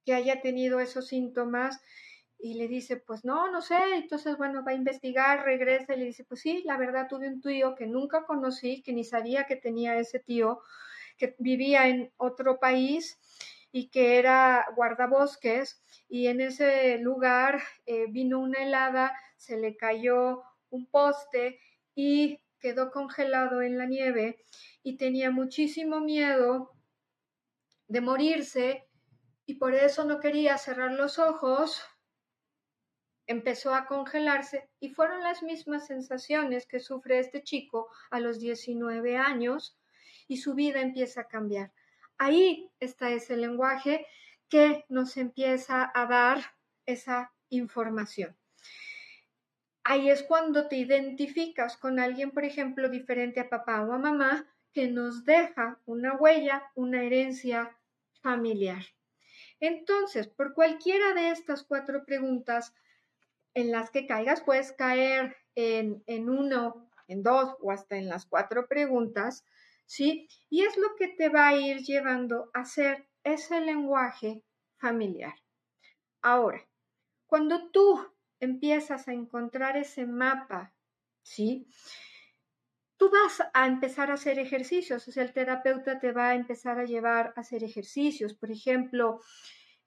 que 0.06 0.14
haya 0.14 0.42
tenido 0.42 0.80
esos 0.80 1.08
síntomas? 1.08 1.82
Y 2.40 2.56
le 2.56 2.68
dice, 2.68 2.98
pues 2.98 3.24
no, 3.24 3.52
no 3.52 3.62
sé. 3.62 3.78
Entonces, 3.96 4.38
bueno, 4.38 4.64
va 4.64 4.72
a 4.72 4.76
investigar, 4.76 5.44
regresa 5.44 5.94
y 5.94 6.00
le 6.00 6.06
dice, 6.06 6.24
pues 6.24 6.42
sí, 6.42 6.64
la 6.66 6.78
verdad 6.78 7.08
tuve 7.08 7.28
un 7.28 7.42
tío 7.42 7.76
que 7.76 7.88
nunca 7.88 8.26
conocí, 8.26 8.82
que 8.82 8.94
ni 8.94 9.04
sabía 9.04 9.46
que 9.46 9.56
tenía 9.56 9.98
ese 9.98 10.20
tío, 10.20 10.62
que 11.18 11.36
vivía 11.40 11.88
en 11.88 12.12
otro 12.18 12.60
país 12.60 13.20
y 13.76 13.90
que 13.90 14.20
era 14.20 14.68
guardabosques 14.76 15.84
y 16.08 16.28
en 16.28 16.42
ese 16.42 17.00
lugar 17.00 17.60
eh, 17.88 18.06
vino 18.08 18.40
una 18.40 18.62
helada, 18.62 19.18
se 19.36 19.58
le 19.58 19.76
cayó 19.76 20.44
un 20.70 20.86
poste 20.86 21.60
y 21.96 22.40
quedó 22.60 22.92
congelado 22.92 23.64
en 23.64 23.80
la 23.80 23.88
nieve 23.88 24.38
y 24.84 24.96
tenía 24.98 25.32
muchísimo 25.32 26.00
miedo 26.02 26.72
de 27.88 28.00
morirse 28.00 28.88
y 29.48 29.56
por 29.56 29.74
eso 29.74 30.06
no 30.06 30.20
quería 30.20 30.60
cerrar 30.60 30.92
los 30.92 31.18
ojos, 31.18 31.82
empezó 33.26 33.74
a 33.74 33.88
congelarse 33.88 34.70
y 34.80 34.90
fueron 34.90 35.24
las 35.24 35.42
mismas 35.42 35.88
sensaciones 35.88 36.68
que 36.68 36.80
sufre 36.80 37.18
este 37.18 37.42
chico 37.42 37.90
a 38.12 38.20
los 38.20 38.40
19 38.40 39.18
años 39.18 39.80
y 40.28 40.38
su 40.38 40.54
vida 40.54 40.80
empieza 40.80 41.22
a 41.22 41.28
cambiar. 41.28 41.74
Ahí 42.18 42.72
está 42.80 43.12
ese 43.12 43.38
lenguaje 43.38 44.06
que 44.50 44.86
nos 44.90 45.18
empieza 45.18 45.92
a 45.94 46.06
dar 46.06 46.40
esa 46.86 47.34
información. 47.50 48.38
Ahí 49.84 50.10
es 50.10 50.24
cuando 50.24 50.68
te 50.68 50.78
identificas 50.78 51.76
con 51.78 52.00
alguien, 52.00 52.32
por 52.32 52.46
ejemplo, 52.46 52.88
diferente 52.88 53.40
a 53.40 53.50
papá 53.50 53.82
o 53.82 53.92
a 53.92 53.98
mamá, 53.98 54.48
que 54.72 54.88
nos 54.88 55.26
deja 55.26 55.80
una 55.86 56.16
huella, 56.16 56.72
una 56.76 57.04
herencia 57.04 57.78
familiar. 58.22 58.84
Entonces, 59.60 60.28
por 60.28 60.54
cualquiera 60.54 61.14
de 61.14 61.30
estas 61.30 61.64
cuatro 61.64 62.06
preguntas 62.06 62.74
en 63.54 63.72
las 63.72 63.92
que 63.92 64.08
caigas, 64.08 64.42
puedes 64.42 64.72
caer 64.72 65.36
en, 65.56 66.04
en 66.08 66.30
uno, 66.30 66.90
en 67.08 67.22
dos 67.22 67.56
o 67.62 67.72
hasta 67.72 67.98
en 67.98 68.08
las 68.08 68.26
cuatro 68.26 68.68
preguntas, 68.68 69.46
¿sí? 69.86 70.28
Y 70.50 70.64
es 70.64 70.78
lo 70.78 70.96
que 70.96 71.10
te 71.10 71.30
va 71.30 71.50
a 71.50 71.56
ir 71.56 71.80
llevando 71.80 72.50
a 72.54 72.62
hacer 72.62 73.08
ese 73.24 73.62
lenguaje 73.62 74.44
familiar. 74.78 75.36
Ahora, 76.22 76.62
cuando 77.26 77.70
tú 77.72 78.00
empiezas 78.40 79.08
a 79.08 79.14
encontrar 79.14 79.78
ese 79.78 80.06
mapa, 80.06 80.74
¿sí? 81.22 81.68
Tú 82.98 83.10
vas 83.10 83.42
a 83.54 83.66
empezar 83.66 84.12
a 84.12 84.16
hacer 84.16 84.40
ejercicios, 84.40 85.08
o 85.08 85.20
el 85.20 85.34
terapeuta 85.34 86.00
te 86.00 86.12
va 86.12 86.30
a 86.30 86.36
empezar 86.36 86.80
a 86.80 86.86
llevar 86.86 87.34
a 87.36 87.42
hacer 87.42 87.64
ejercicios, 87.64 88.34
por 88.34 88.52
ejemplo, 88.52 89.20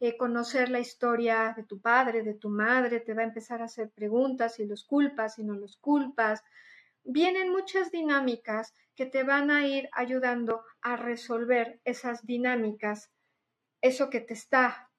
eh, 0.00 0.16
conocer 0.16 0.68
la 0.68 0.80
historia 0.80 1.54
de 1.56 1.64
tu 1.64 1.80
padre, 1.80 2.22
de 2.22 2.34
tu 2.34 2.50
madre, 2.50 3.00
te 3.00 3.14
va 3.14 3.22
a 3.22 3.26
empezar 3.26 3.62
a 3.62 3.66
hacer 3.66 3.90
preguntas 3.90 4.56
si 4.56 4.66
los 4.66 4.84
culpas, 4.84 5.36
si 5.36 5.44
no 5.44 5.54
los 5.54 5.76
culpas, 5.78 6.42
vienen 7.06 7.50
muchas 7.50 7.90
dinámicas 7.90 8.74
que 8.94 9.06
te 9.06 9.22
van 9.22 9.50
a 9.50 9.66
ir 9.66 9.88
ayudando 9.92 10.64
a 10.80 10.96
resolver 10.96 11.80
esas 11.84 12.24
dinámicas, 12.26 13.10
eso 13.80 14.10
que 14.10 14.20
te 14.20 14.34
está 14.34 14.90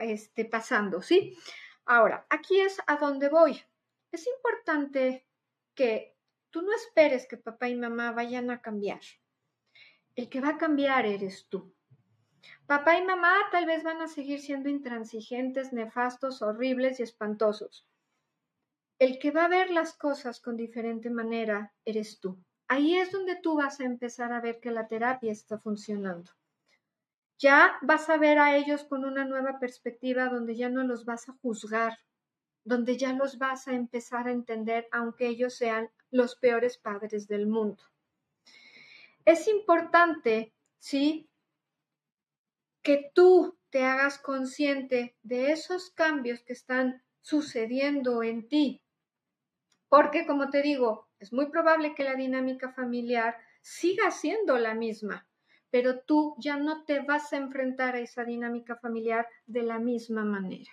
este, 0.00 0.44
pasando, 0.44 1.02
¿sí? 1.02 1.36
Ahora, 1.84 2.26
aquí 2.30 2.60
es 2.60 2.80
a 2.86 2.96
donde 2.96 3.28
voy. 3.28 3.62
Es 4.10 4.26
importante 4.26 5.26
que 5.74 6.16
tú 6.50 6.62
no 6.62 6.72
esperes 6.74 7.26
que 7.26 7.36
papá 7.36 7.68
y 7.68 7.76
mamá 7.76 8.12
vayan 8.12 8.50
a 8.50 8.60
cambiar. 8.60 9.00
El 10.16 10.28
que 10.28 10.40
va 10.40 10.50
a 10.50 10.58
cambiar 10.58 11.06
eres 11.06 11.48
tú. 11.48 11.74
Papá 12.66 12.98
y 12.98 13.04
mamá 13.04 13.34
tal 13.50 13.66
vez 13.66 13.82
van 13.82 14.00
a 14.00 14.08
seguir 14.08 14.40
siendo 14.40 14.68
intransigentes, 14.68 15.72
nefastos, 15.72 16.40
horribles 16.42 17.00
y 17.00 17.02
espantosos. 17.02 17.86
El 19.00 19.18
que 19.18 19.32
va 19.32 19.46
a 19.46 19.48
ver 19.48 19.70
las 19.70 19.94
cosas 19.94 20.40
con 20.40 20.56
diferente 20.56 21.10
manera 21.10 21.72
eres 21.84 22.20
tú. 22.20 22.38
Ahí 22.68 22.96
es 22.96 23.10
donde 23.10 23.36
tú 23.36 23.56
vas 23.56 23.80
a 23.80 23.84
empezar 23.84 24.32
a 24.32 24.40
ver 24.40 24.60
que 24.60 24.70
la 24.70 24.86
terapia 24.86 25.32
está 25.32 25.58
funcionando. 25.58 26.30
Ya 27.38 27.76
vas 27.82 28.08
a 28.08 28.16
ver 28.16 28.38
a 28.38 28.56
ellos 28.56 28.84
con 28.84 29.04
una 29.04 29.24
nueva 29.24 29.58
perspectiva 29.58 30.28
donde 30.28 30.54
ya 30.56 30.68
no 30.68 30.84
los 30.84 31.04
vas 31.04 31.28
a 31.28 31.32
juzgar, 31.42 31.98
donde 32.62 32.96
ya 32.96 33.12
los 33.12 33.38
vas 33.38 33.66
a 33.66 33.72
empezar 33.72 34.28
a 34.28 34.32
entender 34.32 34.86
aunque 34.92 35.26
ellos 35.26 35.54
sean 35.54 35.90
los 36.10 36.36
peores 36.36 36.78
padres 36.78 37.26
del 37.26 37.48
mundo. 37.48 37.82
Es 39.24 39.48
importante, 39.48 40.54
¿sí? 40.78 41.28
Que 42.82 43.10
tú 43.12 43.58
te 43.70 43.82
hagas 43.82 44.18
consciente 44.18 45.16
de 45.22 45.50
esos 45.50 45.90
cambios 45.90 46.44
que 46.44 46.52
están 46.52 47.02
sucediendo 47.20 48.22
en 48.22 48.48
ti 48.48 48.83
porque, 49.94 50.26
como 50.26 50.50
te 50.50 50.60
digo, 50.60 51.06
es 51.20 51.32
muy 51.32 51.50
probable 51.50 51.94
que 51.94 52.02
la 52.02 52.16
dinámica 52.16 52.72
familiar 52.72 53.36
siga 53.60 54.10
siendo 54.10 54.58
la 54.58 54.74
misma, 54.74 55.24
pero 55.70 56.00
tú 56.00 56.34
ya 56.40 56.56
no 56.56 56.82
te 56.84 56.98
vas 56.98 57.32
a 57.32 57.36
enfrentar 57.36 57.94
a 57.94 58.00
esa 58.00 58.24
dinámica 58.24 58.74
familiar 58.74 59.24
de 59.46 59.62
la 59.62 59.78
misma 59.78 60.24
manera. 60.24 60.72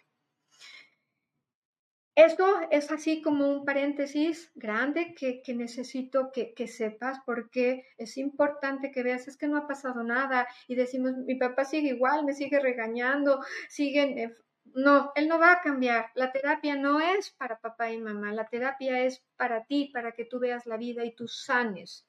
Esto 2.15 2.61
es 2.71 2.91
así 2.91 3.21
como 3.21 3.47
un 3.47 3.63
paréntesis 3.63 4.51
grande 4.55 5.13
que, 5.13 5.43
necesito 5.53 6.31
que, 6.31 6.55
que, 6.55 6.67
sepas 6.67 7.19
porque 7.23 7.85
es 7.99 8.17
importante 8.17 8.91
que 8.91 9.03
veas, 9.03 9.27
es 9.27 9.37
que 9.37 9.47
no 9.47 9.57
ha 9.57 9.67
pasado 9.67 10.03
nada 10.03 10.47
y 10.67 10.73
decimos, 10.73 11.15
mi 11.15 11.35
papá 11.35 11.63
sigue 11.63 11.89
igual, 11.89 12.25
me 12.25 12.33
sigue 12.33 12.59
regañando, 12.59 13.39
siguen 13.69 14.17
eh, 14.17 14.35
no, 14.75 15.11
él 15.15 15.27
no 15.27 15.39
va 15.39 15.53
a 15.53 15.61
cambiar. 15.61 16.11
La 16.15 16.31
terapia 16.31 16.75
no 16.75 16.99
es 16.99 17.31
para 17.31 17.59
papá 17.59 17.91
y 17.91 17.97
mamá, 17.97 18.33
la 18.33 18.47
terapia 18.47 19.03
es 19.03 19.23
para 19.37 19.65
ti, 19.65 19.89
para 19.93 20.11
que 20.11 20.25
tú 20.25 20.39
veas 20.39 20.65
la 20.65 20.77
vida 20.77 21.05
y 21.05 21.15
tú 21.15 21.27
sanes. 21.27 22.07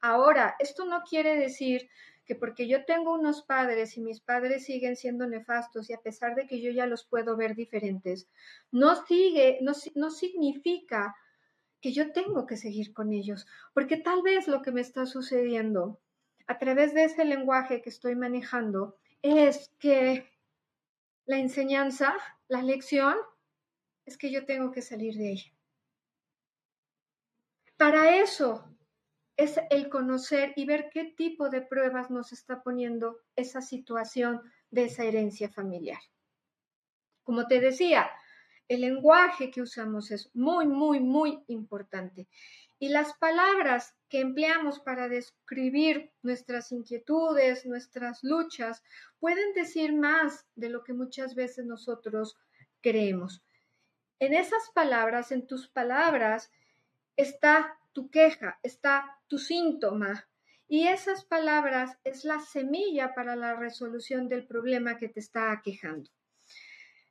Ahora, 0.00 0.56
esto 0.58 0.84
no 0.84 1.02
quiere 1.02 1.36
decir 1.36 1.88
que 2.24 2.34
porque 2.34 2.66
yo 2.68 2.84
tengo 2.84 3.14
unos 3.14 3.42
padres 3.42 3.96
y 3.96 4.00
mis 4.00 4.20
padres 4.20 4.64
siguen 4.64 4.96
siendo 4.96 5.26
nefastos 5.26 5.90
y 5.90 5.92
a 5.92 6.00
pesar 6.00 6.34
de 6.34 6.46
que 6.46 6.60
yo 6.60 6.70
ya 6.70 6.86
los 6.86 7.04
puedo 7.04 7.36
ver 7.36 7.54
diferentes, 7.54 8.28
no 8.70 9.04
sigue, 9.06 9.58
no, 9.62 9.72
no 9.94 10.10
significa 10.10 11.14
que 11.80 11.92
yo 11.92 12.12
tengo 12.12 12.46
que 12.46 12.56
seguir 12.56 12.92
con 12.92 13.12
ellos, 13.12 13.46
porque 13.74 13.96
tal 13.96 14.22
vez 14.22 14.46
lo 14.46 14.62
que 14.62 14.70
me 14.70 14.80
está 14.80 15.04
sucediendo 15.04 16.00
a 16.46 16.58
través 16.58 16.94
de 16.94 17.04
ese 17.04 17.24
lenguaje 17.24 17.82
que 17.82 17.90
estoy 17.90 18.14
manejando 18.14 18.96
es 19.22 19.72
que 19.78 20.31
la 21.24 21.38
enseñanza, 21.38 22.14
la 22.48 22.62
lección, 22.62 23.16
es 24.04 24.18
que 24.18 24.30
yo 24.30 24.44
tengo 24.44 24.72
que 24.72 24.82
salir 24.82 25.14
de 25.14 25.32
ella. 25.32 25.52
Para 27.76 28.16
eso 28.16 28.72
es 29.36 29.58
el 29.70 29.88
conocer 29.88 30.52
y 30.56 30.66
ver 30.66 30.90
qué 30.92 31.04
tipo 31.04 31.48
de 31.48 31.62
pruebas 31.62 32.10
nos 32.10 32.32
está 32.32 32.62
poniendo 32.62 33.20
esa 33.36 33.60
situación 33.60 34.42
de 34.70 34.84
esa 34.84 35.04
herencia 35.04 35.48
familiar. 35.48 36.00
Como 37.22 37.46
te 37.46 37.60
decía, 37.60 38.10
el 38.68 38.82
lenguaje 38.82 39.50
que 39.50 39.62
usamos 39.62 40.10
es 40.10 40.30
muy, 40.34 40.66
muy, 40.66 41.00
muy 41.00 41.44
importante. 41.48 42.28
Y 42.78 42.88
las 42.88 43.14
palabras 43.14 43.94
que 44.12 44.20
empleamos 44.20 44.78
para 44.78 45.08
describir 45.08 46.12
nuestras 46.20 46.70
inquietudes, 46.70 47.64
nuestras 47.64 48.22
luchas, 48.22 48.82
pueden 49.18 49.54
decir 49.54 49.94
más 49.94 50.44
de 50.54 50.68
lo 50.68 50.84
que 50.84 50.92
muchas 50.92 51.34
veces 51.34 51.64
nosotros 51.64 52.36
creemos. 52.82 53.42
En 54.18 54.34
esas 54.34 54.68
palabras, 54.74 55.32
en 55.32 55.46
tus 55.46 55.66
palabras, 55.66 56.52
está 57.16 57.78
tu 57.94 58.10
queja, 58.10 58.60
está 58.62 59.18
tu 59.28 59.38
síntoma. 59.38 60.28
Y 60.68 60.88
esas 60.88 61.24
palabras 61.24 61.96
es 62.04 62.26
la 62.26 62.40
semilla 62.40 63.14
para 63.14 63.34
la 63.34 63.54
resolución 63.54 64.28
del 64.28 64.46
problema 64.46 64.98
que 64.98 65.08
te 65.08 65.20
está 65.20 65.52
aquejando. 65.52 66.10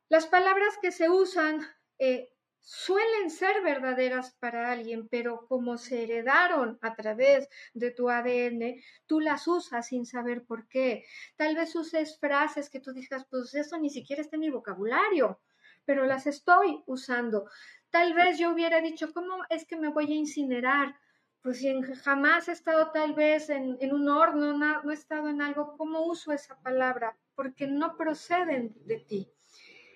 Las 0.08 0.28
palabras 0.28 0.76
que 0.80 0.92
se 0.92 1.10
usan 1.10 1.62
eh, 1.98 2.32
suelen 2.62 3.30
ser 3.30 3.62
verdaderas 3.64 4.32
para 4.40 4.72
alguien, 4.72 5.08
pero 5.10 5.48
como 5.48 5.78
se 5.78 6.04
heredaron 6.04 6.78
a 6.82 6.96
través 6.96 7.50
de 7.74 7.92
tu 7.92 8.10
ADN, 8.10 8.82
tú 9.08 9.20
las 9.20 9.48
usas 9.48 9.88
sin 9.88 10.06
saber 10.06 10.46
por 10.46 10.68
qué. 10.68 11.06
Tal 11.36 11.56
vez 11.56 11.76
uses 11.76 12.20
frases 12.20 12.70
que 12.70 12.80
tú 12.80 12.94
digas, 12.94 13.26
pues 13.30 13.54
eso 13.56 13.78
ni 13.78 13.90
siquiera 13.90 14.22
está 14.22 14.36
en 14.36 14.42
mi 14.42 14.50
vocabulario, 14.50 15.42
pero 15.86 16.06
las 16.06 16.28
estoy 16.28 16.84
usando. 16.86 17.50
Tal 17.90 18.14
vez 18.14 18.38
yo 18.38 18.52
hubiera 18.52 18.80
dicho, 18.80 19.12
¿cómo 19.14 19.44
es 19.50 19.66
que 19.66 19.76
me 19.76 19.90
voy 19.90 20.12
a 20.12 20.16
incinerar? 20.16 20.96
Pues 21.42 21.58
si 21.58 21.82
jamás 22.04 22.48
he 22.48 22.52
estado 22.52 22.92
tal 22.92 23.14
vez 23.14 23.50
en, 23.50 23.78
un 23.92 24.08
horno, 24.08 24.58
no 24.58 24.92
he 24.92 24.94
estado 24.94 25.28
en 25.28 25.42
algo, 25.42 25.76
¿cómo 25.76 26.06
uso 26.06 26.32
esa 26.32 26.62
palabra? 26.62 27.18
Porque 27.36 27.66
no 27.66 27.98
proceden 27.98 28.76
de 28.86 29.00
ti. 29.00 29.34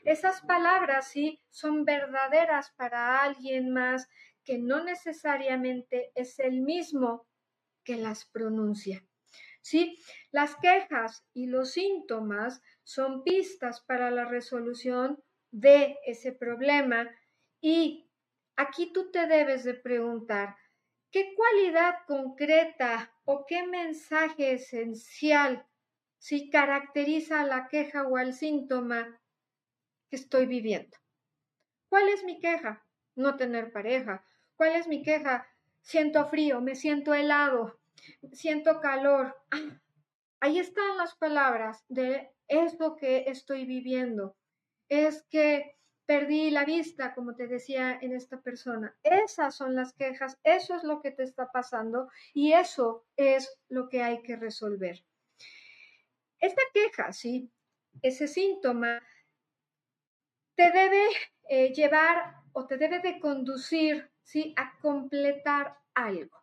Esas 0.05 0.41
palabras 0.41 1.07
sí 1.07 1.41
son 1.49 1.83
verdaderas 1.83 2.71
para 2.77 3.23
alguien 3.23 3.73
más 3.73 4.07
que 4.43 4.59
no 4.59 4.83
necesariamente 4.83 6.11
es 6.13 6.37
el 6.39 6.61
mismo 6.61 7.27
que 7.83 7.97
las 7.97 8.25
pronuncia. 8.25 9.03
¿Sí? 9.61 9.97
Las 10.31 10.55
quejas 10.57 11.25
y 11.33 11.47
los 11.47 11.71
síntomas 11.71 12.61
son 12.83 13.23
pistas 13.23 13.81
para 13.81 14.11
la 14.11 14.25
resolución 14.25 15.23
de 15.49 15.97
ese 16.05 16.31
problema 16.31 17.09
y 17.59 18.07
aquí 18.55 18.93
tú 18.93 19.09
te 19.09 19.25
debes 19.25 19.63
de 19.63 19.73
preguntar, 19.73 20.55
¿qué 21.09 21.33
cualidad 21.35 21.95
concreta 22.05 23.11
o 23.23 23.47
qué 23.47 23.65
mensaje 23.65 24.51
esencial 24.51 25.65
si 26.19 26.51
caracteriza 26.51 27.41
a 27.41 27.45
la 27.45 27.67
queja 27.67 28.07
o 28.07 28.17
al 28.17 28.33
síntoma 28.33 29.19
estoy 30.15 30.45
viviendo? 30.45 30.97
¿Cuál 31.89 32.09
es 32.09 32.23
mi 32.23 32.39
queja? 32.39 32.83
No 33.15 33.37
tener 33.37 33.71
pareja. 33.71 34.25
¿Cuál 34.55 34.75
es 34.75 34.87
mi 34.87 35.03
queja? 35.03 35.47
Siento 35.81 36.25
frío, 36.27 36.61
me 36.61 36.75
siento 36.75 37.13
helado, 37.13 37.79
siento 38.31 38.81
calor. 38.81 39.35
Ah, 39.51 39.79
ahí 40.39 40.59
están 40.59 40.97
las 40.97 41.15
palabras 41.15 41.85
de 41.89 42.31
esto 42.47 42.95
que 42.95 43.25
estoy 43.27 43.65
viviendo. 43.65 44.35
Es 44.89 45.23
que 45.29 45.75
perdí 46.05 46.51
la 46.51 46.65
vista, 46.65 47.13
como 47.13 47.35
te 47.35 47.47
decía 47.47 47.97
en 48.01 48.13
esta 48.13 48.41
persona. 48.41 48.95
Esas 49.03 49.55
son 49.55 49.75
las 49.75 49.93
quejas, 49.93 50.37
eso 50.43 50.75
es 50.75 50.83
lo 50.83 51.01
que 51.01 51.11
te 51.11 51.23
está 51.23 51.51
pasando 51.51 52.09
y 52.33 52.53
eso 52.53 53.05
es 53.15 53.59
lo 53.69 53.89
que 53.89 54.03
hay 54.03 54.21
que 54.21 54.35
resolver. 54.35 55.03
Esta 56.39 56.61
queja, 56.73 57.11
sí, 57.11 57.51
ese 58.01 58.27
síntoma, 58.27 59.01
te 60.55 60.71
debe 60.71 61.07
eh, 61.49 61.73
llevar 61.73 62.37
o 62.53 62.65
te 62.65 62.77
debe 62.77 62.99
de 62.99 63.19
conducir, 63.19 64.09
sí, 64.23 64.53
a 64.57 64.77
completar 64.79 65.77
algo, 65.93 66.41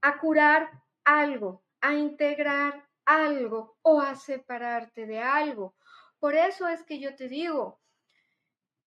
a 0.00 0.18
curar 0.18 0.70
algo, 1.04 1.64
a 1.80 1.94
integrar 1.94 2.88
algo 3.04 3.76
o 3.82 4.00
a 4.00 4.14
separarte 4.14 5.06
de 5.06 5.18
algo. 5.18 5.74
Por 6.18 6.34
eso 6.34 6.68
es 6.68 6.82
que 6.84 7.00
yo 7.00 7.16
te 7.16 7.28
digo, 7.28 7.80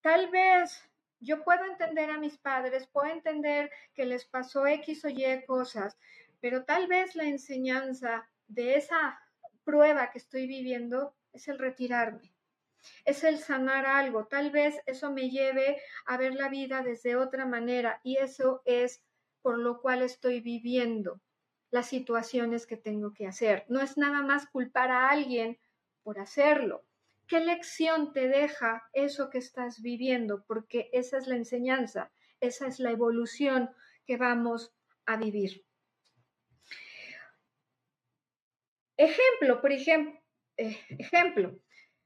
tal 0.01 0.29
vez 0.29 0.89
yo 1.19 1.43
puedo 1.43 1.65
entender 1.65 2.09
a 2.09 2.17
mis 2.17 2.37
padres, 2.37 2.87
puedo 2.87 3.11
entender 3.11 3.69
que 3.93 4.05
les 4.05 4.25
pasó 4.25 4.65
X 4.67 5.03
o 5.05 5.09
Y 5.09 5.45
cosas, 5.45 5.97
pero 6.39 6.63
tal 6.63 6.87
vez 6.87 7.15
la 7.15 7.25
enseñanza 7.25 8.29
de 8.47 8.75
esa 8.75 9.19
prueba 9.63 10.11
que 10.11 10.19
estoy 10.19 10.47
viviendo 10.47 11.15
es 11.33 11.47
el 11.47 11.57
retirarme, 11.57 12.34
es 13.03 13.23
el 13.23 13.39
sanar 13.39 13.85
algo. 13.85 14.27
Tal 14.27 14.51
vez 14.51 14.75
eso 14.85 15.11
me 15.11 15.29
lleve 15.29 15.81
a 16.05 16.17
ver 16.17 16.33
la 16.35 16.49
vida 16.49 16.81
desde 16.81 17.15
otra 17.15 17.45
manera 17.45 17.99
y 18.03 18.17
eso 18.17 18.61
es 18.65 19.03
por 19.41 19.57
lo 19.59 19.81
cual 19.81 20.01
estoy 20.01 20.41
viviendo 20.41 21.21
las 21.71 21.87
situaciones 21.87 22.65
que 22.65 22.77
tengo 22.77 23.13
que 23.13 23.27
hacer. 23.27 23.65
No 23.69 23.81
es 23.81 23.97
nada 23.97 24.21
más 24.21 24.47
culpar 24.47 24.91
a 24.91 25.09
alguien 25.09 25.59
por 26.03 26.19
hacerlo. 26.19 26.85
¿Qué 27.27 27.39
lección 27.39 28.13
te 28.13 28.27
deja 28.27 28.87
eso 28.93 29.29
que 29.29 29.39
estás 29.39 29.81
viviendo? 29.81 30.43
Porque 30.45 30.89
esa 30.93 31.17
es 31.17 31.27
la 31.27 31.35
enseñanza, 31.35 32.11
esa 32.39 32.67
es 32.67 32.79
la 32.79 32.91
evolución 32.91 33.69
que 34.05 34.17
vamos 34.17 34.73
a 35.05 35.17
vivir. 35.17 35.65
Ejemplo, 38.97 39.59
por 39.61 39.71
ejemplo, 39.71 40.19
eh, 40.57 40.79
ejemplo, 40.89 41.59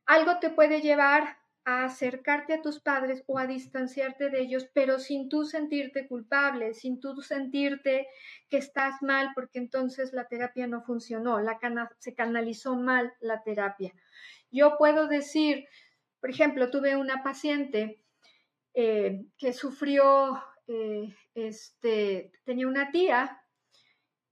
algo 0.10 0.39
te 0.39 0.49
puede 0.49 0.82
llevar 0.82 1.38
a 1.66 1.84
acercarte 1.84 2.55
a 2.55 2.64
tus 2.64 2.80
padres 2.80 3.24
o 3.28 3.38
a 3.38 3.45
distanciarte 3.45 4.32
de 4.32 4.41
ellos, 4.41 4.68
pero 4.74 4.97
sin 4.97 5.30
tú 5.30 5.45
sentirte 5.45 6.07
culpable, 6.07 6.74
sin 6.74 6.99
tú 6.99 7.22
sentirte 7.22 8.07
que 8.49 8.57
estás 8.57 9.03
mal, 9.03 9.30
porque 9.36 9.60
entonces 9.60 10.12
la 10.12 10.28
terapia 10.28 10.66
no 10.66 10.82
funcionó, 10.82 11.39
la 11.41 11.60
se 11.99 12.16
canalizó 12.16 12.76
mal 12.76 13.14
la 13.20 13.43
terapia. 13.43 13.93
Yo 14.49 14.80
puedo 14.80 15.07
decir, 15.07 15.68
por 16.20 16.32
ejemplo, 16.32 16.72
tuve 16.72 16.95
una 16.95 17.22
paciente 17.22 18.03
eh, 18.74 19.28
que 19.38 19.53
sufrió, 19.53 20.41
eh, 20.66 21.16
este, 21.36 22.32
tenía 22.45 22.68
una 22.68 22.89
tía, 22.89 23.43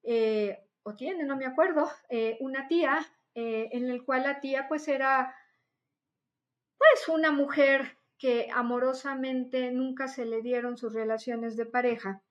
eh, 0.02 0.58
o 0.82 0.96
tiene, 0.96 1.24
no 1.24 1.38
me 1.38 1.46
acuerdo, 1.46 1.88
una 2.40 2.68
tía 2.68 3.06
en 3.36 3.92
el 3.92 4.04
cual 4.04 4.24
la 4.24 4.40
tía 4.40 4.68
pues 4.68 4.88
era 4.88 5.36
pues 6.92 7.10
una 7.10 7.32
mujer 7.32 7.98
que 8.18 8.50
amorosamente 8.54 9.72
nunca 9.72 10.08
se 10.08 10.26
le 10.26 10.42
dieron 10.42 10.78
sus 10.78 10.94
relaciones 10.94 11.56
de 11.56 11.66
pareja, 11.66 12.22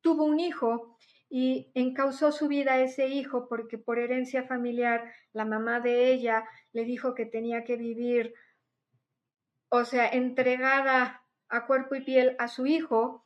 tuvo 0.00 0.24
un 0.24 0.40
hijo 0.40 0.96
y 1.30 1.70
encausó 1.74 2.32
su 2.32 2.48
vida 2.48 2.74
a 2.74 2.80
ese 2.80 3.08
hijo 3.08 3.48
porque 3.48 3.78
por 3.78 3.98
herencia 3.98 4.44
familiar 4.44 5.12
la 5.32 5.44
mamá 5.44 5.80
de 5.80 6.12
ella 6.12 6.44
le 6.72 6.84
dijo 6.84 7.14
que 7.14 7.26
tenía 7.26 7.64
que 7.64 7.76
vivir, 7.76 8.34
o 9.68 9.84
sea, 9.84 10.08
entregada 10.08 11.22
a 11.48 11.66
cuerpo 11.66 11.94
y 11.94 12.04
piel 12.04 12.36
a 12.38 12.48
su 12.48 12.66
hijo 12.66 13.24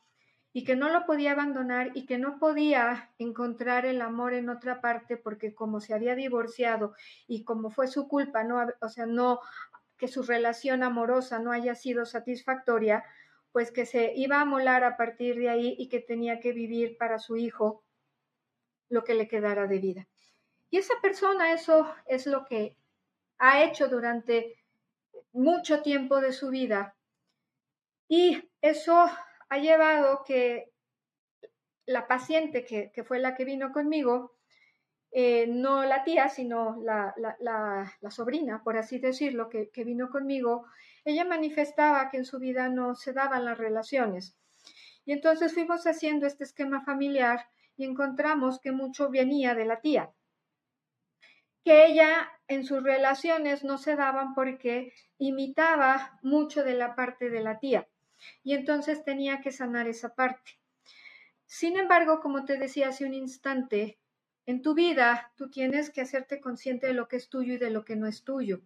y 0.51 0.63
que 0.63 0.75
no 0.75 0.89
lo 0.89 1.05
podía 1.05 1.31
abandonar 1.31 1.91
y 1.95 2.05
que 2.05 2.19
no 2.19 2.37
podía 2.37 3.11
encontrar 3.17 3.85
el 3.85 4.01
amor 4.01 4.33
en 4.33 4.49
otra 4.49 4.81
parte 4.81 5.17
porque 5.17 5.55
como 5.55 5.79
se 5.79 5.93
había 5.93 6.15
divorciado 6.15 6.93
y 7.27 7.43
como 7.43 7.71
fue 7.71 7.87
su 7.87 8.07
culpa, 8.07 8.43
no, 8.43 8.63
o 8.81 8.89
sea, 8.89 9.05
no 9.05 9.39
que 9.97 10.07
su 10.07 10.23
relación 10.23 10.83
amorosa 10.83 11.39
no 11.39 11.51
haya 11.51 11.75
sido 11.75 12.05
satisfactoria, 12.05 13.03
pues 13.51 13.71
que 13.71 13.85
se 13.85 14.13
iba 14.15 14.41
a 14.41 14.45
molar 14.45 14.83
a 14.83 14.97
partir 14.97 15.37
de 15.37 15.49
ahí 15.49 15.75
y 15.77 15.87
que 15.87 15.99
tenía 15.99 16.39
que 16.39 16.53
vivir 16.53 16.97
para 16.97 17.19
su 17.19 17.37
hijo 17.37 17.83
lo 18.89 19.03
que 19.03 19.13
le 19.13 19.27
quedara 19.27 19.67
de 19.67 19.79
vida. 19.79 20.07
Y 20.69 20.77
esa 20.77 20.95
persona 21.01 21.53
eso 21.53 21.93
es 22.07 22.25
lo 22.25 22.45
que 22.45 22.75
ha 23.37 23.63
hecho 23.63 23.87
durante 23.87 24.55
mucho 25.31 25.81
tiempo 25.81 26.19
de 26.19 26.33
su 26.33 26.49
vida. 26.49 26.95
Y 28.07 28.49
eso 28.61 29.05
ha 29.49 29.57
llevado 29.57 30.23
que 30.23 30.71
la 31.85 32.07
paciente 32.07 32.65
que, 32.65 32.91
que 32.91 33.03
fue 33.03 33.19
la 33.19 33.35
que 33.35 33.45
vino 33.45 33.71
conmigo, 33.71 34.35
eh, 35.15 35.45
no 35.47 35.83
la 35.85 36.03
tía, 36.03 36.27
sino 36.27 36.81
la, 36.81 37.13
sobrina, 38.09 38.63
por 38.63 38.77
así 38.77 38.97
decirlo, 38.97 39.47
que, 39.47 39.69
que, 39.69 39.83
vino 39.83 40.09
conmigo, 40.09 40.65
ella 41.05 41.23
manifestaba 41.23 42.09
que 42.09 42.17
en 42.17 42.25
su 42.25 42.39
vida 42.39 42.67
no 42.67 42.95
se 42.95 43.13
daban 43.13 43.45
las 43.45 43.57
relaciones. 43.57 44.35
Y 45.05 45.11
entonces 45.11 45.53
fuimos 45.53 45.85
haciendo 45.85 46.25
este 46.25 46.43
esquema 46.43 46.81
familiar 46.81 47.45
y 47.77 47.85
encontramos 47.85 48.59
que 48.59 48.71
mucho 48.71 49.09
venía 49.09 49.53
de 49.53 49.65
la 49.65 49.81
tía, 49.81 50.11
que 51.63 51.85
ella 51.85 52.31
en 52.47 52.65
sus 52.65 52.81
relaciones 52.81 53.63
no 53.63 53.77
se 53.77 53.95
daban 53.95 54.33
porque 54.33 54.93
imitaba 55.17 56.17
mucho 56.23 56.63
de 56.63 56.73
la 56.73 56.95
parte 56.95 57.29
de 57.29 57.41
la 57.41 57.59
tía 57.59 57.87
y 58.43 58.53
entonces 58.53 59.03
tenía 59.03 59.41
que 59.41 59.51
sanar 59.51 59.87
esa 59.87 60.15
parte. 60.15 60.59
Sin 61.45 61.77
embargo, 61.77 62.19
como 62.19 62.45
te 62.45 62.57
decía 62.57 62.89
hace 62.89 63.05
un 63.05 63.13
instante, 63.13 63.99
en 64.45 64.61
tu 64.61 64.73
vida, 64.73 65.31
tú 65.35 65.49
tienes 65.49 65.89
que 65.89 66.01
hacerte 66.01 66.41
consciente 66.41 66.87
de 66.87 66.93
lo 66.93 67.07
que 67.07 67.15
es 67.15 67.29
tuyo 67.29 67.53
y 67.53 67.57
de 67.57 67.69
lo 67.69 67.85
que 67.85 67.95
no 67.95 68.07
es 68.07 68.23
tuyo. 68.23 68.61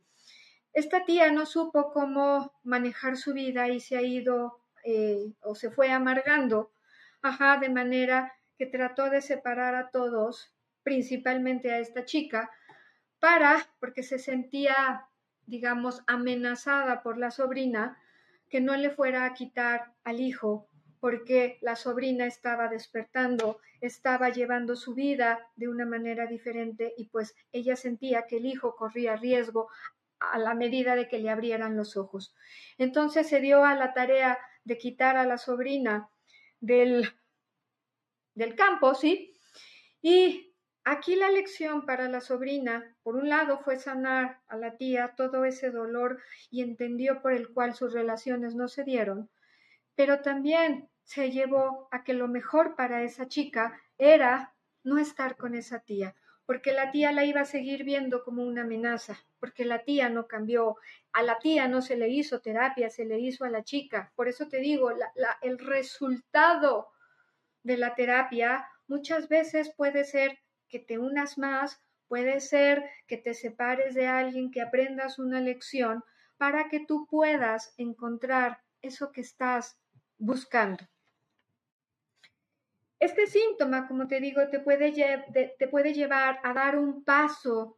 Esta 0.74 1.06
tía 1.06 1.32
no 1.32 1.46
supo 1.46 1.92
cómo 1.92 2.54
manejar 2.64 3.18
su 3.18 3.34
vida 3.34 3.70
y 3.70 3.80
se 3.80 3.98
ha 3.98 4.02
ido 4.02 4.60
eh, 4.84 5.34
o 5.42 5.56
se 5.56 5.72
fue 5.72 5.92
amargando, 5.92 6.72
ajá, 7.22 7.58
de 7.58 7.70
manera 7.70 8.34
que 8.58 8.66
trató 8.66 9.10
de 9.10 9.22
separar 9.22 9.76
a 9.76 9.90
todos, 9.90 10.54
principalmente 10.84 11.72
a 11.72 11.80
esta 11.80 12.06
chica, 12.06 12.50
para, 13.20 13.68
porque 13.80 14.04
se 14.04 14.20
sentía, 14.20 15.06
digamos, 15.46 16.04
amenazada 16.08 17.02
por 17.04 17.18
la 17.18 17.32
sobrina, 17.32 17.98
que 18.50 18.62
no 18.62 18.76
le 18.76 18.90
fuera 18.90 19.26
a 19.26 19.34
quitar 19.34 19.94
al 20.04 20.22
hijo 20.22 20.68
porque 21.00 21.58
la 21.62 21.76
sobrina 21.76 22.26
estaba 22.26 22.68
despertando, 22.68 23.60
estaba 23.82 24.30
llevando 24.30 24.76
su 24.76 24.94
vida 24.94 25.48
de 25.56 25.68
una 25.68 25.86
manera 25.86 26.26
diferente 26.26 26.94
y 26.98 27.06
pues 27.06 27.36
ella 27.52 27.76
sentía 27.76 28.26
que 28.28 28.38
el 28.38 28.46
hijo 28.46 28.76
corría 28.76 29.16
riesgo 29.16 29.70
a 30.20 30.40
la 30.40 30.56
medida 30.56 30.96
de 30.96 31.08
que 31.08 31.20
le 31.20 31.30
abrieran 31.30 31.78
los 31.78 31.98
ojos. 31.98 32.36
Entonces 32.78 33.28
se 33.28 33.40
dio 33.40 33.64
a 33.64 33.76
la 33.76 33.94
tarea 33.94 34.38
de 34.64 34.78
quitar 34.78 35.18
a 35.18 35.26
la 35.26 35.38
sobrina 35.38 36.10
del, 36.60 37.12
del 38.34 38.56
campo, 38.56 38.96
¿sí? 38.96 39.34
Y 40.02 40.54
aquí 40.84 41.16
la 41.16 41.30
lección 41.30 41.86
para 41.86 42.10
la 42.10 42.22
sobrina, 42.22 42.96
por 43.04 43.16
un 43.16 43.30
lado, 43.30 43.60
fue 43.60 43.78
sanar 43.78 44.42
a 44.48 44.58
la 44.58 44.78
tía 44.78 45.14
todo 45.16 45.46
ese 45.46 45.70
dolor 45.70 46.20
y 46.50 46.62
entendió 46.62 47.22
por 47.22 47.34
el 47.34 47.54
cual 47.54 47.76
sus 47.76 47.94
relaciones 47.94 48.56
no 48.56 48.68
se 48.68 48.84
dieron, 48.84 49.30
pero 49.98 50.22
también 50.22 50.90
se 51.04 51.32
llevó 51.32 51.88
a 51.90 52.04
que 52.04 52.14
lo 52.14 52.28
mejor 52.28 52.76
para 52.76 53.02
esa 53.02 53.28
chica 53.28 53.82
era 53.98 54.54
no 54.84 55.00
estar 55.00 55.36
con 55.38 55.56
esa 55.56 55.80
tía, 55.80 56.16
porque 56.46 56.72
la 56.72 56.92
tía 56.92 57.12
la 57.12 57.26
iba 57.26 57.42
a 57.42 57.46
seguir 57.46 57.84
viendo 57.84 58.24
como 58.24 58.44
una 58.44 58.62
amenaza, 58.62 59.18
porque 59.40 59.66
la 59.66 59.84
tía 59.84 60.08
no 60.10 60.28
cambió, 60.28 60.76
a 61.14 61.24
la 61.24 61.40
tía 61.40 61.68
no 61.68 61.82
se 61.82 61.98
le 61.98 62.10
hizo 62.10 62.42
terapia, 62.42 62.92
se 62.92 63.06
le 63.06 63.20
hizo 63.20 63.44
a 63.44 63.50
la 63.50 63.64
chica. 63.64 64.14
Por 64.16 64.28
eso 64.28 64.48
te 64.48 64.60
digo, 64.60 64.92
el 65.42 65.58
resultado 65.58 66.90
de 67.64 67.78
la 67.78 67.96
terapia 67.96 68.68
muchas 68.88 69.28
veces 69.28 69.74
puede 69.76 70.06
ser 70.06 70.38
que 70.70 70.78
te 70.78 71.00
unas 71.00 71.40
más, 71.40 71.82
puede 72.08 72.40
ser 72.40 72.88
que 73.08 73.18
te 73.18 73.34
separes 73.34 73.96
de 73.96 74.06
alguien, 74.06 74.52
que 74.52 74.62
aprendas 74.62 75.18
una 75.18 75.42
lección 75.42 76.04
para 76.38 76.70
que 76.70 76.86
tú 76.86 77.08
puedas 77.10 77.74
encontrar 77.78 78.62
eso 78.82 79.12
que 79.12 79.22
estás 79.22 79.76
buscando. 80.18 80.84
Este 83.00 83.28
síntoma, 83.28 83.88
como 83.88 84.08
te 84.08 84.20
digo, 84.20 84.48
te 84.50 84.60
puede, 84.60 84.92
te 85.60 85.68
puede 85.68 85.94
llevar 85.94 86.40
a 86.44 86.54
dar 86.54 86.78
un 86.78 87.04
paso 87.04 87.78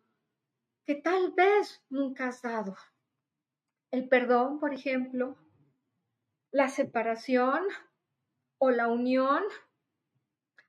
que 0.85 0.95
tal 0.95 1.33
vez 1.33 1.83
nunca 1.89 2.27
has 2.27 2.41
dado. 2.41 2.75
El 3.91 4.07
perdón, 4.07 4.59
por 4.59 4.73
ejemplo, 4.73 5.37
la 6.51 6.69
separación 6.69 7.63
o 8.59 8.71
la 8.71 8.87
unión, 8.87 9.43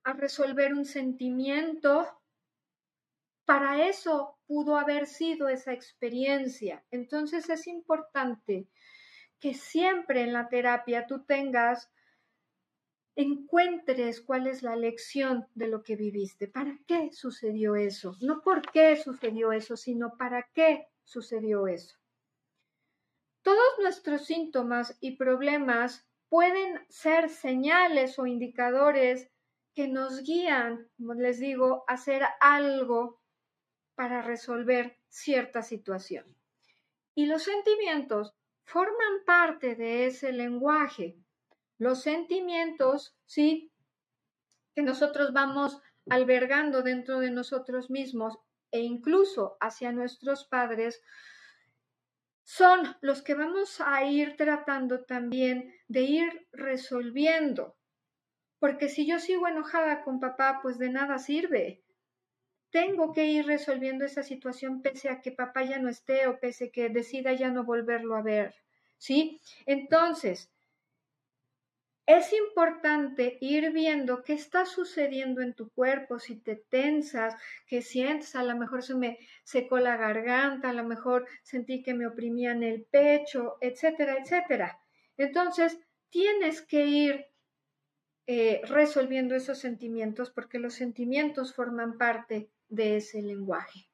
a 0.05 0.13
resolver 0.13 0.75
un 0.75 0.85
sentimiento. 0.85 2.07
Para 3.45 3.87
eso 3.87 4.39
pudo 4.47 4.77
haber 4.77 5.07
sido 5.07 5.49
esa 5.49 5.73
experiencia. 5.73 6.85
Entonces 6.91 7.49
es 7.51 7.67
importante 7.67 8.69
que 9.41 9.55
siempre 9.55 10.23
en 10.23 10.33
la 10.33 10.49
terapia 10.49 11.07
tú 11.07 11.25
tengas 11.25 11.91
encuentres 13.17 14.21
cuál 14.21 14.47
es 14.47 14.63
la 14.63 14.77
lección 14.77 15.47
de 15.55 15.69
lo 15.69 15.83
que 15.83 15.97
viviste. 15.97 16.49
¿Para 16.49 16.79
qué 16.87 17.11
sucedió 17.13 17.75
eso? 17.75 18.17
No 18.21 18.43
por 18.43 18.63
qué 18.71 18.97
sucedió 18.97 19.53
eso, 19.53 19.77
sino 19.77 20.17
para 20.17 20.49
qué 20.55 20.89
sucedió 21.05 21.67
eso. 21.67 21.97
Todos 23.43 23.79
nuestros 23.81 24.27
síntomas 24.27 24.97
y 25.01 25.17
problemas 25.17 26.07
pueden 26.29 26.81
ser 26.89 27.29
señales 27.29 28.19
o 28.19 28.27
indicadores 28.27 29.31
que 29.75 29.89
nos 29.89 30.23
guían, 30.23 30.89
como 30.97 31.15
les 31.15 31.41
digo, 31.41 31.85
a 31.89 31.95
hacer 31.95 32.23
algo 32.41 33.21
para 33.95 34.23
resolver 34.23 34.99
cierta 35.09 35.63
situación. 35.63 36.25
Y 37.15 37.27
los 37.27 37.43
sentimientos 37.43 38.35
forman 38.73 39.25
parte 39.27 39.75
de 39.75 40.07
ese 40.07 40.33
lenguaje 40.33 41.17
los 41.79 42.03
sentimientos, 42.03 43.17
¿sí? 43.25 43.73
Que 44.75 44.83
nosotros 44.83 45.33
vamos 45.33 45.81
albergando 46.09 46.83
dentro 46.83 47.19
de 47.19 47.31
nosotros 47.31 47.91
mismos 47.91 48.39
e 48.71 48.81
incluso 48.81 49.57
hacia 49.61 49.91
nuestros 49.91 50.45
padres, 50.45 51.03
son 52.45 52.97
los 53.01 53.23
que 53.23 53.35
vamos 53.35 53.81
a 53.81 54.05
ir 54.05 54.37
tratando 54.37 55.05
también 55.05 55.75
de 55.89 56.03
ir 56.03 56.49
resolviendo. 56.53 57.77
Porque 58.61 58.89
si 58.89 59.07
yo 59.07 59.19
sigo 59.19 59.49
enojada 59.49 60.05
con 60.05 60.21
papá, 60.21 60.61
pues 60.63 60.79
de 60.79 60.91
nada 60.91 61.19
sirve. 61.19 61.83
Tengo 62.71 63.13
que 63.13 63.27
ir 63.27 63.47
resolviendo 63.47 64.05
esa 64.05 64.23
situación 64.23 64.83
pese 64.83 65.09
a 65.09 65.21
que 65.21 65.33
papá 65.33 65.63
ya 65.65 65.79
no 65.79 65.89
esté 65.89 66.27
o 66.27 66.39
pese 66.39 66.67
a 66.67 66.71
que 66.71 66.89
decida 66.89 67.33
ya 67.33 67.51
no 67.51 67.65
volverlo 67.65 68.17
a 68.17 68.23
ver. 68.23 68.55
¿Sí? 68.99 69.41
Entonces, 69.67 70.51
es 72.07 72.33
importante 72.33 73.39
ir 73.41 73.71
viendo 73.73 74.25
qué 74.25 74.33
está 74.33 74.67
sucediendo 74.67 75.43
en 75.43 75.55
tu 75.55 75.71
cuerpo, 75.71 76.19
si 76.19 76.35
te 76.35 76.57
tensas, 76.57 77.37
que 77.69 77.83
sientes, 77.83 78.35
a 78.35 78.43
lo 78.43 78.57
mejor 78.57 78.83
se 78.83 78.97
me 78.97 79.19
secó 79.45 79.79
la 79.79 79.97
garganta, 79.97 80.71
a 80.71 80.73
lo 80.73 80.85
mejor 80.85 81.27
sentí 81.43 81.83
que 81.85 81.95
me 81.95 82.09
oprimían 82.09 82.65
el 82.65 82.83
pecho, 82.83 83.59
etcétera, 83.61 84.17
etcétera. 84.21 84.81
Entonces, 85.17 85.79
tienes 86.09 86.63
que 86.63 86.85
ir 86.87 87.27
eh, 88.27 88.61
resolviendo 88.65 89.37
esos 89.37 89.59
sentimientos 89.59 90.31
porque 90.31 90.59
los 90.59 90.75
sentimientos 90.75 91.55
forman 91.55 91.97
parte 91.97 92.51
de 92.71 92.97
ese 92.97 93.21
lenguaje. 93.21 93.87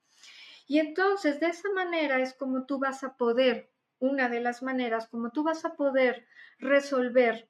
Y 0.68 0.78
entonces, 0.78 1.40
de 1.40 1.46
esa 1.46 1.70
manera 1.72 2.20
es 2.20 2.34
como 2.34 2.66
tú 2.66 2.78
vas 2.78 3.04
a 3.04 3.16
poder, 3.16 3.70
una 3.98 4.28
de 4.28 4.40
las 4.40 4.62
maneras 4.62 5.08
como 5.08 5.30
tú 5.30 5.42
vas 5.42 5.64
a 5.64 5.74
poder 5.74 6.26
resolver 6.58 7.48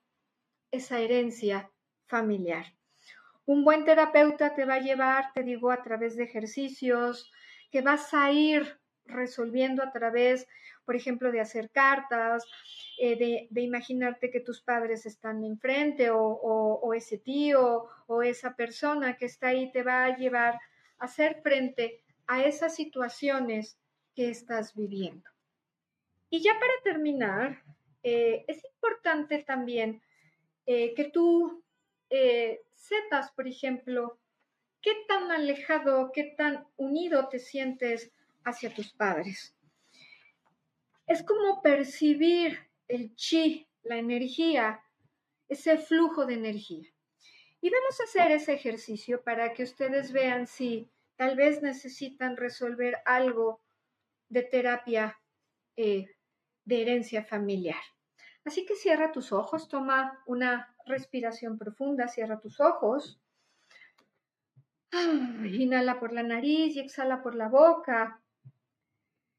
esa 0.70 0.98
herencia 1.00 1.70
familiar. 2.06 2.66
Un 3.44 3.64
buen 3.64 3.84
terapeuta 3.84 4.54
te 4.54 4.64
va 4.64 4.74
a 4.74 4.80
llevar, 4.80 5.32
te 5.32 5.42
digo, 5.42 5.70
a 5.70 5.82
través 5.82 6.16
de 6.16 6.24
ejercicios 6.24 7.30
que 7.70 7.80
vas 7.80 8.12
a 8.14 8.30
ir 8.32 8.80
resolviendo 9.04 9.82
a 9.82 9.92
través, 9.92 10.46
por 10.84 10.96
ejemplo, 10.96 11.30
de 11.30 11.40
hacer 11.40 11.70
cartas, 11.70 12.44
eh, 12.98 13.48
de, 13.50 13.60
imaginarte 13.60 14.30
que 14.30 14.40
tus 14.40 14.60
padres 14.62 15.06
están 15.06 15.44
enfrente 15.44 16.10
o, 16.10 16.92
ese 16.94 17.18
tío 17.18 17.86
o 18.06 18.22
esa 18.22 18.56
persona 18.56 19.16
que 19.16 19.26
está 19.26 19.48
ahí 19.48 19.70
te 19.72 19.82
va 19.82 20.04
a 20.04 20.16
llevar 20.16 20.58
hacer 20.98 21.40
frente 21.42 22.02
a 22.26 22.44
esas 22.44 22.74
situaciones 22.74 23.78
que 24.14 24.30
estás 24.30 24.74
viviendo. 24.74 25.28
Y 26.30 26.40
ya 26.42 26.54
para 26.54 26.72
terminar, 26.82 27.62
eh, 28.02 28.44
es 28.48 28.64
importante 28.64 29.42
también 29.42 30.02
eh, 30.66 30.94
que 30.94 31.04
tú 31.10 31.62
eh, 32.10 32.62
sepas, 32.74 33.30
por 33.32 33.46
ejemplo, 33.46 34.18
qué 34.80 34.92
tan 35.08 35.30
alejado, 35.30 36.10
qué 36.12 36.34
tan 36.36 36.66
unido 36.76 37.28
te 37.28 37.38
sientes 37.38 38.12
hacia 38.44 38.74
tus 38.74 38.92
padres. 38.92 39.54
Es 41.06 41.22
como 41.22 41.62
percibir 41.62 42.58
el 42.88 43.14
chi, 43.14 43.66
la 43.82 43.96
energía, 43.96 44.80
ese 45.48 45.78
flujo 45.78 46.26
de 46.26 46.34
energía. 46.34 46.88
Y 47.66 47.70
vamos 47.70 48.00
a 48.00 48.04
hacer 48.04 48.30
ese 48.30 48.52
ejercicio 48.52 49.24
para 49.24 49.52
que 49.52 49.64
ustedes 49.64 50.12
vean 50.12 50.46
si 50.46 50.88
tal 51.16 51.34
vez 51.34 51.62
necesitan 51.62 52.36
resolver 52.36 52.98
algo 53.04 53.60
de 54.28 54.44
terapia 54.44 55.20
eh, 55.74 56.14
de 56.64 56.82
herencia 56.82 57.24
familiar. 57.24 57.82
Así 58.44 58.64
que 58.64 58.76
cierra 58.76 59.10
tus 59.10 59.32
ojos, 59.32 59.68
toma 59.68 60.22
una 60.26 60.76
respiración 60.86 61.58
profunda, 61.58 62.06
cierra 62.06 62.38
tus 62.38 62.60
ojos. 62.60 63.20
Inhala 64.92 65.98
por 65.98 66.12
la 66.12 66.22
nariz 66.22 66.76
y 66.76 66.78
exhala 66.78 67.20
por 67.20 67.34
la 67.34 67.48
boca. 67.48 68.22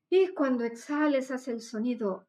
Y 0.10 0.34
cuando 0.34 0.66
exhales, 0.66 1.32
haz 1.32 1.48
el 1.48 1.62
sonido. 1.62 2.28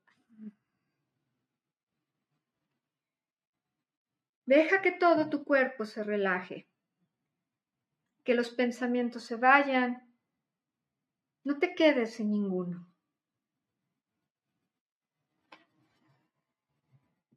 Deja 4.49 4.81
que 4.81 4.93
todo 4.93 5.29
tu 5.29 5.45
cuerpo 5.45 5.85
se 5.85 6.03
relaje, 6.03 6.67
que 8.25 8.35
los 8.35 8.49
pensamientos 8.49 9.25
se 9.25 9.37
vayan. 9.37 10.11
No 11.45 11.59
te 11.59 11.75
quedes 11.75 12.19
en 12.19 12.31
ninguno. 12.31 12.91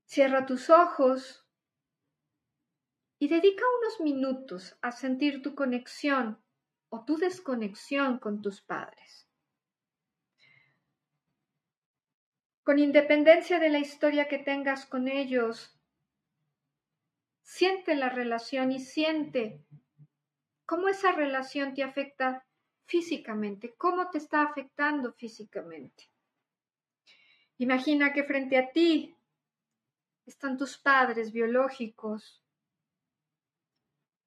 Cierra 0.05 0.45
tus 0.45 0.70
ojos 0.70 1.45
y 3.20 3.28
dedica 3.28 3.66
unos 3.82 3.99
minutos 3.99 4.78
a 4.82 4.93
sentir 4.93 5.41
tu 5.41 5.53
conexión 5.53 6.41
o 6.88 7.03
tu 7.03 7.18
desconexión 7.18 8.20
con 8.20 8.41
tus 8.41 8.62
padres. 8.62 9.28
Con 12.64 12.80
independencia 12.80 13.59
de 13.59 13.70
la 13.70 13.80
historia 13.80 14.30
que 14.30 14.38
tengas 14.38 14.86
con 14.86 15.09
ellos, 15.09 15.78
siente 17.42 17.96
la 17.96 18.10
relación 18.10 18.72
y 18.72 18.80
siente 18.80 19.62
cómo 20.66 20.88
esa 20.88 21.12
relación 21.12 21.74
te 21.74 21.84
afecta 21.84 22.46
físicamente, 22.86 23.74
cómo 23.78 24.10
te 24.10 24.18
está 24.18 24.44
afectando 24.44 25.14
físicamente. 25.14 26.10
Imagina 27.58 28.12
que 28.12 28.24
frente 28.24 28.58
a 28.58 28.72
ti 28.72 29.16
están 30.26 30.58
tus 30.58 30.78
padres 30.78 31.32
biológicos. 31.32 32.42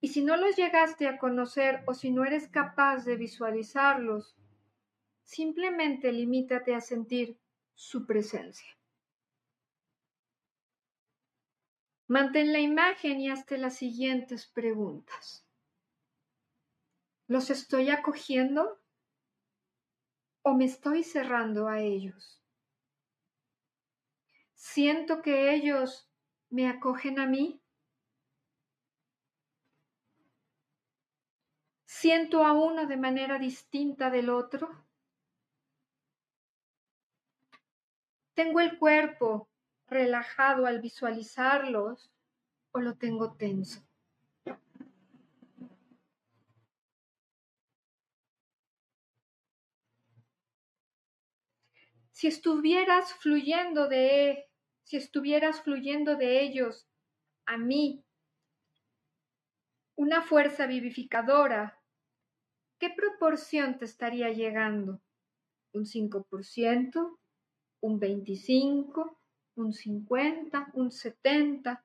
Y 0.00 0.08
si 0.08 0.22
no 0.22 0.36
los 0.36 0.56
llegaste 0.56 1.08
a 1.08 1.18
conocer 1.18 1.82
o 1.86 1.94
si 1.94 2.10
no 2.10 2.24
eres 2.24 2.48
capaz 2.48 3.04
de 3.04 3.16
visualizarlos, 3.16 4.36
simplemente 5.22 6.12
limítate 6.12 6.74
a 6.74 6.80
sentir 6.80 7.38
su 7.74 8.06
presencia. 8.06 8.68
Mantén 12.06 12.52
la 12.52 12.60
imagen 12.60 13.20
y 13.20 13.30
hazte 13.30 13.58
las 13.58 13.76
siguientes 13.76 14.46
preguntas. 14.46 15.46
¿Los 17.26 17.50
estoy 17.50 17.90
acogiendo 17.90 18.80
o 20.42 20.54
me 20.54 20.66
estoy 20.66 21.02
cerrando 21.02 21.68
a 21.68 21.80
ellos? 21.80 22.44
siento 24.64 25.22
que 25.22 25.54
ellos 25.54 26.08
me 26.50 26.68
acogen 26.68 27.18
a 27.20 27.26
mí. 27.26 27.60
siento 31.86 32.44
a 32.44 32.52
uno 32.52 32.86
de 32.86 32.98
manera 32.98 33.38
distinta 33.38 34.10
del 34.10 34.28
otro. 34.28 34.68
¿Tengo 38.34 38.60
el 38.60 38.78
cuerpo 38.78 39.48
relajado 39.86 40.66
al 40.66 40.80
visualizarlos 40.80 42.10
o 42.72 42.80
lo 42.80 42.96
tengo 42.96 43.34
tenso? 43.34 43.82
Si 52.12 52.28
estuvieras 52.28 53.12
fluyendo 53.14 53.88
de 53.88 54.48
si 54.84 54.96
estuvieras 54.96 55.62
fluyendo 55.62 56.16
de 56.16 56.42
ellos 56.42 56.86
a 57.46 57.56
mí, 57.56 58.04
una 59.96 60.22
fuerza 60.22 60.66
vivificadora, 60.66 61.80
¿qué 62.78 62.90
proporción 62.90 63.78
te 63.78 63.86
estaría 63.86 64.30
llegando? 64.30 65.00
¿Un 65.72 65.86
5%? 65.86 67.18
¿Un 67.80 68.00
25%? 68.00 69.23
¿Un 69.56 69.72
50%? 69.72 70.70
¿Un 70.74 70.90
70%? 70.90 71.80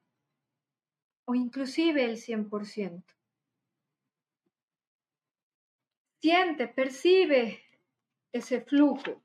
¿O 1.25 1.35
inclusive 1.35 2.03
el 2.03 2.17
100%? 2.17 3.03
Siente, 6.21 6.67
percibe 6.67 7.63
ese 8.33 8.61
flujo. 8.61 9.21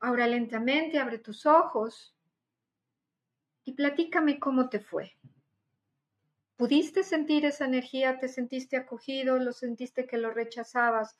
Ahora 0.00 0.26
lentamente 0.26 0.98
abre 0.98 1.18
tus 1.18 1.46
ojos 1.46 2.14
y 3.64 3.72
platícame 3.72 4.40
cómo 4.40 4.68
te 4.68 4.80
fue. 4.80 5.16
¿Pudiste 6.60 7.04
sentir 7.04 7.46
esa 7.46 7.64
energía? 7.64 8.18
¿Te 8.18 8.28
sentiste 8.28 8.76
acogido? 8.76 9.38
¿Lo 9.38 9.54
sentiste 9.54 10.06
que 10.06 10.18
lo 10.18 10.30
rechazabas? 10.30 11.16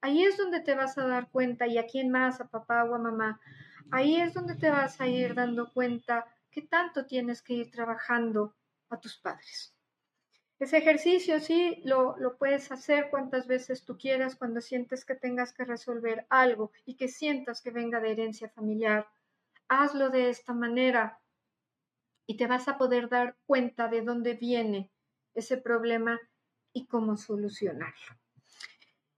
Ahí 0.00 0.24
es 0.24 0.36
donde 0.36 0.58
te 0.58 0.74
vas 0.74 0.98
a 0.98 1.06
dar 1.06 1.30
cuenta, 1.30 1.68
y 1.68 1.78
a 1.78 1.86
quién 1.86 2.10
más, 2.10 2.40
a 2.40 2.48
papá 2.48 2.82
o 2.82 2.96
a 2.96 2.98
mamá, 2.98 3.40
ahí 3.92 4.16
es 4.16 4.34
donde 4.34 4.56
te 4.56 4.70
vas 4.70 5.00
a 5.00 5.06
ir 5.06 5.36
dando 5.36 5.72
cuenta 5.72 6.26
que 6.50 6.62
tanto 6.62 7.06
tienes 7.06 7.42
que 7.42 7.52
ir 7.52 7.70
trabajando 7.70 8.56
a 8.90 8.98
tus 8.98 9.16
padres. 9.16 9.72
Ese 10.58 10.78
ejercicio 10.78 11.38
sí 11.38 11.80
lo, 11.84 12.16
lo, 12.18 12.36
puedes 12.36 12.72
hacer 12.72 13.08
cuantas 13.08 13.46
veces 13.46 13.84
tú 13.84 13.96
quieras 13.96 14.34
cuando 14.34 14.60
sientes 14.60 15.04
que 15.04 15.14
tengas 15.14 15.52
que 15.52 15.64
resolver 15.64 16.26
algo 16.28 16.72
y 16.84 16.96
que 16.96 17.06
sientas 17.06 17.62
que 17.62 17.70
venga 17.70 18.00
de 18.00 18.10
herencia 18.10 18.48
familiar. 18.48 19.06
Hazlo 19.68 20.10
de 20.10 20.28
esta 20.28 20.52
manera 20.52 21.21
y 22.26 22.36
te 22.36 22.46
vas 22.46 22.68
a 22.68 22.78
poder 22.78 23.08
dar 23.08 23.36
cuenta 23.46 23.88
de 23.88 24.02
dónde 24.02 24.34
viene 24.34 24.90
ese 25.34 25.56
problema 25.56 26.20
y 26.72 26.86
cómo 26.86 27.16
solucionarlo. 27.16 28.16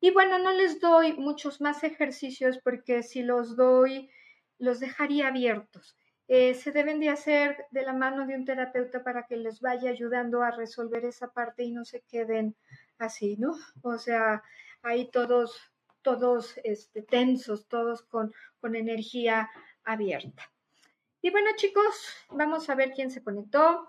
Y 0.00 0.11
bueno, 0.11 0.38
no 0.38 0.52
les 0.52 0.80
doy 0.80 1.14
muchos 1.14 1.61
más 1.61 1.82
ejercicios 1.82 2.59
porque 2.62 3.02
si 3.02 3.22
los 3.22 3.57
doy, 3.57 4.11
los 4.59 4.80
dejaría 4.80 5.28
abiertos. 5.28 5.96
Eh, 6.28 6.55
se 6.55 6.72
deben 6.72 7.00
de 7.00 7.11
hacer 7.11 7.66
de 7.70 7.82
la 7.82 7.92
mano 7.92 8.26
de 8.26 8.34
un 8.34 8.44
terapeuta 8.44 9.02
para 9.02 9.26
que 9.26 9.36
les 9.36 9.61
vaya 9.61 9.90
ayudando 9.90 10.42
a 10.42 10.50
resolver 10.50 11.05
esa 11.05 11.28
parte 11.32 11.64
y 11.64 11.72
no 11.72 11.84
se 11.84 12.00
queden 12.02 12.57
así, 12.98 13.36
¿no? 13.38 13.55
O 13.82 13.98
sea, 13.98 14.42
ahí 14.82 15.11
todos, 15.11 15.59
todos 16.02 16.59
este, 16.64 17.02
tensos, 17.02 17.66
todos 17.68 18.02
con, 18.02 18.32
con 18.61 18.74
energía 18.74 19.50
abierta. 19.84 20.50
Y 21.25 21.31
bueno, 21.31 21.53
chicos, 21.57 22.07
vamos 22.29 22.68
a 22.68 22.75
ver 22.75 22.93
quién 22.93 23.11
se 23.11 23.25
conectó. 23.25 23.89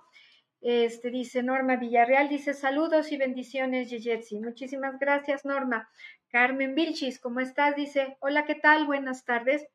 Este 0.62 1.12
dice 1.12 1.44
Norma 1.44 1.76
Villarreal, 1.76 2.30
dice 2.30 2.54
saludos 2.54 3.12
y 3.12 3.18
bendiciones, 3.18 3.90
Yejetsi. 3.90 4.40
Muchísimas 4.40 4.98
gracias, 5.00 5.44
Norma. 5.44 5.90
Carmen 6.30 6.76
Vilchis, 6.76 7.20
¿cómo 7.20 7.42
estás? 7.42 7.76
Dice, 7.76 8.16
hola, 8.22 8.46
¿qué 8.46 8.56
tal? 8.56 8.86
Buenas 8.86 9.26
tardes. 9.26 9.68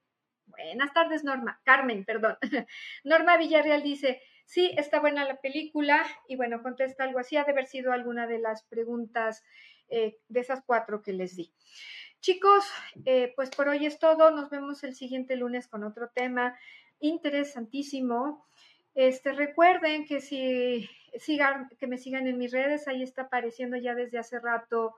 Buenas 0.47 0.95
tardes, 0.95 1.23
Norma. 1.23 1.61
Carmen, 1.63 2.07
perdón. 2.07 2.39
Norma 3.05 3.37
Villarreal 3.37 3.83
dice, 3.83 4.23
sí, 4.47 4.73
está 4.79 4.99
buena 4.99 5.27
la 5.27 5.39
película. 5.39 6.03
Y 6.29 6.37
bueno, 6.37 6.63
contesta 6.63 7.05
algo 7.05 7.19
así. 7.19 7.37
Ha 7.37 7.45
de 7.45 7.53
haber 7.53 7.67
sido 7.67 7.93
alguna 7.93 8.27
de 8.27 8.39
las 8.39 8.63
preguntas 8.65 9.45
eh, 9.91 10.17
de 10.29 10.41
esas 10.41 10.63
cuatro 10.65 11.03
que 11.03 11.13
les 11.13 11.37
di. 11.37 11.53
Chicos, 12.21 12.65
eh, 13.05 13.35
pues 13.37 13.51
por 13.51 13.69
hoy 13.69 13.85
es 13.85 13.99
todo. 13.99 14.31
Nos 14.31 14.49
vemos 14.49 14.83
el 14.83 14.95
siguiente 14.95 15.37
lunes 15.37 15.69
con 15.69 15.85
otro 15.85 16.09
tema 16.09 16.59
interesantísimo. 17.01 18.47
Este, 18.95 19.33
recuerden 19.33 20.07
que 20.07 20.21
si 20.21 20.89
sigan, 21.19 21.69
que 21.79 21.87
me 21.87 21.99
sigan 21.99 22.27
en 22.27 22.39
mis 22.39 22.53
redes, 22.53 22.89
ahí 22.89 23.03
está 23.03 23.23
apareciendo 23.23 23.77
ya 23.77 23.95
desde 23.95 24.19
hace 24.19 24.41
rato 24.41 24.95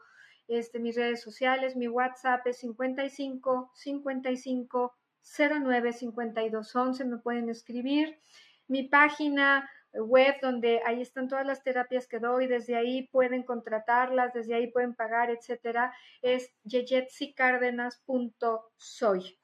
este, 0.49 0.79
mis 0.79 0.97
redes 0.97 1.23
sociales, 1.23 1.77
mi 1.77 1.89
WhatsApp 1.89 2.47
es 2.47 2.59
55 2.59 3.73
55 3.75 4.95
095211, 5.23 7.05
me 7.05 7.19
pueden 7.19 7.49
escribir. 7.49 8.19
Mi 8.67 8.83
página 8.83 9.71
web 9.95 10.37
donde 10.41 10.81
ahí 10.85 11.03
están 11.03 11.29
todas 11.29 11.47
las 11.47 11.63
terapias 11.63 12.07
que 12.07 12.19
doy, 12.19 12.47
desde 12.47 12.77
ahí 12.77 13.09
pueden 13.09 13.43
contratarlas, 13.43 14.33
desde 14.33 14.55
ahí 14.55 14.69
pueden 14.69 14.95
pagar, 14.95 15.31
etcétera, 15.31 15.93
es 16.23 16.51
yeyetsicardenas.soy. 16.65 19.39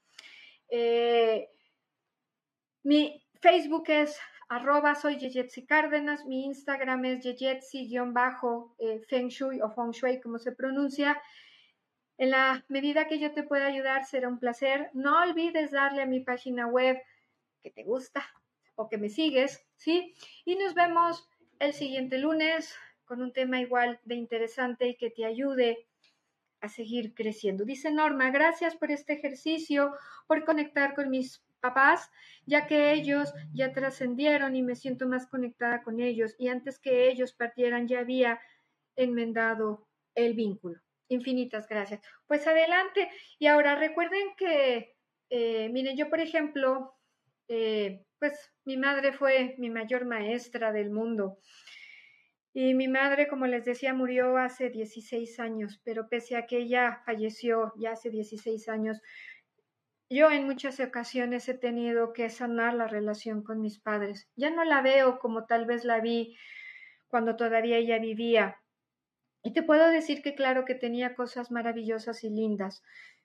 Eh, 0.71 1.51
mi 2.89 3.23
Facebook 3.43 3.85
es 3.89 4.19
arroba 4.49 4.95
soy 4.95 5.19
mi 6.27 6.45
Instagram 6.47 7.05
es 7.05 7.23
Yejetsi-Feng 7.23 9.29
Shui 9.29 9.61
o 9.61 9.71
Feng 9.71 9.91
Shui, 9.91 10.21
como 10.23 10.39
se 10.39 10.53
pronuncia. 10.53 11.21
En 12.17 12.31
la 12.31 12.65
medida 12.69 13.07
que 13.07 13.19
yo 13.19 13.35
te 13.35 13.43
pueda 13.43 13.67
ayudar, 13.67 14.07
será 14.07 14.29
un 14.29 14.39
placer. 14.39 14.89
No 14.95 15.21
olvides 15.21 15.71
darle 15.71 16.01
a 16.01 16.07
mi 16.07 16.21
página 16.21 16.67
web 16.67 16.97
que 17.63 17.71
te 17.71 17.85
gusta 17.85 18.25
o 18.75 18.89
que 18.89 18.97
me 18.97 19.11
sigues, 19.11 19.67
¿sí? 19.77 20.15
Y 20.47 20.57
nos 20.57 20.73
vemos 20.73 21.29
el 21.59 21.75
siguiente 21.75 22.17
lunes 22.17 22.75
con 23.05 23.21
un 23.21 23.35
tema 23.35 23.61
igual 23.61 24.01
de 24.05 24.15
interesante 24.15 24.89
y 24.89 24.97
que 24.97 25.11
te 25.11 25.27
ayude 25.27 25.87
a 26.63 26.71
seguir 26.71 27.13
creciendo. 27.13 27.67
Dice 27.67 27.93
Norma, 27.93 28.31
gracias 28.31 28.77
por 28.77 28.91
este 28.91 29.13
ejercicio, 29.13 29.93
por 30.27 30.47
conectar 30.47 30.95
con 30.95 31.11
mis 31.11 31.45
papás, 31.59 32.11
ya 32.47 32.67
que 32.67 32.93
ellos 32.93 33.33
ya 33.53 33.73
trascendieron 33.73 34.57
y 34.57 34.63
me 34.63 34.75
siento 34.75 35.09
más 35.09 35.27
conectada 35.27 35.83
con 35.83 36.01
ellos 36.01 36.35
y 36.39 36.49
antes 36.49 36.79
que 36.79 37.09
ellos 37.11 37.33
partieran 37.33 37.89
ya 37.89 38.01
había 38.01 38.41
enmendado 38.97 39.89
el 40.15 40.35
vínculo. 40.35 40.81
Infinitas 41.09 41.67
gracias. 41.69 42.01
Pues 42.27 42.47
adelante. 42.47 43.11
Y 43.39 43.47
ahora 43.47 43.77
recuerden 43.77 44.35
que, 44.37 44.97
eh, 45.31 45.69
miren, 45.71 45.97
yo 45.97 46.11
por 46.11 46.21
ejemplo, 46.21 46.95
eh, 47.49 48.05
pues 48.19 48.53
mi 48.65 48.77
madre 48.77 49.13
fue 49.13 49.55
mi 49.59 49.71
mayor 49.71 50.05
maestra 50.05 50.73
del 50.73 50.91
mundo. 50.91 51.39
Y 52.53 52.75
mi 52.75 52.89
madre, 52.89 53.29
como 53.29 53.47
les 53.47 53.65
decía, 53.65 53.95
murió 53.95 54.37
hace 54.37 54.69
16 54.71 55.39
años, 55.39 55.81
pero 55.85 56.09
pese 56.09 56.37
a 56.37 56.47
que 56.47 56.59
ella 56.59 57.03
falleció 57.07 57.73
ya 57.79 57.93
hace 57.93 58.11
16 58.11 58.69
años, 58.69 59.01
yo 60.11 60.31
en 60.31 60.47
muchas 60.47 60.81
ocasiones 60.81 61.49
he 61.49 61.55
tenido 61.55 62.13
que 62.13 62.31
sanar 62.31 62.75
la 62.75 62.87
relación 62.87 63.43
con 63.43 63.61
mis 63.61 63.79
padres. 63.79 64.29
Ya 64.37 64.51
no 64.51 64.65
la 64.65 64.83
veo 64.83 65.19
como 65.19 65.47
tal 65.47 65.67
vez 65.67 65.85
la 65.85 66.01
vi 66.01 66.37
cuando 67.09 67.37
todavía 67.37 67.79
ella 67.79 67.99
vivía, 67.99 68.59
y 69.43 69.53
te 69.53 69.63
puedo 69.63 69.89
decir 69.89 70.23
que 70.23 70.35
claro 70.35 70.65
que 70.65 70.75
tenía 70.75 71.15
cosas 71.15 71.51
maravillosas 71.51 72.25
y 72.25 72.31
lindas, 72.31 72.83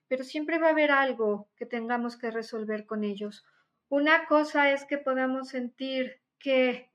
pero 0.07 0.23
siempre 0.23 0.59
va 0.59 0.67
a 0.67 0.71
haber 0.71 0.91
algo 0.91 1.49
que 1.55 1.65
tengamos 1.65 2.17
que 2.17 2.31
resolver 2.31 2.85
con 2.85 3.03
ellos. 3.03 3.45
Una 3.89 4.25
cosa 4.27 4.71
es 4.71 4.85
que 4.85 4.97
podamos 4.97 5.49
sentir 5.49 6.21
que 6.39 6.91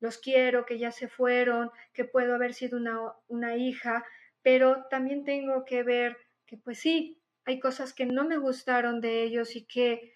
los 0.00 0.18
quiero, 0.18 0.66
que 0.66 0.78
ya 0.78 0.90
se 0.90 1.08
fueron, 1.08 1.70
que 1.92 2.04
puedo 2.04 2.34
haber 2.34 2.54
sido 2.54 2.78
una, 2.78 3.00
una 3.28 3.56
hija, 3.56 4.04
pero 4.42 4.84
también 4.90 5.24
tengo 5.24 5.64
que 5.64 5.82
ver 5.82 6.16
que 6.46 6.58
pues 6.58 6.78
sí, 6.78 7.22
hay 7.44 7.60
cosas 7.60 7.92
que 7.92 8.06
no 8.06 8.24
me 8.24 8.38
gustaron 8.38 9.00
de 9.00 9.22
ellos 9.22 9.56
y 9.56 9.64
que 9.66 10.12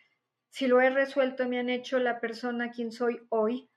si 0.51 0.67
lo 0.67 0.81
he 0.81 0.91
resuelto 0.91 1.49
me 1.49 1.59
han 1.59 1.69
hecho 1.69 1.99
la 1.99 2.21
persona 2.21 2.71
quien 2.71 2.91
soy 2.91 3.21
hoy, 3.29 3.69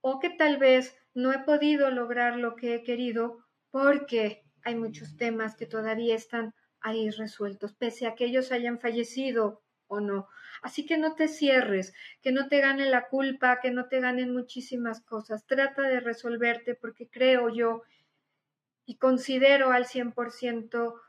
o 0.00 0.18
que 0.20 0.30
tal 0.30 0.56
vez 0.58 0.96
no 1.14 1.32
he 1.32 1.40
podido 1.40 1.90
lograr 1.90 2.36
lo 2.36 2.56
que 2.56 2.74
he 2.74 2.82
querido 2.82 3.44
porque 3.70 4.44
hay 4.62 4.74
muchos 4.74 5.16
temas 5.16 5.56
que 5.56 5.66
todavía 5.66 6.14
están 6.14 6.54
ahí 6.80 7.10
resueltos, 7.10 7.74
pese 7.74 8.06
a 8.06 8.14
que 8.14 8.26
ellos 8.26 8.52
hayan 8.52 8.78
fallecido 8.78 9.62
o 9.88 10.00
no. 10.00 10.28
Así 10.62 10.86
que 10.86 10.98
no 10.98 11.14
te 11.14 11.28
cierres, 11.28 11.92
que 12.22 12.32
no 12.32 12.48
te 12.48 12.60
gane 12.60 12.86
la 12.86 13.08
culpa, 13.08 13.60
que 13.60 13.70
no 13.70 13.88
te 13.88 14.00
ganen 14.00 14.32
muchísimas 14.32 15.00
cosas. 15.02 15.46
Trata 15.46 15.82
de 15.82 16.00
resolverte 16.00 16.74
porque 16.74 17.08
creo 17.08 17.48
yo 17.48 17.82
y 18.84 18.96
considero 18.98 19.72
al 19.72 19.86
100% 19.86 21.00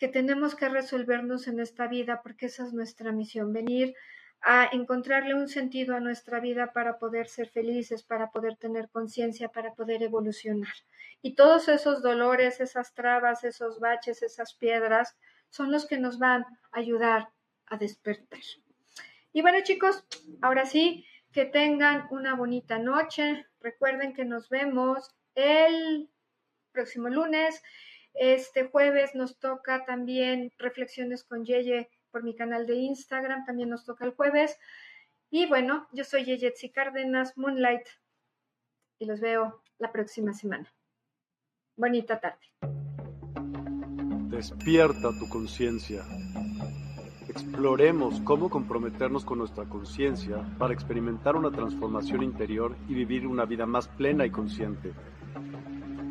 que 0.00 0.08
tenemos 0.08 0.54
que 0.56 0.70
resolvernos 0.70 1.46
en 1.46 1.60
esta 1.60 1.86
vida 1.86 2.22
porque 2.22 2.46
esa 2.46 2.64
es 2.64 2.72
nuestra 2.72 3.12
misión, 3.12 3.52
venir 3.52 3.94
a 4.40 4.70
encontrarle 4.72 5.34
un 5.34 5.46
sentido 5.46 5.94
a 5.94 6.00
nuestra 6.00 6.40
vida 6.40 6.72
para 6.72 6.98
poder 6.98 7.28
ser 7.28 7.50
felices, 7.50 8.02
para 8.02 8.30
poder 8.30 8.56
tener 8.56 8.88
conciencia, 8.88 9.50
para 9.50 9.74
poder 9.74 10.02
evolucionar. 10.02 10.72
Y 11.20 11.34
todos 11.34 11.68
esos 11.68 12.02
dolores, 12.02 12.62
esas 12.62 12.94
trabas, 12.94 13.44
esos 13.44 13.78
baches, 13.78 14.22
esas 14.22 14.54
piedras, 14.54 15.18
son 15.50 15.70
los 15.70 15.86
que 15.86 15.98
nos 15.98 16.18
van 16.18 16.46
a 16.72 16.78
ayudar 16.78 17.28
a 17.66 17.76
despertar. 17.76 18.40
Y 19.34 19.42
bueno 19.42 19.58
chicos, 19.62 20.06
ahora 20.40 20.64
sí, 20.64 21.04
que 21.30 21.44
tengan 21.44 22.06
una 22.10 22.34
bonita 22.34 22.78
noche. 22.78 23.46
Recuerden 23.60 24.14
que 24.14 24.24
nos 24.24 24.48
vemos 24.48 25.14
el 25.34 26.08
próximo 26.72 27.10
lunes. 27.10 27.62
Este 28.14 28.64
jueves 28.64 29.14
nos 29.14 29.38
toca 29.38 29.84
también 29.84 30.52
reflexiones 30.58 31.24
con 31.24 31.44
Yeye 31.44 31.88
por 32.10 32.22
mi 32.22 32.34
canal 32.34 32.66
de 32.66 32.74
Instagram, 32.74 33.44
también 33.44 33.70
nos 33.70 33.84
toca 33.84 34.04
el 34.04 34.12
jueves. 34.12 34.58
Y 35.30 35.46
bueno, 35.46 35.88
yo 35.92 36.04
soy 36.04 36.24
Yeyetsi 36.24 36.70
Cárdenas, 36.70 37.36
Moonlight, 37.36 37.86
y 38.98 39.06
los 39.06 39.20
veo 39.20 39.62
la 39.78 39.92
próxima 39.92 40.32
semana. 40.32 40.72
Bonita 41.76 42.20
tarde. 42.20 42.46
Despierta 44.28 45.10
tu 45.18 45.28
conciencia. 45.28 46.04
Exploremos 47.28 48.20
cómo 48.22 48.50
comprometernos 48.50 49.24
con 49.24 49.38
nuestra 49.38 49.64
conciencia 49.64 50.44
para 50.58 50.74
experimentar 50.74 51.36
una 51.36 51.50
transformación 51.50 52.22
interior 52.22 52.76
y 52.88 52.94
vivir 52.94 53.26
una 53.26 53.44
vida 53.44 53.66
más 53.66 53.86
plena 53.86 54.26
y 54.26 54.30
consciente. 54.30 54.92